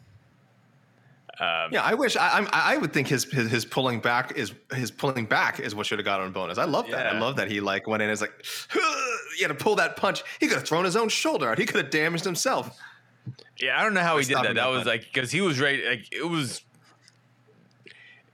Um, 1.39 1.69
Yeah, 1.71 1.83
I 1.83 1.93
wish 1.93 2.17
I, 2.17 2.31
I'm, 2.39 2.49
I 2.51 2.79
would 2.79 2.93
think 2.95 3.09
his, 3.09 3.25
his 3.25 3.51
his 3.51 3.65
pulling 3.67 4.01
back 4.01 4.37
is 4.37 4.55
his 4.73 4.91
pulling 4.91 5.27
back 5.27 5.61
is 5.61 5.75
what 5.75 5.87
should 5.87 5.99
have 5.99 6.07
got 6.07 6.21
on 6.21 6.33
bonus. 6.33 6.57
I 6.57 6.65
love 6.65 6.91
that. 6.91 7.07
I 7.15 7.19
love 7.19 7.37
that 7.37 7.51
he 7.51 7.61
like 7.61 7.87
went 7.87 8.03
in. 8.03 8.09
and 8.09 8.13
It's 8.15 8.23
like 8.23 8.45
he 9.37 9.43
had 9.43 9.49
to 9.49 9.55
pull 9.55 9.77
that 9.77 9.97
punch. 9.97 10.25
He 10.41 10.47
could 10.49 10.57
have 10.57 10.67
thrown 10.67 10.87
his 10.87 10.97
own 10.97 11.11
shoulder 11.11 11.51
out. 11.51 11.59
He 11.59 11.67
could 11.67 11.77
have 11.77 11.91
damaged 11.91 12.25
himself. 12.25 12.77
Yeah, 13.61 13.79
I 13.79 13.85
don't 13.85 13.93
know 13.93 14.01
how 14.01 14.17
he 14.17 14.25
did 14.25 14.37
that. 14.37 14.43
That 14.45 14.55
that 14.55 14.67
was 14.69 14.87
like 14.87 15.03
because 15.13 15.31
he 15.31 15.43
was 15.43 15.61
right. 15.61 15.79
Like 15.85 16.13
it 16.13 16.27
was 16.27 16.63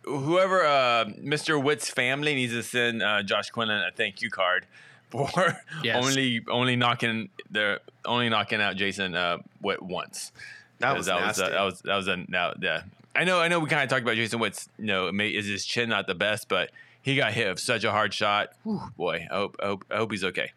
whoever 0.04 0.64
uh, 0.64 1.06
Mr. 1.20 1.62
Witt's 1.62 1.90
family 1.90 2.34
needs 2.34 2.52
to 2.52 2.62
send 2.62 3.02
uh, 3.02 3.22
Josh 3.24 3.50
Quinlan 3.50 3.82
a 3.82 3.90
thank 3.90 4.22
you 4.22 4.30
card 4.30 4.66
for 5.14 5.60
Yes. 5.84 6.04
only 6.04 6.40
only 6.48 6.76
knocking 6.76 7.28
the 7.50 7.80
only 8.04 8.28
knocking 8.28 8.60
out 8.60 8.76
Jason 8.76 9.14
uh, 9.14 9.38
Witt 9.62 9.82
once. 9.82 10.32
That 10.80 10.88
'Cause 10.90 10.96
was 10.98 11.06
that 11.06 11.26
was, 11.26 11.40
uh, 11.40 11.48
that 11.50 11.62
was 11.62 11.80
that 11.82 11.96
was 11.96 12.08
a 12.08 12.16
now 12.28 12.52
yeah. 12.60 12.82
I 13.14 13.22
know 13.24 13.40
I 13.40 13.48
know 13.48 13.60
we 13.60 13.68
kind 13.68 13.82
of 13.82 13.88
talked 13.88 14.02
about 14.02 14.16
Jason 14.16 14.40
Witt's. 14.40 14.68
You 14.78 14.86
know, 14.86 15.12
may, 15.12 15.28
is 15.28 15.46
his 15.46 15.64
chin 15.64 15.88
not 15.88 16.06
the 16.08 16.14
best, 16.16 16.48
but 16.48 16.70
he 17.00 17.14
got 17.16 17.32
hit 17.32 17.48
with 17.48 17.60
such 17.60 17.84
a 17.84 17.90
hard 17.92 18.12
shot. 18.12 18.48
Whew, 18.64 18.80
boy, 18.96 19.26
I 19.30 19.34
hope, 19.34 19.56
I 19.62 19.66
hope 19.66 19.84
I 19.90 19.96
hope 19.98 20.10
he's 20.10 20.24
okay. 20.24 20.50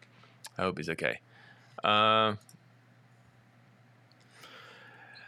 I 0.58 0.62
hope 0.62 0.76
he's 0.76 0.88
okay. 0.90 1.20
Um, 1.84 2.38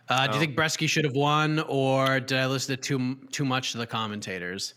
Uh, 0.09 0.27
do 0.27 0.33
you 0.33 0.37
Oh. 0.37 0.41
think 0.41 0.57
Brzeski 0.57 0.89
should 0.89 1.05
have 1.05 1.15
won, 1.15 1.61
or 1.69 2.19
did 2.19 2.37
I 2.37 2.47
listen 2.47 2.75
to 2.77 2.83
too 2.83 3.17
too 3.31 3.45
much 3.45 3.73
to 3.73 3.79
the 3.79 3.87
commentators? 3.87 4.75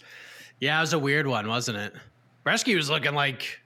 Yeah, 0.59 0.77
it 0.77 0.81
was 0.81 0.93
a 0.93 0.99
weird 0.99 1.25
one, 1.25 1.47
wasn't 1.47 1.79
it? 1.79 1.93
Brzeski 2.45 2.75
was 2.75 2.89
looking 2.91 3.15
like 3.15 3.59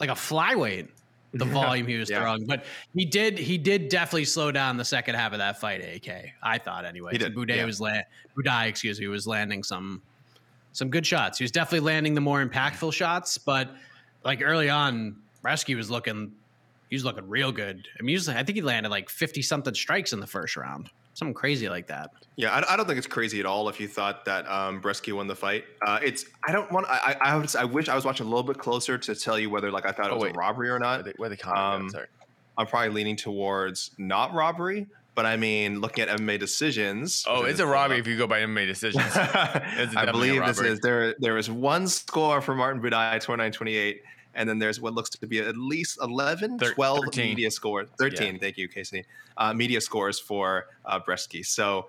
like 0.00 0.10
a 0.10 0.14
flyweight. 0.14 0.88
The 1.34 1.44
volume 1.44 1.86
he 1.86 1.96
was 1.96 2.08
Yeah. 2.08 2.20
throwing, 2.22 2.46
but 2.46 2.64
he 2.94 3.04
did 3.04 3.38
he 3.38 3.58
did 3.58 3.90
definitely 3.90 4.24
slow 4.24 4.50
down 4.50 4.78
the 4.78 4.84
second 4.84 5.14
half 5.14 5.32
of 5.32 5.38
that 5.38 5.60
fight. 5.60 5.82
AK, 5.82 6.32
I 6.42 6.56
thought 6.56 6.86
anyway. 6.86 7.12
He 7.12 7.18
did, 7.18 7.34
Boudet 7.34 7.56
yeah. 7.56 7.64
was 7.66 7.82
la- 7.82 8.00
Buday, 8.34 8.66
excuse 8.68 8.98
me, 8.98 9.08
was 9.08 9.26
landing 9.26 9.62
some 9.62 10.00
some 10.72 10.88
good 10.88 11.04
shots. 11.04 11.36
He 11.36 11.44
was 11.44 11.50
definitely 11.50 11.80
landing 11.80 12.14
the 12.14 12.22
more 12.22 12.42
impactful 12.44 12.94
shots, 12.94 13.36
but 13.36 13.68
like 14.24 14.40
early 14.42 14.70
on, 14.70 15.16
Brzeski 15.44 15.76
was 15.76 15.90
looking 15.90 16.32
he 16.88 16.96
was 16.96 17.04
looking 17.04 17.28
real 17.28 17.52
good. 17.52 17.86
I 17.98 18.02
mean, 18.02 18.08
he 18.08 18.14
was, 18.14 18.30
I 18.30 18.42
think 18.42 18.56
he 18.56 18.62
landed 18.62 18.88
like 18.88 19.10
fifty 19.10 19.42
something 19.42 19.74
strikes 19.74 20.14
in 20.14 20.20
the 20.20 20.26
first 20.26 20.56
round, 20.56 20.88
something 21.18 21.34
crazy 21.34 21.68
like 21.68 21.86
that. 21.88 22.10
Yeah, 22.36 22.50
I, 22.54 22.74
I 22.74 22.76
don't 22.76 22.86
think 22.86 22.98
it's 22.98 23.06
crazy 23.06 23.40
at 23.40 23.46
all 23.46 23.68
if 23.68 23.80
you 23.80 23.88
thought 23.88 24.24
that 24.26 24.48
um, 24.48 24.80
Brzeski 24.80 25.12
won 25.12 25.26
the 25.26 25.34
fight. 25.34 25.64
Uh, 25.86 25.98
it's 26.02 26.24
I 26.46 26.52
don't 26.52 26.70
want 26.70 26.86
I 26.88 27.16
I, 27.20 27.32
I, 27.32 27.36
would, 27.36 27.56
I 27.56 27.64
wish 27.64 27.88
I 27.88 27.94
was 27.94 28.04
watching 28.04 28.26
a 28.26 28.28
little 28.28 28.44
bit 28.44 28.58
closer 28.58 28.96
to 28.96 29.14
tell 29.14 29.38
you 29.38 29.50
whether 29.50 29.70
like 29.70 29.86
I 29.86 29.92
thought 29.92 30.06
it 30.06 30.12
Oh, 30.12 30.16
was 30.16 30.24
wait. 30.24 30.36
a 30.36 30.38
robbery 30.38 30.70
or 30.70 30.78
not. 30.78 31.04
the, 31.04 31.14
where 31.16 31.28
the 31.28 31.36
comment 31.36 31.82
Um, 31.84 31.90
sorry. 31.90 32.06
I'm 32.56 32.66
probably 32.66 32.90
leaning 32.90 33.16
towards 33.16 33.92
not 33.98 34.32
robbery, 34.34 34.86
but 35.14 35.26
I 35.26 35.36
mean 35.36 35.80
looking 35.80 36.08
at 36.08 36.18
MMA 36.18 36.38
decisions. 36.38 37.24
Oh, 37.28 37.44
it's 37.44 37.60
a 37.60 37.66
robbery 37.66 37.96
up. 37.96 38.00
if 38.00 38.06
you 38.06 38.16
go 38.16 38.26
by 38.26 38.40
MMA 38.40 38.66
decisions. 38.66 39.04
I 39.16 40.06
believe 40.10 40.44
this 40.44 40.60
is 40.60 40.80
there. 40.80 41.14
There 41.18 41.38
is 41.38 41.50
one 41.50 41.86
score 41.88 42.40
for 42.40 42.54
Martin 42.54 42.80
Buday, 42.82 43.24
29-28, 43.24 43.96
and 44.34 44.48
then 44.48 44.58
there's 44.58 44.80
what 44.80 44.94
looks 44.94 45.10
to 45.10 45.26
be 45.26 45.38
at 45.40 45.56
least 45.56 45.98
11, 46.00 46.58
Thir- 46.58 46.74
12 46.74 47.00
13. 47.06 47.28
media 47.30 47.50
scores. 47.50 47.88
13, 47.98 48.38
thank 48.38 48.56
you, 48.56 48.68
Casey. 48.68 49.04
Uh, 49.36 49.52
media 49.54 49.80
scores 49.80 50.18
for 50.18 50.66
uh, 50.84 50.98
Brzeski. 51.00 51.44
So 51.46 51.88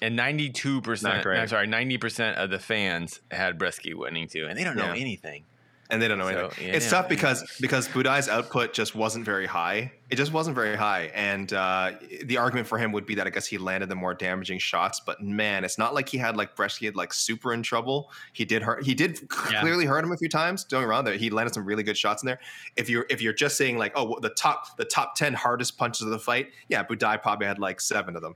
and 0.00 0.16
ninety-two 0.16 0.74
Not 0.76 0.84
percent. 0.84 1.26
I'm 1.26 1.48
sorry, 1.48 1.66
ninety 1.68 1.96
percent 1.98 2.36
of 2.36 2.50
the 2.50 2.58
fans 2.58 3.20
had 3.30 3.58
Brzeski 3.58 3.94
winning 3.94 4.26
too, 4.28 4.46
and 4.48 4.58
they 4.58 4.64
don't 4.64 4.76
know 4.76 4.92
Yeah. 4.92 5.00
anything. 5.00 5.44
And 5.92 6.00
they 6.00 6.08
don't 6.08 6.16
know 6.18 6.24
So, 6.30 6.38
anything. 6.46 6.66
yeah, 6.68 6.72
it's 6.74 6.86
they 6.86 6.90
tough 6.90 7.02
don't- 7.04 7.10
because 7.10 7.58
because 7.60 7.86
Buday's 7.86 8.28
output 8.28 8.72
just 8.72 8.94
wasn't 8.94 9.24
very 9.26 9.46
high. 9.46 9.92
It 10.08 10.16
just 10.16 10.32
wasn't 10.32 10.54
very 10.56 10.74
high, 10.74 11.10
and 11.14 11.52
uh, 11.52 11.92
the 12.24 12.38
argument 12.38 12.66
for 12.66 12.78
him 12.78 12.92
would 12.92 13.04
be 13.06 13.14
that 13.16 13.26
I 13.26 13.30
guess 13.30 13.46
he 13.46 13.56
landed 13.58 13.88
the 13.90 13.94
more 13.94 14.14
damaging 14.14 14.58
shots. 14.58 15.00
But 15.04 15.22
man, 15.22 15.64
it's 15.64 15.76
not 15.78 15.94
like 15.94 16.08
he 16.08 16.16
had 16.18 16.36
like 16.36 16.56
Brzeski 16.56 16.86
had 16.86 16.96
like 16.96 17.12
super 17.12 17.52
in 17.52 17.62
trouble. 17.62 18.10
He 18.32 18.44
did 18.46 18.62
hurt. 18.62 18.84
He 18.84 18.94
did 18.94 19.20
Yeah. 19.50 19.60
clearly 19.60 19.84
hurt 19.84 20.02
him 20.04 20.12
a 20.12 20.16
few 20.16 20.28
times. 20.30 20.64
Don't 20.64 20.84
wrong. 20.86 21.04
There, 21.04 21.14
he 21.14 21.28
landed 21.30 21.52
some 21.54 21.64
really 21.66 21.82
good 21.82 21.96
shots 21.98 22.22
in 22.22 22.26
there. 22.26 22.40
If 22.76 22.88
you're 22.88 23.04
if 23.10 23.20
you're 23.22 23.32
just 23.34 23.56
saying 23.58 23.76
like 23.78 23.92
oh 23.94 24.18
the 24.20 24.30
top 24.30 24.76
the 24.78 24.84
top 24.86 25.14
ten 25.14 25.34
hardest 25.34 25.76
punches 25.76 26.02
of 26.02 26.10
the 26.10 26.18
fight, 26.18 26.48
yeah, 26.68 26.82
Buday 26.84 27.20
probably 27.20 27.46
had 27.46 27.58
like 27.58 27.80
seven 27.82 28.16
of 28.16 28.22
them. 28.22 28.34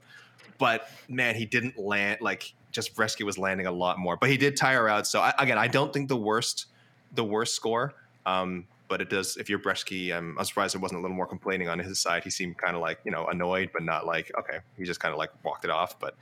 But 0.59 0.91
man, 1.09 1.35
he 1.35 1.47
didn't 1.47 1.79
land 1.79 2.19
like 2.21 2.53
just 2.71 2.95
Brzeski 2.95 3.25
was 3.25 3.39
landing 3.39 3.67
a 3.67 3.73
lot 3.73 3.99
more. 3.99 4.17
But 4.19 4.29
he 4.29 4.37
did 4.37 4.57
tire 4.59 4.89
out. 4.89 5.07
So 5.07 5.21
I, 5.21 5.33
again, 5.39 5.57
I 5.59 5.69
don't 5.69 5.93
think 5.93 6.09
the 6.09 6.17
worst 6.17 6.67
the 7.15 7.25
worst 7.25 7.55
score. 7.55 7.95
Um, 8.25 8.67
but 8.89 9.01
it 9.01 9.11
does. 9.11 9.37
If 9.37 9.51
you're 9.51 9.59
Brzeski, 9.59 10.17
I'm, 10.17 10.39
I'm 10.39 10.45
surprised 10.45 10.75
it 10.75 10.79
wasn't 10.79 11.01
a 11.01 11.03
little 11.03 11.17
more 11.17 11.27
complaining 11.27 11.69
on 11.69 11.79
his 11.79 11.99
side. 11.99 12.23
He 12.23 12.31
seemed 12.31 12.57
kind 12.57 12.77
of 12.77 12.83
like 12.83 13.01
you 13.05 13.11
know 13.11 13.27
annoyed, 13.27 13.71
but 13.73 13.83
not 13.83 14.07
like 14.07 14.31
okay. 14.39 14.59
He 14.77 14.85
just 14.85 15.01
kind 15.01 15.13
of 15.13 15.19
like 15.19 15.31
walked 15.45 15.65
it 15.65 15.71
off. 15.71 15.99
But 15.99 16.17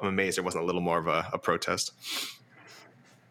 I'm 0.00 0.08
amazed 0.08 0.36
there 0.36 0.44
wasn't 0.44 0.64
a 0.64 0.66
little 0.66 0.80
more 0.80 0.98
of 0.98 1.08
a, 1.08 1.28
a 1.32 1.38
protest. 1.38 1.92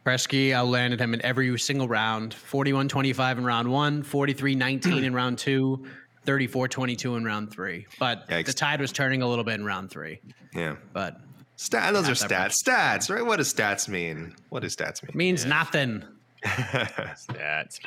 Brzeski 0.06 0.51
outlanded 0.51 0.99
him 0.99 1.14
in 1.14 1.22
every 1.24 1.58
single 1.58 1.88
round 1.88 2.34
41 2.34 2.89
25 2.89 3.38
in 3.38 3.45
round 3.45 3.72
one, 3.72 4.04
43 4.04 4.56
19 4.56 5.04
in 5.04 5.14
round 5.14 5.38
two, 5.38 5.86
34 6.26 6.68
22 6.68 7.16
in 7.16 7.24
round 7.24 7.51
three. 7.51 7.88
But 7.99 8.28
Yikes. 8.28 8.47
the 8.47 8.54
tide 8.54 8.82
was 8.82 8.91
turning 8.91 9.22
a 9.22 9.28
little 9.28 9.45
bit 9.45 9.56
in 9.56 9.66
round 9.66 9.89
three. 9.89 10.20
Yeah, 10.54 10.76
But 10.91 11.22
stat. 11.56 11.93
Those 11.93 12.10
are 12.10 12.14
stats. 12.14 12.62
Stats, 12.62 13.10
right? 13.10 13.26
What 13.26 13.38
does 13.38 13.54
stats 13.54 13.88
mean? 13.88 14.36
What 14.49 14.62
does 14.62 14.76
stats 14.76 15.01
mean? 15.04 15.12
means 15.18 15.45
nothing. 15.45 16.04
Stats. 17.15 17.79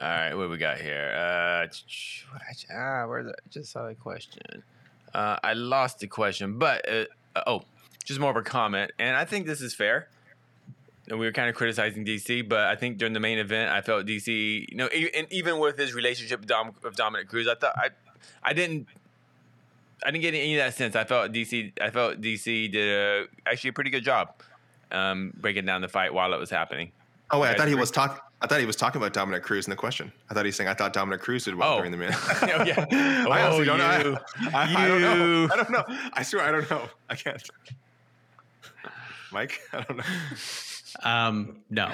All 0.00 0.08
right, 0.08 0.34
what 0.34 0.48
we 0.48 0.58
got 0.58 0.80
here? 0.80 1.12
Uh, 1.12 1.66
ah, 2.72 3.06
where 3.08 3.24
the, 3.24 3.34
just 3.50 3.72
saw 3.72 3.88
the 3.88 3.96
question. 3.96 4.62
Uh, 5.12 5.36
I 5.42 5.54
lost 5.54 5.98
the 5.98 6.06
question, 6.06 6.58
but 6.58 6.88
uh, 6.88 7.04
uh, 7.34 7.42
oh, 7.48 7.62
just 8.04 8.20
more 8.20 8.30
of 8.30 8.36
a 8.36 8.42
comment, 8.42 8.92
and 9.00 9.16
I 9.16 9.24
think 9.24 9.46
this 9.46 9.60
is 9.60 9.74
fair. 9.74 10.08
And 11.08 11.18
we 11.18 11.26
were 11.26 11.32
kind 11.32 11.48
of 11.48 11.56
criticizing 11.56 12.04
DC, 12.04 12.48
but 12.48 12.60
I 12.60 12.76
think 12.76 12.98
during 12.98 13.14
the 13.14 13.20
main 13.20 13.38
event, 13.38 13.72
I 13.72 13.80
felt 13.80 14.06
DC, 14.06 14.68
you 14.70 14.76
know, 14.76 14.86
and 14.86 15.26
even 15.32 15.58
with 15.58 15.78
his 15.78 15.94
relationship 15.94 16.40
with, 16.40 16.48
Dom, 16.48 16.72
with 16.82 16.94
Dominick 16.94 17.28
Cruz, 17.28 17.48
I 17.48 17.54
thought 17.54 17.74
I, 17.76 17.88
I 18.42 18.52
didn't, 18.52 18.86
I 20.04 20.10
didn't 20.10 20.22
get 20.22 20.34
any 20.34 20.54
of 20.58 20.64
that 20.64 20.74
sense. 20.74 20.94
I 20.94 21.04
felt 21.04 21.32
DC, 21.32 21.72
I 21.80 21.90
felt 21.90 22.20
DC 22.20 22.70
did 22.70 22.88
a, 22.88 23.26
actually 23.46 23.70
a 23.70 23.72
pretty 23.72 23.90
good 23.90 24.04
job, 24.04 24.34
um, 24.92 25.32
breaking 25.34 25.64
down 25.64 25.80
the 25.80 25.88
fight 25.88 26.12
while 26.12 26.34
it 26.34 26.38
was 26.38 26.50
happening. 26.50 26.92
Oh 27.30 27.40
wait, 27.40 27.50
I 27.50 27.54
thought 27.54 27.68
he 27.68 27.74
was 27.74 27.90
talking. 27.90 28.18
I 28.40 28.46
thought 28.46 28.60
he 28.60 28.66
was 28.66 28.76
talking 28.76 29.00
about 29.00 29.12
Dominick 29.12 29.42
Cruz 29.42 29.66
in 29.66 29.70
the 29.70 29.76
question. 29.76 30.12
I 30.30 30.34
thought 30.34 30.44
he 30.44 30.48
was 30.48 30.56
saying 30.56 30.68
I 30.68 30.74
thought 30.74 30.92
Dominick 30.92 31.20
Cruz 31.20 31.44
did 31.44 31.54
well 31.56 31.74
Oh. 31.74 31.76
during 31.78 31.90
the 31.90 31.98
minute. 31.98 32.14
Oh, 32.42 32.64
yeah. 32.64 32.86
I 33.28 33.42
honestly 33.42 33.68
Oh, 33.68 33.76
don't 33.76 33.78
know. 33.78 34.10
you. 34.10 34.16
I, 34.54 34.74
I, 34.74 34.84
I 34.84 34.88
don't 34.88 35.00
know. 35.00 35.48
I 35.52 35.56
don't 35.56 35.70
know. 35.70 35.84
I 36.12 36.22
swear 36.22 36.44
I 36.46 36.50
don't 36.52 36.70
know. 36.70 36.88
I 37.10 37.16
can't. 37.16 37.42
Mike, 39.32 39.60
I 39.72 39.80
don't 39.82 39.96
know. 39.98 40.04
Um, 41.02 41.58
no. 41.68 41.92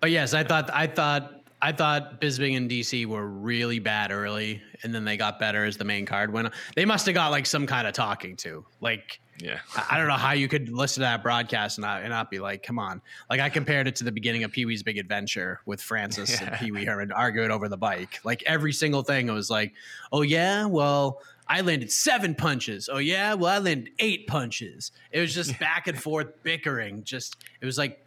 But 0.00 0.10
yes, 0.10 0.34
I 0.34 0.44
thought 0.44 0.68
I 0.72 0.86
thought 0.86 1.32
I 1.62 1.72
thought 1.72 2.20
Bisping 2.20 2.56
and 2.58 2.70
DC 2.70 3.06
were 3.06 3.26
really 3.26 3.78
bad 3.78 4.10
early, 4.10 4.60
and 4.82 4.94
then 4.94 5.04
they 5.06 5.16
got 5.16 5.38
better 5.38 5.64
as 5.64 5.78
the 5.78 5.84
main 5.84 6.04
card 6.04 6.30
went. 6.32 6.48
on. 6.48 6.52
They 6.76 6.84
must 6.84 7.06
have 7.06 7.14
got 7.14 7.30
like 7.30 7.46
some 7.46 7.66
kind 7.66 7.86
of 7.86 7.94
talking 7.94 8.36
to. 8.38 8.66
Like 8.82 9.20
Yeah. 9.40 9.58
I 9.90 9.98
don't 9.98 10.06
know 10.06 10.14
how 10.14 10.32
you 10.32 10.48
could 10.48 10.68
listen 10.68 11.00
to 11.02 11.06
that 11.06 11.22
broadcast 11.22 11.78
and 11.78 11.82
not, 11.82 12.02
and 12.02 12.10
not 12.10 12.30
be 12.30 12.38
like, 12.38 12.62
come 12.62 12.78
on. 12.78 13.02
Like 13.28 13.40
I 13.40 13.48
compared 13.48 13.88
it 13.88 13.96
to 13.96 14.04
the 14.04 14.12
beginning 14.12 14.44
of 14.44 14.52
Pee 14.52 14.64
Wee's 14.64 14.82
Big 14.82 14.98
Adventure 14.98 15.60
with 15.66 15.80
Francis 15.80 16.40
yeah. 16.40 16.48
and 16.48 16.56
Pee 16.58 16.70
Wee 16.70 16.84
Herman 16.84 17.12
arguing 17.12 17.50
over 17.50 17.68
the 17.68 17.76
bike. 17.76 18.20
Like 18.24 18.42
every 18.46 18.72
single 18.72 19.02
thing, 19.02 19.28
it 19.28 19.32
was 19.32 19.50
like, 19.50 19.72
oh 20.12 20.22
yeah, 20.22 20.66
well, 20.66 21.20
I 21.48 21.60
landed 21.60 21.90
seven 21.90 22.34
punches. 22.34 22.88
Oh 22.90 22.98
yeah, 22.98 23.34
well, 23.34 23.52
I 23.52 23.58
landed 23.58 23.90
eight 23.98 24.26
punches. 24.26 24.92
It 25.10 25.20
was 25.20 25.34
just 25.34 25.58
back 25.60 25.88
and 25.88 26.00
forth 26.00 26.42
bickering. 26.42 27.04
Just 27.04 27.36
it 27.60 27.66
was 27.66 27.76
like 27.76 28.00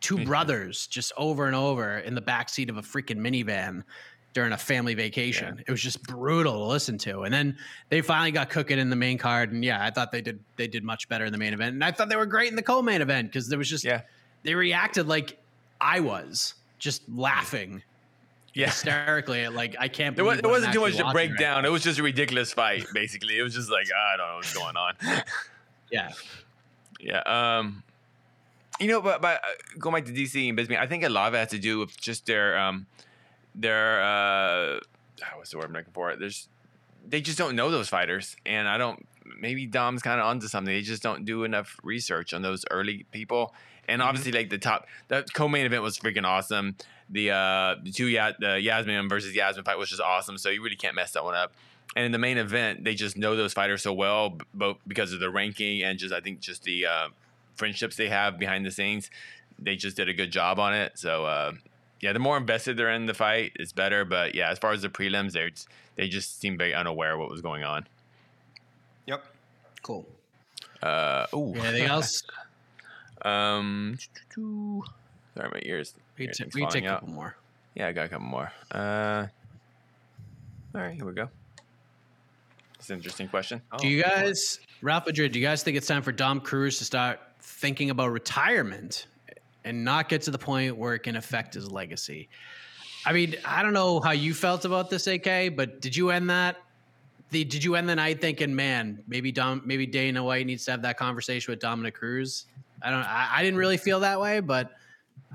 two 0.00 0.16
mm-hmm. 0.16 0.24
brothers 0.24 0.86
just 0.86 1.12
over 1.16 1.46
and 1.46 1.54
over 1.54 1.98
in 1.98 2.14
the 2.14 2.20
back 2.20 2.48
seat 2.48 2.70
of 2.70 2.76
a 2.76 2.82
freaking 2.82 3.18
minivan 3.18 3.84
during 4.32 4.52
a 4.52 4.58
family 4.58 4.94
vacation. 4.94 5.56
Yeah. 5.56 5.64
It 5.66 5.70
was 5.70 5.82
just 5.82 6.02
brutal 6.02 6.52
to 6.52 6.64
listen 6.64 6.98
to. 6.98 7.22
And 7.22 7.34
then 7.34 7.56
they 7.88 8.00
finally 8.00 8.30
got 8.30 8.50
cooking 8.50 8.78
in 8.78 8.90
the 8.90 8.96
main 8.96 9.18
card. 9.18 9.52
And 9.52 9.64
yeah, 9.64 9.84
I 9.84 9.90
thought 9.90 10.12
they 10.12 10.20
did 10.20 10.40
they 10.56 10.66
did 10.66 10.84
much 10.84 11.08
better 11.08 11.24
in 11.24 11.32
the 11.32 11.38
main 11.38 11.52
event. 11.52 11.74
And 11.74 11.84
I 11.84 11.92
thought 11.92 12.08
they 12.08 12.16
were 12.16 12.26
great 12.26 12.50
in 12.50 12.56
the 12.56 12.62
co-main 12.62 13.02
event 13.02 13.28
because 13.28 13.48
there 13.48 13.58
was 13.58 13.68
just 13.68 13.84
yeah. 13.84 14.02
they 14.42 14.54
reacted 14.54 15.08
like 15.08 15.38
I 15.80 16.00
was 16.00 16.54
just 16.78 17.02
laughing. 17.08 17.82
Yeah. 18.52 18.66
hysterically 18.66 19.46
like 19.46 19.76
I 19.78 19.86
can't. 19.86 20.16
There, 20.16 20.24
was, 20.24 20.40
wasn't 20.42 20.72
too 20.72 20.80
much 20.80 20.96
to 20.96 21.08
break 21.12 21.38
down. 21.38 21.64
It 21.64 21.70
was 21.70 21.84
just 21.84 22.00
a 22.00 22.02
ridiculous 22.02 22.52
fight, 22.52 22.84
basically. 22.92 23.38
It 23.38 23.42
was 23.42 23.54
just 23.54 23.70
like 23.70 23.86
I 23.96 24.16
don't 24.16 24.26
know 24.26 24.36
what's 24.36 24.52
going 24.52 24.76
on. 24.76 24.94
yeah, 25.92 26.10
yeah. 26.98 27.58
Um, 27.58 27.84
you 28.80 28.88
know, 28.88 29.00
but 29.00 29.22
but 29.22 29.36
uh, 29.36 29.78
going 29.78 29.94
back 29.94 30.06
to 30.06 30.12
DC 30.12 30.48
and 30.48 30.58
Bisping, 30.58 30.78
I 30.78 30.88
think 30.88 31.04
a 31.04 31.08
lot 31.08 31.28
of 31.28 31.34
it 31.34 31.38
has 31.38 31.50
to 31.50 31.60
do 31.60 31.78
with 31.78 31.96
just 32.00 32.26
their 32.26 32.58
um, 32.58 32.86
they're 33.54 34.02
uh, 34.02 34.80
ah, 35.22 35.36
what's 35.36 35.50
the 35.50 35.58
word 35.58 35.66
I'm 35.66 35.72
looking 35.72 35.92
for? 35.92 36.16
There's 36.16 36.48
they 37.06 37.20
just 37.20 37.38
don't 37.38 37.56
know 37.56 37.70
those 37.70 37.88
fighters, 37.88 38.36
and 38.46 38.68
I 38.68 38.78
don't. 38.78 39.06
Maybe 39.38 39.66
Dom's 39.66 40.02
kind 40.02 40.20
of 40.20 40.26
onto 40.26 40.48
something. 40.48 40.72
They 40.72 40.82
just 40.82 41.02
don't 41.02 41.24
do 41.24 41.44
enough 41.44 41.78
research 41.82 42.34
on 42.34 42.42
those 42.42 42.64
early 42.70 43.06
people. 43.10 43.54
And 43.88 44.00
mm-hmm. 44.00 44.08
obviously, 44.08 44.32
like 44.32 44.50
the 44.50 44.58
top, 44.58 44.86
the 45.08 45.24
co-main 45.32 45.66
event 45.66 45.82
was 45.82 45.98
freaking 45.98 46.24
awesome. 46.24 46.76
The 47.08 47.30
uh, 47.30 47.76
the 47.82 47.90
two 47.90 48.06
ya- 48.06 48.32
the 48.38 48.60
Yasmin 48.60 49.08
versus 49.08 49.34
Yasmin 49.34 49.64
fight 49.64 49.78
was 49.78 49.88
just 49.88 50.00
awesome. 50.00 50.38
So 50.38 50.50
you 50.50 50.62
really 50.62 50.76
can't 50.76 50.94
mess 50.94 51.12
that 51.12 51.24
one 51.24 51.34
up. 51.34 51.52
And 51.96 52.04
in 52.04 52.12
the 52.12 52.18
main 52.18 52.38
event, 52.38 52.84
they 52.84 52.94
just 52.94 53.16
know 53.16 53.34
those 53.34 53.52
fighters 53.52 53.82
so 53.82 53.92
well, 53.92 54.38
both 54.54 54.76
because 54.86 55.12
of 55.12 55.18
the 55.18 55.30
ranking 55.30 55.82
and 55.82 55.98
just 55.98 56.14
I 56.14 56.20
think 56.20 56.40
just 56.40 56.62
the 56.62 56.86
uh, 56.86 57.08
friendships 57.56 57.96
they 57.96 58.08
have 58.08 58.38
behind 58.38 58.64
the 58.64 58.70
scenes. 58.70 59.10
They 59.58 59.76
just 59.76 59.96
did 59.96 60.08
a 60.08 60.14
good 60.14 60.30
job 60.30 60.58
on 60.58 60.72
it. 60.72 60.98
So 60.98 61.24
uh, 61.24 61.52
yeah, 62.00 62.12
the 62.12 62.18
more 62.18 62.36
invested 62.36 62.76
they're 62.76 62.90
in 62.90 63.06
the 63.06 63.14
fight, 63.14 63.52
it's 63.56 63.72
better. 63.72 64.04
But 64.04 64.34
yeah, 64.34 64.50
as 64.50 64.58
far 64.58 64.72
as 64.72 64.82
the 64.82 64.88
prelims, 64.88 65.32
they 65.32 65.50
they 65.96 66.08
just 66.08 66.40
seem 66.40 66.56
very 66.56 66.74
unaware 66.74 67.14
of 67.14 67.20
what 67.20 67.30
was 67.30 67.40
going 67.42 67.64
on. 67.64 67.86
Yep. 69.06 69.24
Cool. 69.82 70.06
Uh, 70.82 71.26
ooh. 71.34 71.54
Anything 71.54 71.84
else? 71.88 72.22
um, 73.22 73.98
sorry, 74.34 75.50
my 75.52 75.60
ears. 75.62 75.94
We, 76.18 76.26
t- 76.28 76.44
we 76.54 76.66
take 76.66 76.84
a 76.84 76.88
couple 76.88 77.08
more. 77.08 77.36
Yeah, 77.74 77.88
I 77.88 77.92
got 77.92 78.06
a 78.06 78.08
couple 78.08 78.26
more. 78.26 78.52
Uh, 78.70 79.26
all 80.74 80.80
right, 80.80 80.94
here 80.94 81.04
we 81.04 81.12
go. 81.12 81.28
It's 82.78 82.88
an 82.90 82.96
interesting 82.96 83.28
question. 83.28 83.60
do 83.78 83.88
you 83.88 84.02
guys, 84.02 84.58
Ralph 84.80 85.06
Madrid, 85.06 85.32
do 85.32 85.38
you 85.38 85.46
guys 85.46 85.62
think 85.62 85.76
it's 85.76 85.86
time 85.86 86.02
for 86.02 86.12
Dom 86.12 86.40
Cruz 86.40 86.78
to 86.78 86.84
start 86.84 87.20
thinking 87.42 87.90
about 87.90 88.10
retirement 88.10 89.06
and 89.64 89.84
not 89.84 90.08
get 90.08 90.22
to 90.22 90.30
the 90.30 90.38
point 90.38 90.76
where 90.76 90.94
it 90.94 91.00
can 91.00 91.16
affect 91.16 91.54
his 91.54 91.70
legacy. 91.70 92.28
I 93.04 93.12
mean, 93.12 93.36
I 93.44 93.62
don't 93.62 93.72
know 93.72 94.00
how 94.00 94.10
you 94.10 94.34
felt 94.34 94.64
about 94.64 94.90
this, 94.90 95.06
AK, 95.06 95.56
but 95.56 95.80
did 95.80 95.96
you 95.96 96.10
end 96.10 96.30
that? 96.30 96.56
The, 97.30 97.44
did 97.44 97.62
you 97.62 97.76
end 97.76 97.88
the 97.88 97.94
night 97.94 98.20
thinking, 98.20 98.54
man, 98.54 99.02
maybe 99.06 99.30
Dom, 99.30 99.62
maybe 99.64 99.86
Dana 99.86 100.22
White 100.22 100.46
needs 100.46 100.64
to 100.64 100.72
have 100.72 100.82
that 100.82 100.98
conversation 100.98 101.52
with 101.52 101.60
Dominick 101.60 101.94
Cruz? 101.94 102.46
I 102.82 102.90
don't. 102.90 103.04
I, 103.04 103.28
I 103.36 103.42
didn't 103.42 103.58
really 103.58 103.76
feel 103.76 104.00
that 104.00 104.20
way, 104.20 104.40
but 104.40 104.72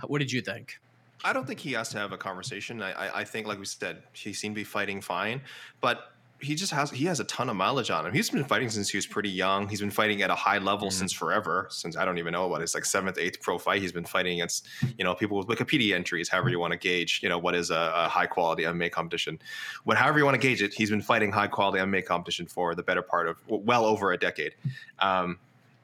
what 0.03 0.19
did 0.19 0.31
you 0.31 0.41
think? 0.41 0.79
I 1.23 1.33
don't 1.33 1.47
think 1.47 1.59
he 1.59 1.71
has 1.73 1.89
to 1.89 1.97
have 1.97 2.11
a 2.11 2.17
conversation. 2.17 2.81
I, 2.81 2.91
I, 2.91 3.19
I 3.21 3.23
think, 3.23 3.47
like 3.47 3.57
we 3.57 3.65
said, 3.65 4.03
he 4.13 4.33
seemed 4.33 4.55
to 4.55 4.59
be 4.59 4.63
fighting 4.63 5.01
fine, 5.01 5.41
but 5.81 6.14
he 6.45 6.53
just 6.53 6.71
has 6.71 6.91
he 6.91 7.05
has 7.05 7.19
a 7.19 7.23
ton 7.23 7.49
of 7.49 7.55
mileage 7.55 7.89
on 7.89 8.05
him. 8.05 8.13
He's 8.13 8.29
been 8.29 8.43
fighting 8.43 8.69
since 8.69 8.87
he 8.89 8.97
was 8.97 9.07
pretty 9.07 9.29
young. 9.29 9.67
He's 9.67 9.79
been 9.79 9.89
fighting 9.89 10.21
at 10.21 10.29
a 10.29 10.35
high 10.35 10.59
level 10.59 10.87
mm-hmm. 10.87 10.97
since 10.97 11.11
forever. 11.11 11.67
Since 11.71 11.97
I 11.97 12.05
don't 12.05 12.19
even 12.19 12.33
know 12.33 12.47
what 12.47 12.61
his 12.61 12.75
like 12.75 12.85
seventh, 12.85 13.17
eighth 13.17 13.41
pro 13.41 13.57
fight. 13.57 13.81
He's 13.81 13.91
been 13.91 14.05
fighting 14.05 14.33
against 14.33 14.67
you 14.97 15.03
know 15.03 15.15
people 15.15 15.37
with 15.37 15.47
Wikipedia 15.47 15.95
entries, 15.95 16.29
however 16.29 16.49
you 16.49 16.59
want 16.59 16.71
to 16.71 16.77
gauge 16.77 17.19
you 17.23 17.29
know 17.29 17.39
what 17.39 17.55
is 17.55 17.71
a, 17.71 17.91
a 17.95 18.07
high 18.07 18.27
quality 18.27 18.63
MMA 18.63 18.91
competition. 18.91 19.39
What 19.83 19.97
however 19.97 20.19
you 20.19 20.25
want 20.25 20.39
to 20.39 20.47
gauge 20.47 20.61
it, 20.61 20.73
he's 20.73 20.91
been 20.91 21.01
fighting 21.01 21.31
high 21.31 21.47
quality 21.47 21.79
MMA 21.79 22.05
competition 22.05 22.45
for 22.45 22.75
the 22.75 22.83
better 22.83 23.01
part 23.01 23.27
of 23.27 23.37
well 23.47 23.85
over 23.85 24.11
a 24.11 24.17
decade. 24.17 24.53
Um, 24.99 25.39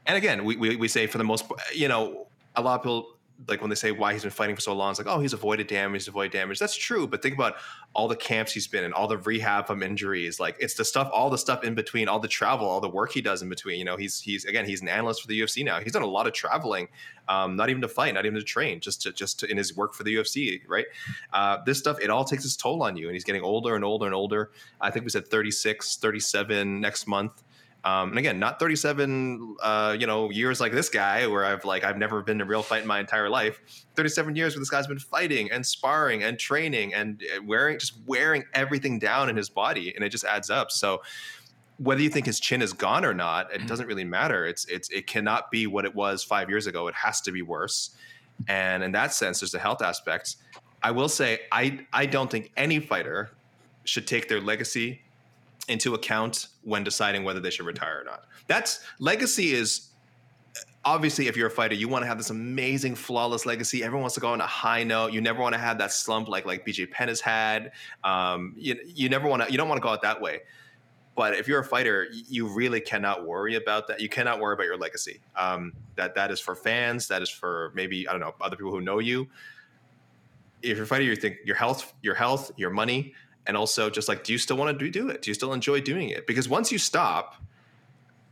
and 0.05 0.15
again, 0.15 0.45
we, 0.45 0.55
we 0.57 0.75
we 0.75 0.87
say 0.87 1.07
for 1.07 1.17
the 1.17 1.23
most 1.23 1.45
you 1.73 1.87
know 1.87 2.27
a 2.55 2.61
lot 2.61 2.75
of 2.75 2.83
people 2.83 3.15
like 3.47 3.61
when 3.61 3.69
they 3.69 3.75
say 3.75 3.91
why 3.91 4.13
he's 4.13 4.21
been 4.21 4.31
fighting 4.31 4.55
for 4.55 4.61
so 4.61 4.73
long, 4.73 4.91
it's 4.91 4.99
like, 4.99 5.07
oh, 5.07 5.19
he's 5.19 5.33
avoided 5.33 5.67
damage, 5.67 6.07
avoided 6.07 6.31
damage. 6.31 6.59
That's 6.59 6.75
true, 6.75 7.07
but 7.07 7.21
think 7.21 7.35
about 7.35 7.55
all 7.93 8.07
the 8.07 8.15
camps 8.15 8.53
he's 8.53 8.67
been 8.67 8.83
in, 8.83 8.93
all 8.93 9.07
the 9.07 9.17
rehab 9.17 9.67
from 9.67 9.83
injuries. 9.83 10.39
Like 10.39 10.55
it's 10.59 10.75
the 10.75 10.85
stuff, 10.85 11.09
all 11.13 11.29
the 11.29 11.37
stuff 11.37 11.63
in 11.63 11.75
between, 11.75 12.07
all 12.07 12.19
the 12.19 12.27
travel, 12.27 12.67
all 12.67 12.79
the 12.79 12.89
work 12.89 13.11
he 13.11 13.21
does 13.21 13.41
in 13.41 13.49
between. 13.49 13.79
You 13.79 13.85
know, 13.85 13.97
he's 13.97 14.19
he's 14.19 14.45
again, 14.45 14.65
he's 14.65 14.81
an 14.81 14.87
analyst 14.87 15.21
for 15.21 15.27
the 15.27 15.39
UFC 15.39 15.63
now. 15.63 15.79
He's 15.79 15.93
done 15.93 16.01
a 16.01 16.07
lot 16.07 16.27
of 16.27 16.33
traveling, 16.33 16.87
um, 17.27 17.55
not 17.55 17.69
even 17.69 17.81
to 17.81 17.87
fight, 17.87 18.13
not 18.13 18.25
even 18.25 18.37
to 18.37 18.45
train, 18.45 18.79
just 18.79 19.01
to 19.03 19.11
just 19.11 19.39
to, 19.39 19.51
in 19.51 19.57
his 19.57 19.75
work 19.75 19.93
for 19.93 20.03
the 20.03 20.15
UFC. 20.15 20.61
Right, 20.67 20.85
uh, 21.33 21.57
this 21.65 21.79
stuff 21.79 21.99
it 21.99 22.09
all 22.09 22.25
takes 22.25 22.45
its 22.45 22.55
toll 22.55 22.83
on 22.83 22.95
you, 22.95 23.07
and 23.07 23.15
he's 23.15 23.23
getting 23.23 23.43
older 23.43 23.75
and 23.75 23.83
older 23.83 24.05
and 24.05 24.15
older. 24.15 24.51
I 24.79 24.91
think 24.91 25.05
we 25.05 25.09
said 25.09 25.27
36, 25.27 25.97
37 25.97 26.79
next 26.79 27.07
month. 27.07 27.43
Um, 27.83 28.09
and 28.09 28.19
again, 28.19 28.37
not 28.37 28.59
37, 28.59 29.55
uh, 29.61 29.97
you 29.99 30.05
know, 30.05 30.29
years 30.29 30.61
like 30.61 30.71
this 30.71 30.89
guy 30.89 31.25
where 31.25 31.43
I've 31.43 31.65
like 31.65 31.83
I've 31.83 31.97
never 31.97 32.21
been 32.21 32.37
in 32.37 32.41
a 32.41 32.45
real 32.45 32.61
fight 32.61 32.83
in 32.83 32.87
my 32.87 32.99
entire 32.99 33.27
life. 33.27 33.59
37 33.95 34.35
years 34.35 34.55
where 34.55 34.61
this 34.61 34.69
guy's 34.69 34.85
been 34.85 34.99
fighting 34.99 35.51
and 35.51 35.65
sparring 35.65 36.23
and 36.23 36.37
training 36.37 36.93
and 36.93 37.23
uh, 37.35 37.41
wearing 37.43 37.79
just 37.79 37.93
wearing 38.05 38.43
everything 38.53 38.99
down 38.99 39.29
in 39.29 39.35
his 39.35 39.49
body, 39.49 39.95
and 39.95 40.03
it 40.03 40.09
just 40.09 40.25
adds 40.25 40.51
up. 40.51 40.69
So 40.69 41.01
whether 41.77 42.01
you 42.01 42.09
think 42.09 42.27
his 42.27 42.39
chin 42.39 42.61
is 42.61 42.73
gone 42.73 43.03
or 43.03 43.15
not, 43.15 43.51
it 43.51 43.57
mm-hmm. 43.57 43.67
doesn't 43.67 43.87
really 43.87 44.03
matter. 44.03 44.45
It's 44.45 44.65
it's 44.65 44.89
it 44.89 45.07
cannot 45.07 45.49
be 45.49 45.65
what 45.65 45.83
it 45.83 45.95
was 45.95 46.23
five 46.23 46.49
years 46.49 46.67
ago. 46.67 46.87
It 46.87 46.95
has 46.95 47.19
to 47.21 47.31
be 47.31 47.41
worse. 47.41 47.91
And 48.47 48.83
in 48.83 48.91
that 48.91 49.13
sense, 49.13 49.39
there's 49.39 49.51
the 49.51 49.59
health 49.59 49.81
aspects. 49.81 50.37
I 50.83 50.91
will 50.91 51.09
say 51.09 51.39
I 51.51 51.85
I 51.91 52.05
don't 52.05 52.29
think 52.29 52.51
any 52.55 52.79
fighter 52.79 53.31
should 53.85 54.05
take 54.05 54.29
their 54.29 54.39
legacy 54.39 55.01
into 55.71 55.93
account 55.93 56.47
when 56.63 56.83
deciding 56.83 57.23
whether 57.23 57.39
they 57.39 57.49
should 57.49 57.65
retire 57.65 58.01
or 58.01 58.03
not. 58.03 58.25
That's 58.47 58.81
legacy 58.99 59.53
is 59.53 59.91
obviously 60.83 61.27
if 61.27 61.37
you're 61.37 61.47
a 61.47 61.51
fighter, 61.51 61.75
you 61.75 61.87
want 61.87 62.03
to 62.03 62.07
have 62.07 62.17
this 62.17 62.29
amazing, 62.29 62.95
flawless 62.95 63.45
legacy. 63.45 63.83
Everyone 63.83 64.01
wants 64.01 64.15
to 64.15 64.21
go 64.21 64.29
on 64.29 64.41
a 64.41 64.47
high 64.47 64.83
note. 64.83 65.13
You 65.13 65.21
never 65.21 65.41
want 65.41 65.53
to 65.53 65.59
have 65.59 65.77
that 65.77 65.91
slump 65.91 66.27
like 66.27 66.45
like 66.45 66.65
BJ 66.65 66.91
Penn 66.91 67.07
has 67.07 67.21
had. 67.21 67.71
Um, 68.03 68.53
you 68.57 68.77
you 68.85 69.09
never 69.09 69.27
want 69.27 69.43
to 69.43 69.51
you 69.51 69.57
don't 69.57 69.69
want 69.69 69.81
to 69.81 69.83
go 69.83 69.89
out 69.89 70.01
that 70.01 70.21
way. 70.21 70.41
But 71.13 71.35
if 71.35 71.47
you're 71.47 71.59
a 71.59 71.65
fighter, 71.65 72.07
you 72.11 72.47
really 72.47 72.79
cannot 72.79 73.27
worry 73.27 73.55
about 73.55 73.87
that. 73.89 73.99
You 73.99 74.07
cannot 74.07 74.39
worry 74.39 74.53
about 74.53 74.65
your 74.65 74.77
legacy. 74.77 75.19
Um, 75.35 75.73
that 75.95 76.15
that 76.15 76.31
is 76.31 76.39
for 76.39 76.55
fans. 76.55 77.07
That 77.07 77.21
is 77.21 77.29
for 77.29 77.71
maybe 77.75 78.07
I 78.07 78.11
don't 78.11 78.21
know 78.21 78.33
other 78.41 78.55
people 78.55 78.71
who 78.71 78.81
know 78.81 78.99
you. 78.99 79.27
If 80.61 80.77
you're 80.77 80.83
a 80.83 80.87
fighter, 80.87 81.03
you 81.03 81.15
think 81.15 81.37
your 81.43 81.55
health, 81.55 81.93
your 82.01 82.15
health, 82.15 82.51
your 82.55 82.69
money 82.69 83.13
and 83.47 83.57
also 83.57 83.89
just 83.89 84.07
like 84.07 84.23
do 84.23 84.31
you 84.31 84.37
still 84.37 84.57
want 84.57 84.77
to 84.77 84.89
do 84.89 85.09
it? 85.09 85.21
Do 85.21 85.29
you 85.29 85.33
still 85.33 85.53
enjoy 85.53 85.81
doing 85.81 86.09
it? 86.09 86.27
Because 86.27 86.47
once 86.47 86.71
you 86.71 86.77
stop 86.77 87.35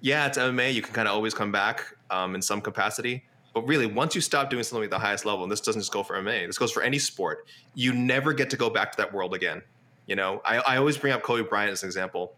yeah 0.01 0.28
it's 0.28 0.38
mma 0.38 0.74
you 0.74 0.82
can 0.82 0.93
kind 0.93 1.07
of 1.07 1.14
always 1.14 1.34
come 1.34 1.51
back 1.51 1.86
um, 2.10 2.36
in 2.36 2.41
some 2.41 2.62
capacity. 2.62 3.24
But 3.53 3.68
really 3.68 3.86
once 3.88 4.16
you 4.16 4.22
stop 4.22 4.49
doing 4.49 4.64
something 4.64 4.86
at 4.86 4.91
the 4.91 4.99
highest 4.99 5.26
level 5.26 5.43
and 5.43 5.51
this 5.51 5.62
doesn't 5.62 5.82
just 5.82 5.91
go 5.91 6.03
for 6.03 6.16
mma 6.16 6.47
this 6.47 6.57
goes 6.57 6.72
for 6.72 6.84
any 6.84 6.99
sport 6.99 7.47
you 7.74 7.93
never 7.93 8.34
get 8.34 8.49
to 8.51 8.57
go 8.57 8.70
back 8.70 8.91
to 8.91 8.97
that 8.97 9.14
world 9.14 9.34
again 9.34 9.62
you 10.07 10.16
know? 10.16 10.41
I, 10.43 10.57
I 10.57 10.78
always 10.78 10.97
bring 10.97 11.14
up 11.14 11.22
kobe 11.22 11.47
bryant 11.47 11.72
as 11.72 11.84
an 11.84 11.88
example. 11.88 12.36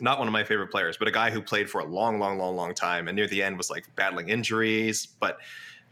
Not 0.00 0.18
one 0.18 0.28
of 0.28 0.32
my 0.32 0.44
favorite 0.44 0.68
players 0.68 0.96
but 0.96 1.08
a 1.08 1.10
guy 1.10 1.30
who 1.30 1.42
played 1.42 1.68
for 1.68 1.80
a 1.80 1.84
long 1.84 2.18
long 2.18 2.38
long 2.38 2.56
long 2.56 2.74
time 2.74 3.08
and 3.08 3.16
near 3.16 3.26
the 3.26 3.42
end 3.42 3.56
was 3.56 3.70
like 3.70 3.84
battling 3.94 4.28
injuries 4.28 5.06
but 5.06 5.38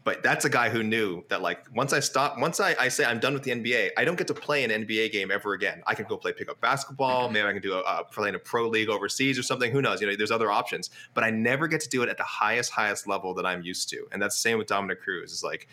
but 0.07 0.23
that's 0.23 0.45
a 0.45 0.49
guy 0.49 0.69
who 0.69 0.85
knew 0.85 1.25
that 1.31 1.43
like 1.43 1.67
once 1.75 1.93
I 1.93 1.99
stop, 1.99 2.39
once 2.39 2.61
I, 2.61 2.77
I 2.79 2.87
say 2.87 3.05
I'm 3.05 3.19
done 3.19 3.35
with 3.35 3.43
the 3.43 3.51
NBA, 3.51 3.91
I 3.97 4.05
don't 4.05 4.17
get 4.17 4.29
to 4.29 4.35
play 4.35 4.63
an 4.63 4.71
NBA 4.71 5.11
game 5.11 5.33
ever 5.33 5.53
again. 5.53 5.83
I 5.85 5.97
can 5.97 6.07
go 6.07 6.17
play 6.17 6.33
pickup 6.33 6.61
basketball. 6.61 7.25
Mm-hmm. 7.25 7.33
Maybe 7.33 7.49
I 7.49 7.53
can 7.55 7.61
do 7.61 7.75
a, 7.75 7.81
a 7.81 8.05
play 8.05 8.29
in 8.29 8.37
a 8.37 8.39
pro 8.39 8.69
league 8.69 8.89
overseas 8.89 9.37
or 9.37 9.43
something. 9.43 9.73
Who 9.73 9.83
knows? 9.83 10.01
You 10.01 10.07
know, 10.07 10.15
there's 10.15 10.31
other 10.31 10.49
options. 10.49 10.91
But 11.13 11.25
I 11.25 11.31
never 11.31 11.67
get 11.67 11.81
to 11.81 11.89
do 11.89 12.05
it 12.05 12.09
at 12.09 12.19
the 12.19 12.23
highest, 12.23 12.71
highest 12.71 13.09
level 13.09 13.35
that 13.35 13.45
I'm 13.45 13.63
used 13.63 13.89
to. 13.89 14.07
And 14.13 14.23
that's 14.23 14.37
the 14.37 14.43
same 14.43 14.59
with 14.59 14.69
Dominick 14.69 15.03
Cruz. 15.03 15.33
Is 15.33 15.43
like 15.43 15.67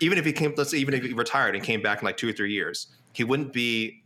even 0.00 0.16
if 0.16 0.24
he 0.24 0.32
came, 0.32 0.54
let's 0.56 0.70
say 0.70 0.78
even 0.78 0.94
if 0.94 1.04
he 1.04 1.12
retired 1.12 1.54
and 1.54 1.62
came 1.62 1.82
back 1.82 2.00
in 2.00 2.06
like 2.06 2.16
two 2.16 2.30
or 2.30 2.32
three 2.32 2.54
years, 2.54 2.86
he 3.12 3.24
wouldn't 3.24 3.52
be 3.52 3.99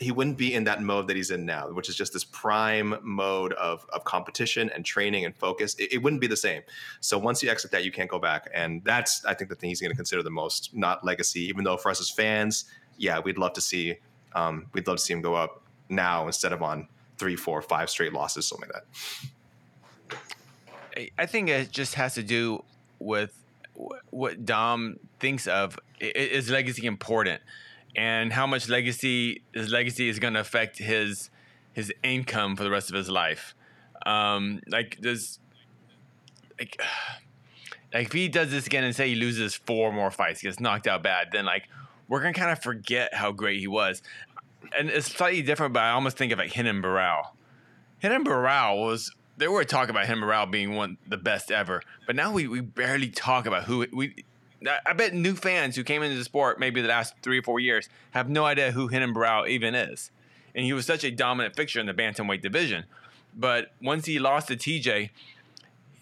he 0.00 0.10
wouldn't 0.10 0.38
be 0.38 0.54
in 0.54 0.64
that 0.64 0.82
mode 0.82 1.06
that 1.08 1.16
he's 1.16 1.30
in 1.30 1.44
now, 1.44 1.68
which 1.70 1.90
is 1.90 1.94
just 1.94 2.14
this 2.14 2.24
prime 2.24 2.96
mode 3.02 3.52
of, 3.52 3.84
of 3.92 4.02
competition 4.04 4.70
and 4.74 4.82
training 4.82 5.26
and 5.26 5.36
focus. 5.36 5.74
It, 5.74 5.92
it 5.92 5.98
wouldn't 5.98 6.22
be 6.22 6.26
the 6.26 6.38
same. 6.38 6.62
So 7.00 7.18
once 7.18 7.42
you 7.42 7.50
exit 7.50 7.70
that, 7.72 7.84
you 7.84 7.92
can't 7.92 8.08
go 8.08 8.18
back. 8.18 8.48
And 8.54 8.82
that's, 8.82 9.24
I 9.26 9.34
think, 9.34 9.50
the 9.50 9.56
thing 9.56 9.68
he's 9.68 9.80
going 9.80 9.90
to 9.92 9.96
consider 9.96 10.22
the 10.22 10.30
most, 10.30 10.74
not 10.74 11.04
legacy. 11.04 11.42
Even 11.42 11.64
though 11.64 11.76
for 11.76 11.90
us 11.90 12.00
as 12.00 12.08
fans, 12.08 12.64
yeah, 12.96 13.18
we'd 13.20 13.36
love 13.36 13.52
to 13.52 13.60
see, 13.60 13.96
um, 14.34 14.66
we'd 14.72 14.86
love 14.86 14.96
to 14.96 15.02
see 15.02 15.12
him 15.12 15.20
go 15.20 15.34
up 15.34 15.62
now 15.90 16.26
instead 16.26 16.54
of 16.54 16.62
on 16.62 16.88
three, 17.18 17.36
four, 17.36 17.60
five 17.60 17.90
straight 17.90 18.14
losses, 18.14 18.46
something 18.48 18.70
like 18.72 18.82
that. 20.10 20.18
I- 20.96 21.10
I 21.18 21.26
think 21.26 21.50
it 21.50 21.70
just 21.70 21.94
has 21.94 22.14
to 22.14 22.22
do 22.22 22.64
with 22.98 23.36
what 24.08 24.46
Dom 24.46 24.98
thinks 25.18 25.46
of. 25.46 25.78
Is 26.00 26.48
legacy 26.48 26.86
important, 26.86 27.42
and 27.96 28.32
how 28.32 28.46
much 28.46 28.68
legacy 28.68 29.42
his 29.52 29.70
legacy 29.70 30.08
is 30.08 30.18
going 30.18 30.34
to 30.34 30.40
affect 30.40 30.78
his 30.78 31.30
his 31.72 31.92
income 32.02 32.56
for 32.56 32.64
the 32.64 32.70
rest 32.70 32.88
of 32.90 32.96
his 32.96 33.08
life? 33.08 33.54
Um, 34.06 34.60
like 34.68 35.00
does 35.00 35.38
like 36.58 36.80
like 37.94 38.06
if 38.06 38.12
he 38.12 38.28
does 38.28 38.50
this 38.50 38.66
again 38.66 38.84
and 38.84 38.94
say 38.94 39.08
he 39.08 39.14
loses 39.14 39.54
four 39.54 39.92
more 39.92 40.10
fights, 40.10 40.42
gets 40.42 40.60
knocked 40.60 40.86
out 40.86 41.02
bad, 41.02 41.28
then 41.32 41.44
like 41.44 41.68
we're 42.08 42.20
gonna 42.20 42.32
kind 42.32 42.50
of 42.50 42.62
forget 42.62 43.14
how 43.14 43.32
great 43.32 43.60
he 43.60 43.66
was. 43.66 44.02
And 44.78 44.90
it's 44.90 45.10
slightly 45.10 45.42
different, 45.42 45.72
but 45.72 45.82
I 45.82 45.90
almost 45.90 46.16
think 46.16 46.32
of 46.32 46.38
like 46.38 46.54
Renan. 46.56 46.82
Renan 48.02 48.24
Barao 48.24 48.84
was 48.84 49.14
there 49.36 49.50
were 49.50 49.64
talk 49.64 49.88
about 49.88 50.06
Renan 50.06 50.22
Barao 50.22 50.50
being 50.50 50.74
one 50.74 50.98
the 51.08 51.16
best 51.16 51.50
ever, 51.50 51.82
but 52.06 52.14
now 52.14 52.32
we, 52.32 52.46
we 52.46 52.60
barely 52.60 53.08
talk 53.08 53.46
about 53.46 53.64
who 53.64 53.86
we. 53.92 54.14
I- 54.86 54.92
bet 54.92 55.14
new 55.14 55.34
fans 55.34 55.76
who 55.76 55.84
came 55.84 56.02
into 56.02 56.16
the 56.16 56.24
sport 56.24 56.60
maybe 56.60 56.80
the 56.80 56.88
last 56.88 57.14
three 57.22 57.38
or 57.38 57.42
four 57.42 57.60
years 57.60 57.88
have 58.12 58.28
no 58.28 58.44
idea 58.44 58.72
who 58.72 58.88
Renan 58.88 59.14
Barao 59.14 59.48
even 59.48 59.74
is, 59.74 60.10
and 60.54 60.64
he 60.64 60.72
was 60.72 60.86
such 60.86 61.04
a 61.04 61.10
dominant 61.10 61.56
fixture 61.56 61.80
in 61.80 61.86
the 61.86 61.94
bantamweight 61.94 62.42
division. 62.42 62.84
But 63.36 63.72
once 63.80 64.06
he 64.06 64.18
lost 64.18 64.48
to 64.48 64.56
TJ, 64.56 65.10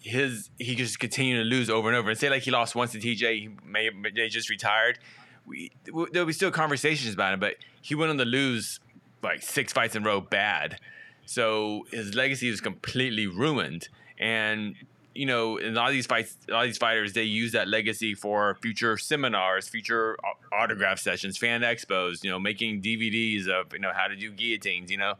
his 0.01 0.49
he 0.57 0.75
just 0.75 0.99
continued 0.99 1.43
to 1.43 1.43
lose 1.43 1.69
over 1.69 1.87
and 1.89 1.97
over. 1.97 2.09
And 2.09 2.17
say 2.19 2.29
like 2.29 2.43
he 2.43 2.51
lost 2.51 2.75
once 2.75 2.91
to 2.93 2.99
TJ, 2.99 3.39
he 3.39 3.49
may 3.65 3.89
they 4.15 4.27
just 4.29 4.49
retired. 4.49 4.99
We 5.45 5.71
there'll 6.11 6.27
be 6.27 6.33
still 6.33 6.51
conversations 6.51 7.13
about 7.13 7.33
him, 7.33 7.39
but 7.39 7.55
he 7.81 7.95
went 7.95 8.09
on 8.09 8.17
to 8.17 8.25
lose 8.25 8.79
like 9.21 9.41
six 9.41 9.73
fights 9.73 9.95
in 9.95 10.03
a 10.03 10.05
row 10.05 10.21
bad. 10.21 10.79
So 11.25 11.85
his 11.91 12.15
legacy 12.15 12.49
was 12.49 12.61
completely 12.61 13.27
ruined. 13.27 13.89
And 14.17 14.75
you 15.19 15.25
know, 15.25 15.57
in 15.57 15.73
a 15.73 15.75
lot 15.75 15.87
of 15.87 15.91
these 15.91 16.05
fights, 16.05 16.37
a 16.47 16.53
lot 16.53 16.61
of 16.61 16.69
these 16.69 16.77
fighters, 16.77 17.11
they 17.11 17.23
use 17.23 17.51
that 17.51 17.67
legacy 17.67 18.15
for 18.15 18.55
future 18.61 18.97
seminars, 18.97 19.67
future 19.67 20.17
autograph 20.53 20.97
sessions, 20.97 21.37
fan 21.37 21.59
expos. 21.59 22.23
You 22.23 22.29
know, 22.29 22.39
making 22.39 22.81
DVDs 22.81 23.49
of 23.49 23.73
you 23.73 23.79
know 23.79 23.91
how 23.93 24.07
to 24.07 24.15
do 24.15 24.31
guillotines. 24.31 24.89
You 24.89 24.95
know, 24.95 25.15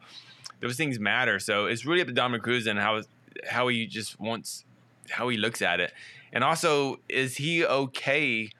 those 0.61 0.77
things 0.77 1.01
matter. 1.01 1.37
So 1.37 1.65
it's 1.65 1.85
really 1.85 1.99
up 1.99 2.07
to 2.07 2.13
Dominick 2.13 2.43
Cruz 2.43 2.65
and 2.65 2.79
how 2.79 3.01
how 3.45 3.67
he 3.67 3.87
just 3.87 4.17
wants 4.21 4.63
how 5.09 5.27
he 5.27 5.35
looks 5.35 5.61
at 5.61 5.81
it, 5.81 5.91
and 6.31 6.45
also 6.45 7.01
is 7.09 7.35
he 7.35 7.65
okay 7.65 8.51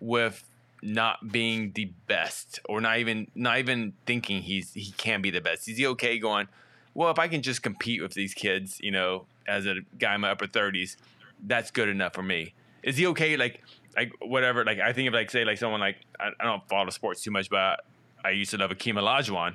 with 0.00 0.42
not 0.80 1.30
being 1.30 1.72
the 1.72 1.92
best 2.06 2.60
or 2.66 2.80
not 2.80 2.96
even 2.96 3.26
not 3.34 3.58
even 3.58 3.92
thinking 4.06 4.40
he's 4.40 4.72
he 4.72 4.92
can 4.92 5.20
be 5.20 5.30
the 5.30 5.42
best? 5.42 5.68
Is 5.68 5.76
he 5.76 5.86
okay 5.88 6.18
going? 6.18 6.48
Well, 6.94 7.10
if 7.10 7.18
I 7.18 7.28
can 7.28 7.42
just 7.42 7.62
compete 7.62 8.00
with 8.00 8.14
these 8.14 8.32
kids, 8.32 8.78
you 8.80 8.90
know, 8.90 9.26
as 9.48 9.66
a 9.66 9.76
guy 9.98 10.14
in 10.14 10.20
my 10.20 10.30
upper 10.30 10.46
thirties, 10.46 10.96
that's 11.46 11.70
good 11.70 11.88
enough 11.88 12.14
for 12.14 12.22
me. 12.22 12.54
Is 12.82 12.96
he 12.96 13.06
okay? 13.08 13.36
Like, 13.36 13.62
like 13.96 14.12
whatever. 14.20 14.64
Like 14.64 14.78
I 14.78 14.92
think 14.92 15.08
of 15.08 15.14
like 15.14 15.30
say 15.30 15.44
like 15.44 15.58
someone 15.58 15.80
like 15.80 15.96
I, 16.20 16.30
I 16.38 16.44
don't 16.44 16.66
follow 16.68 16.90
sports 16.90 17.22
too 17.22 17.30
much, 17.30 17.50
but 17.50 17.84
I 18.24 18.30
used 18.30 18.50
to 18.52 18.58
love 18.58 18.70
Akeem 18.70 18.94
Olajuwon 18.94 19.54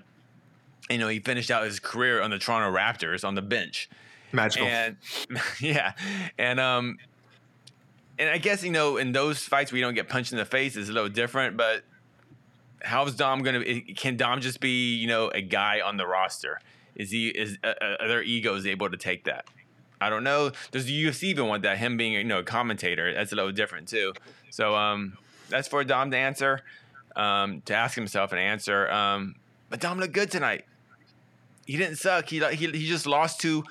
you 0.89 0.97
know, 0.97 1.07
he 1.07 1.19
finished 1.19 1.51
out 1.51 1.63
his 1.63 1.79
career 1.79 2.21
on 2.21 2.29
the 2.29 2.39
Toronto 2.39 2.75
Raptors 2.75 3.25
on 3.25 3.35
the 3.35 3.41
bench. 3.41 3.89
Magical. 4.31 4.67
And 4.67 4.97
yeah, 5.61 5.93
and 6.37 6.59
um, 6.59 6.97
and 8.17 8.29
I 8.29 8.37
guess 8.37 8.63
you 8.63 8.71
know 8.71 8.97
in 8.97 9.11
those 9.11 9.39
fights 9.39 9.71
we 9.71 9.81
don't 9.81 9.93
get 9.93 10.09
punched 10.09 10.31
in 10.31 10.37
the 10.37 10.45
face 10.45 10.75
is 10.75 10.89
a 10.89 10.93
little 10.93 11.09
different. 11.09 11.55
But 11.55 11.83
how's 12.81 13.15
Dom 13.15 13.43
gonna? 13.43 13.81
Can 13.95 14.17
Dom 14.17 14.41
just 14.41 14.59
be 14.59 14.95
you 14.95 15.07
know 15.07 15.29
a 15.29 15.41
guy 15.41 15.81
on 15.81 15.97
the 15.97 16.07
roster? 16.07 16.59
Is 16.95 17.11
he 17.11 17.29
is 17.29 17.57
uh, 17.63 17.73
uh, 17.79 17.95
are 18.01 18.07
their 18.07 18.23
egos 18.23 18.65
able 18.65 18.89
to 18.89 18.97
take 18.97 19.25
that? 19.25 19.47
I 20.03 20.09
don't 20.09 20.23
know. 20.23 20.51
Does 20.71 20.85
the 20.85 21.05
UFC 21.05 21.23
even 21.23 21.47
want 21.47 21.63
that? 21.63 21.77
Him 21.77 21.97
being 21.97 22.13
you 22.13 22.23
know 22.23 22.39
a 22.39 22.43
commentator, 22.43 23.13
that's 23.13 23.31
a 23.31 23.35
little 23.35 23.51
different 23.51 23.87
too. 23.87 24.13
So 24.49 24.75
um, 24.75 25.17
that's 25.49 25.67
for 25.67 25.83
Dom 25.83 26.11
to 26.11 26.17
answer, 26.17 26.61
um, 27.15 27.61
to 27.65 27.73
ask 27.73 27.95
himself 27.95 28.31
and 28.31 28.39
answer. 28.39 28.91
Um, 28.91 29.35
but 29.69 29.79
Dom 29.79 29.99
looked 29.99 30.13
good 30.13 30.29
tonight. 30.29 30.65
He 31.65 31.77
didn't 31.77 31.95
suck. 31.95 32.29
He 32.29 32.39
he 32.55 32.67
he 32.67 32.85
just 32.85 33.07
lost 33.07 33.39
to 33.41 33.63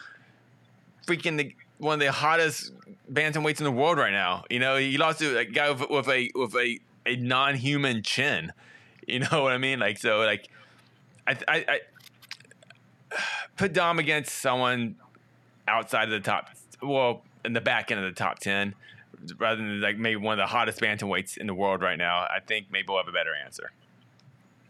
freaking 1.06 1.36
the 1.36 1.54
one 1.78 1.94
of 1.94 2.00
the 2.00 2.12
hottest 2.12 2.72
bantamweights 3.12 3.58
in 3.58 3.64
the 3.64 3.72
world 3.72 3.98
right 3.98 4.12
now. 4.12 4.44
You 4.48 4.60
know, 4.60 4.76
he 4.76 4.96
lost 4.96 5.18
to 5.18 5.38
a 5.38 5.44
guy 5.44 5.70
with, 5.70 5.90
with 5.90 6.08
a 6.08 6.30
with 6.34 6.54
a, 6.54 6.80
a 7.04 7.16
non 7.16 7.56
human 7.56 8.02
chin. 8.02 8.52
You 9.06 9.18
know 9.30 9.42
what 9.42 9.52
I 9.52 9.58
mean? 9.58 9.80
Like 9.80 9.98
so, 9.98 10.18
like 10.18 10.48
I 11.26 11.36
I, 11.48 11.64
I 11.68 11.80
put 13.56 13.72
Dom 13.72 13.98
against 13.98 14.36
someone 14.36 14.96
outside 15.72 16.04
of 16.04 16.10
the 16.10 16.20
top, 16.20 16.50
well, 16.82 17.22
in 17.44 17.52
the 17.54 17.60
back 17.60 17.90
end 17.90 18.04
of 18.04 18.06
the 18.06 18.16
top 18.16 18.38
ten, 18.38 18.74
rather 19.38 19.56
than 19.56 19.80
like 19.80 19.96
maybe 19.96 20.16
one 20.16 20.38
of 20.38 20.42
the 20.42 20.46
hottest 20.52 20.80
bantamweights 20.80 21.36
in 21.38 21.46
the 21.46 21.54
world 21.54 21.82
right 21.82 21.98
now. 21.98 22.18
I 22.20 22.38
think 22.46 22.66
maybe 22.70 22.86
we'll 22.88 22.98
have 22.98 23.08
a 23.08 23.12
better 23.12 23.34
answer. 23.34 23.72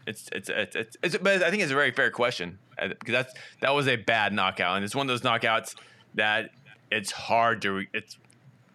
It's 0.07 0.29
it's 0.31 0.49
it's, 0.49 0.75
it's, 0.75 0.97
it's 1.03 1.17
but 1.17 1.43
I 1.43 1.49
think 1.49 1.63
it's 1.63 1.71
a 1.71 1.75
very 1.75 1.91
fair 1.91 2.11
question 2.11 2.57
because 2.77 3.11
that's 3.11 3.33
that 3.61 3.73
was 3.73 3.87
a 3.87 3.95
bad 3.95 4.33
knockout, 4.33 4.75
and 4.75 4.83
it's 4.85 4.95
one 4.95 5.09
of 5.09 5.13
those 5.13 5.21
knockouts 5.21 5.75
that 6.15 6.51
it's 6.91 7.11
hard 7.11 7.61
to 7.63 7.71
re- 7.71 7.89
it's 7.93 8.17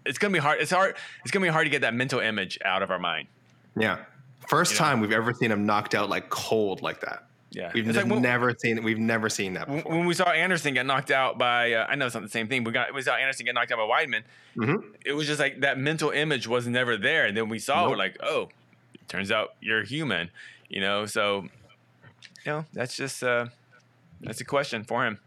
it's 0.06 0.18
gonna 0.18 0.32
be 0.32 0.38
hard. 0.38 0.60
It's 0.60 0.70
hard. 0.70 0.96
It's 1.22 1.30
gonna 1.30 1.44
be 1.44 1.50
hard 1.52 1.66
to 1.66 1.70
get 1.70 1.82
that 1.82 1.94
mental 1.94 2.20
image 2.20 2.58
out 2.64 2.82
of 2.82 2.90
our 2.90 2.98
mind. 2.98 3.28
Yeah. 3.76 3.98
First 4.46 4.72
You 4.72 4.78
know? 4.78 4.84
time 4.86 5.00
we've 5.00 5.12
ever 5.12 5.34
seen 5.34 5.50
him 5.50 5.66
knocked 5.66 5.94
out 5.94 6.08
like 6.08 6.30
cold 6.30 6.80
like 6.80 7.00
that. 7.02 7.24
Yeah, 7.58 7.72
We've 7.74 7.88
like 7.88 8.06
when- 8.06 8.22
never 8.22 8.54
seen 8.56 8.84
we've 8.84 9.00
never 9.00 9.28
seen 9.28 9.54
that 9.54 9.66
when, 9.68 9.78
before. 9.78 9.96
when 9.96 10.06
we 10.06 10.14
saw 10.14 10.30
Anderson 10.30 10.74
get 10.74 10.86
knocked 10.86 11.10
out 11.10 11.38
by, 11.38 11.72
uh, 11.72 11.86
I 11.88 11.96
know 11.96 12.06
it's 12.06 12.14
not 12.14 12.22
the 12.22 12.28
same 12.28 12.46
thing. 12.46 12.62
We 12.62 12.70
got 12.70 12.94
we 12.94 13.02
saw 13.02 13.16
Anderson 13.16 13.46
get 13.46 13.54
knocked 13.56 13.72
out 13.72 13.78
by 13.78 13.82
Weidman. 14.04 14.22
Mhm. 14.56 14.84
It 15.04 15.12
was 15.14 15.26
just 15.26 15.40
like 15.40 15.58
that 15.62 15.76
mental 15.76 16.10
image 16.10 16.46
was 16.46 16.68
never 16.68 16.96
there, 16.96 17.26
and 17.26 17.36
then 17.36 17.48
we 17.48 17.58
saw 17.58 17.84
it, 17.86 17.90
we're 17.90 17.96
like, 17.96 18.16
oh, 18.22 18.48
turns 19.08 19.32
out 19.32 19.54
you're 19.60 19.82
human, 19.82 20.30
you 20.68 20.80
know. 20.80 21.04
So, 21.06 21.48
you 22.44 22.52
know, 22.52 22.64
that's 22.72 22.96
just 22.96 23.24
uh, 23.24 23.46
that's 24.20 24.40
a 24.40 24.44
question 24.44 24.84
for 24.84 25.04
him. 25.04 25.18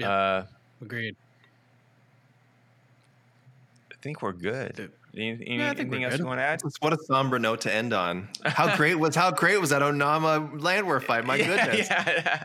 Yeah. 0.00 0.10
Uh, 0.10 0.46
Agreed. 0.82 1.14
I 3.92 3.94
think 4.02 4.20
we're 4.20 4.32
good. 4.32 4.90
Any, 5.16 5.30
any, 5.30 5.58
Yeah, 5.58 5.66
I 5.70 5.74
think 5.74 5.80
anything 5.92 6.00
we're 6.02 6.08
else 6.08 6.18
you 6.18 6.26
want 6.26 6.38
to 6.40 6.44
add? 6.44 6.62
What 6.80 6.92
a 6.92 6.98
somber 7.04 7.38
note 7.38 7.60
to 7.62 7.72
end 7.74 7.92
on. 7.92 8.28
How 8.44 8.76
great 8.76 8.96
was 8.96 9.14
how 9.14 9.30
great 9.30 9.60
was 9.60 9.70
that 9.70 9.82
Onama 9.82 10.60
Landwehr 10.60 11.00
fight? 11.00 11.24
My 11.24 11.36
Yeah, 11.36 11.66
goodness. 11.66 11.88
yeah. 11.90 12.44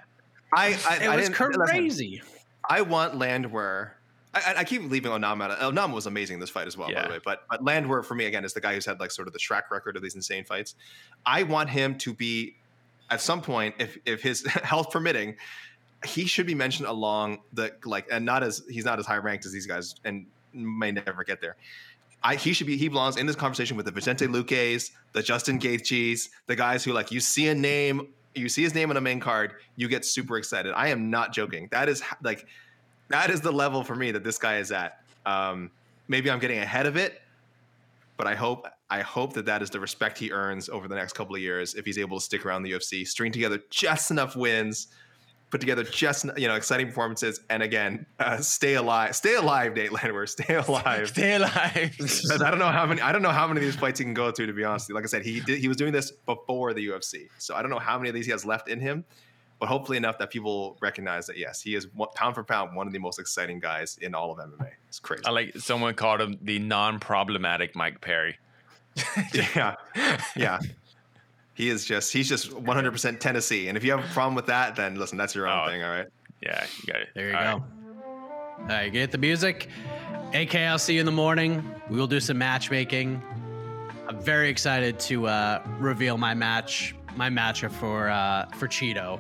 I, 0.54 0.66
I 0.66 0.70
It 0.70 0.78
I 1.08 1.16
was 1.16 1.28
didn't- 1.30 1.40
listen, 1.40 1.66
crazy. 1.68 2.22
I 2.70 2.82
want 2.82 3.16
Landwehr. 3.18 3.92
I, 4.34 4.40
I- 4.40 4.60
I 4.60 4.64
keep 4.64 4.84
leaving 4.84 5.12
Onama 5.12 5.46
out. 5.46 5.52
of- 5.52 5.74
Onama 5.74 5.94
was 5.94 6.06
amazing 6.06 6.36
in 6.36 6.40
this 6.40 6.50
fight 6.50 6.68
as 6.68 6.78
well, 6.78 6.92
by 6.94 7.04
the 7.04 7.10
way. 7.10 7.20
But 7.24 7.44
but 7.50 7.64
Landwehr 7.64 8.04
for 8.04 8.16
me 8.16 8.26
again 8.26 8.46
is 8.46 8.54
the 8.54 8.62
guy 8.62 8.74
who's 8.76 8.86
had 8.86 9.00
like 9.00 9.12
sort 9.12 9.28
of 9.28 9.34
the 9.34 9.40
track 9.40 9.72
record 9.72 9.96
of 9.96 10.02
these 10.04 10.16
insane 10.16 10.44
fights. 10.44 10.76
I 11.26 11.44
want 11.44 11.70
him 11.70 11.98
to 12.00 12.14
be 12.14 12.56
at 13.10 13.22
some 13.22 13.42
point, 13.42 13.76
if 13.80 13.98
if 14.06 14.22
his 14.22 14.46
health 14.64 14.92
permitting, 14.92 15.36
he 16.06 16.26
should 16.26 16.46
be 16.46 16.56
mentioned 16.56 16.88
along 16.88 17.40
the 17.54 17.74
like 17.86 18.08
and 18.12 18.24
not 18.26 18.44
as 18.44 18.64
he's 18.70 18.86
not 18.86 19.00
as 19.00 19.06
high 19.08 19.18
ranked 19.18 19.46
as 19.46 19.52
these 19.52 19.66
guys 19.66 19.96
and 20.06 20.26
may 20.54 20.92
never 20.92 21.24
get 21.24 21.42
there. 21.42 21.56
I, 22.24 22.36
he 22.36 22.54
should 22.54 22.68
be 22.68 22.78
he 22.78 22.88
belongs 22.88 23.18
in 23.18 23.26
this 23.26 23.36
conversation 23.36 23.78
with 23.78 23.86
the 23.86 23.92
Vicente 23.92 24.28
Luques, 24.28 24.92
the 25.14 25.24
Justin 25.24 25.60
Gaethjes, 25.60 26.30
the 26.48 26.56
guys 26.56 26.84
who 26.84 26.92
like 26.92 27.12
you 27.12 27.20
see 27.20 27.48
a 27.48 27.56
name, 27.56 28.08
you 28.36 28.50
see 28.50 28.64
his 28.64 28.76
name 28.76 28.90
on 28.90 28.98
a 28.98 29.02
main 29.02 29.20
card, 29.20 29.54
you 29.76 29.88
get 29.88 30.06
super 30.06 30.38
excited. 30.38 30.74
I 30.76 30.90
am 30.90 31.10
not 31.10 31.34
joking. 31.34 31.70
That 31.72 31.88
is 31.88 32.04
like 32.22 32.46
that 33.10 33.30
is 33.30 33.42
the 33.42 33.52
level 33.52 33.84
for 33.84 33.96
me 33.96 34.12
that 34.12 34.24
this 34.24 34.38
guy 34.38 34.58
is 34.58 34.72
at. 34.72 35.02
Um, 35.26 35.72
maybe 36.08 36.30
I'm 36.30 36.40
getting 36.40 36.60
ahead 36.60 36.86
of 36.86 36.98
it, 36.98 37.22
but 38.18 38.28
I 38.28 38.36
hope 38.36 38.68
I 38.90 39.02
hope 39.02 39.34
that 39.34 39.46
that 39.46 39.62
is 39.62 39.70
the 39.70 39.80
respect 39.80 40.18
he 40.18 40.32
earns 40.32 40.68
over 40.68 40.88
the 40.88 40.96
next 40.96 41.14
couple 41.14 41.36
of 41.36 41.42
years 41.42 41.76
if 41.76 41.86
he's 41.86 41.98
able 41.98 42.18
to 42.18 42.24
stick 42.24 42.46
around 42.46 42.64
the 42.64 42.72
UFC, 42.72 43.08
string 43.08 43.32
together 43.32 43.62
just 43.70 44.12
enough 44.12 44.36
wins, 44.36 44.88
put 45.50 45.62
together 45.62 45.84
just 45.84 46.26
you 46.38 46.48
know 46.48 46.56
exciting 46.56 46.88
performances, 46.88 47.42
and 47.50 47.64
again 47.64 48.06
uh, 48.20 48.38
stay 48.38 48.76
alive, 48.76 49.16
stay 49.16 49.36
alive, 49.36 49.76
Nate 49.76 49.92
Landwehr, 49.92 50.28
stay 50.28 50.56
alive. 50.56 51.10
Stay 51.10 51.36
alive. 51.36 51.96
Because 51.98 52.42
I 52.42 52.50
don't 52.50 52.60
know 52.60 52.68
how 52.70 52.86
many 52.86 53.02
I 53.02 53.12
don't 53.12 53.22
know 53.22 53.32
how 53.32 53.48
many 53.48 53.60
of 53.60 53.66
these 53.66 53.76
fights 53.76 54.00
he 54.00 54.06
can 54.06 54.14
go 54.14 54.32
through. 54.32 54.48
To 54.48 54.54
be 54.54 54.64
honest, 54.64 54.92
like 54.92 55.04
I 55.04 55.08
said, 55.08 55.24
he 55.24 55.40
did, 55.40 55.60
he 55.60 55.68
was 55.68 55.78
doing 55.78 55.92
this 55.92 56.12
before 56.12 56.74
the 56.74 56.88
UFC, 56.88 57.28
so 57.38 57.56
I 57.56 57.62
don't 57.62 57.72
know 57.72 57.80
how 57.80 57.98
many 57.98 58.10
of 58.10 58.16
these 58.16 58.26
he 58.26 58.32
has 58.32 58.46
left 58.46 58.70
in 58.70 58.80
him. 58.80 59.06
But 59.60 59.68
hopefully 59.68 59.98
enough 59.98 60.18
that 60.20 60.30
people 60.30 60.78
recognize 60.80 61.26
that 61.28 61.38
yes, 61.38 61.62
he 61.62 61.76
is 61.76 61.88
one, 61.94 62.08
pound 62.16 62.36
for 62.36 62.46
pound 62.46 62.78
one 62.78 62.88
of 62.88 62.94
the 62.94 63.00
most 63.00 63.20
exciting 63.20 63.60
guys 63.60 63.98
in 64.02 64.16
all 64.16 64.32
of 64.32 64.38
MMA. 64.38 64.70
It's 64.88 65.00
crazy. 65.00 65.26
I 65.26 65.32
like 65.32 65.58
someone 65.58 65.96
called 65.96 66.22
him 66.22 66.38
the 66.42 66.60
non-problematic 66.60 67.76
Mike 67.76 68.00
Perry. 68.00 68.38
yeah, 69.34 69.76
yeah. 70.36 70.60
He 71.60 71.68
is 71.68 71.84
just 71.84 72.14
he's 72.14 72.30
just 72.30 72.52
100% 72.52 73.20
Tennessee, 73.20 73.68
and 73.68 73.76
if 73.78 73.84
you 73.84 73.92
have 73.92 74.00
a 74.00 74.08
problem 74.14 74.34
with 74.34 74.46
that, 74.46 74.78
then 74.78 74.96
listen, 74.96 75.18
that's 75.18 75.36
your 75.36 75.46
own 75.46 75.60
Oh. 75.66 75.68
thing. 75.68 75.84
All 75.84 75.90
right. 75.90 76.08
Yeah, 76.42 76.66
you 76.82 76.94
got 76.94 77.02
it. 77.02 77.10
There 77.14 77.32
you 77.32 77.36
All 77.36 77.42
go. 77.60 77.66
right. 77.66 78.62
All 78.62 78.66
right, 78.68 78.94
get 78.94 79.12
the 79.12 79.18
music. 79.18 79.68
AK, 80.34 80.56
I'll 80.56 80.80
see 80.80 80.94
you 80.94 81.02
in 81.02 81.06
the 81.06 81.12
morning. 81.12 81.70
We 81.90 81.98
will 81.98 82.08
do 82.08 82.22
some 82.22 82.38
matchmaking. 82.38 83.22
I'm 84.08 84.22
very 84.22 84.48
excited 84.48 85.02
to 85.02 85.28
uh, 85.28 85.62
reveal 85.80 86.18
my 86.18 86.34
match, 86.34 86.96
my 87.18 87.30
matchup 87.30 87.72
for 87.74 88.08
uh, 88.10 88.46
for 88.56 88.70
Chito 88.70 89.20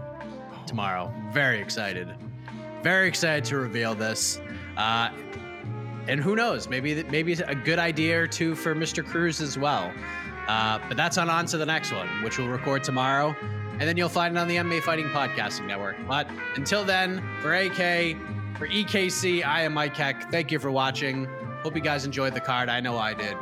tomorrow. 0.65 1.13
Very 1.33 1.59
excited. 1.59 2.07
Very 2.83 3.09
excited 3.09 3.43
to 3.49 3.57
reveal 3.57 3.95
this. 3.95 4.39
Uh, 4.77 5.09
and 6.07 6.21
who 6.21 6.37
knows, 6.37 6.69
maybe 6.69 7.03
maybe 7.03 7.33
a 7.33 7.53
good 7.53 7.79
idea 7.79 8.17
or 8.17 8.27
two 8.27 8.55
for 8.55 8.73
Mr. 8.73 9.05
Cruz 9.05 9.41
as 9.41 9.57
well. 9.57 9.91
Uh, 10.49 10.79
but 10.87 10.97
that's 10.97 11.19
on 11.19 11.29
on 11.29 11.45
to 11.45 11.59
the 11.59 11.65
next 11.65 11.91
one, 11.91 12.07
which 12.23 12.39
we'll 12.39 12.47
record 12.47 12.83
tomorrow, 12.83 13.35
and 13.73 13.81
then 13.81 13.95
you'll 13.95 14.09
find 14.09 14.35
it 14.35 14.39
on 14.39 14.47
the 14.47 14.55
MMA 14.55 14.81
Fighting 14.81 15.05
Podcasting 15.09 15.67
Network. 15.67 15.95
But 16.07 16.27
until 16.55 16.83
then, 16.83 17.23
for 17.39 17.53
AK, 17.53 18.17
for 18.57 18.67
EKC, 18.67 19.45
I 19.45 19.61
am 19.61 19.73
Mike 19.75 19.95
Heck. 19.95 20.31
Thank 20.31 20.51
you 20.51 20.57
for 20.57 20.71
watching. 20.71 21.27
Hope 21.61 21.75
you 21.75 21.83
guys 21.83 22.03
enjoyed 22.03 22.33
the 22.33 22.39
card. 22.39 22.67
I 22.67 22.79
know 22.79 22.97
I 22.97 23.13
did. 23.13 23.37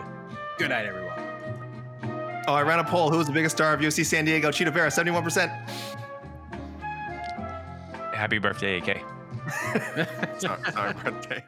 Good 0.58 0.68
night, 0.68 0.86
everyone. 0.86 2.44
Oh, 2.46 2.54
I 2.54 2.64
ran 2.64 2.80
a 2.80 2.84
poll. 2.84 3.10
Who 3.10 3.20
was 3.20 3.28
the 3.28 3.34
biggest 3.34 3.56
star 3.56 3.74
of 3.74 3.80
UFC 3.80 4.06
San 4.06 4.26
Diego? 4.26 4.50
Chito 4.50 4.74
Vera, 4.74 4.90
71%. 4.90 5.48
Happy 8.14 8.38
birthday, 8.38 8.80
AK. 8.80 9.02
sorry, 10.42 10.72
sorry, 10.74 10.94
birthday. 10.94 11.46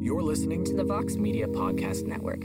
You're 0.00 0.22
listening 0.22 0.66
to 0.66 0.74
the 0.74 0.84
Vox 0.84 1.16
Media 1.16 1.46
Podcast 1.46 2.04
Network. 2.04 2.44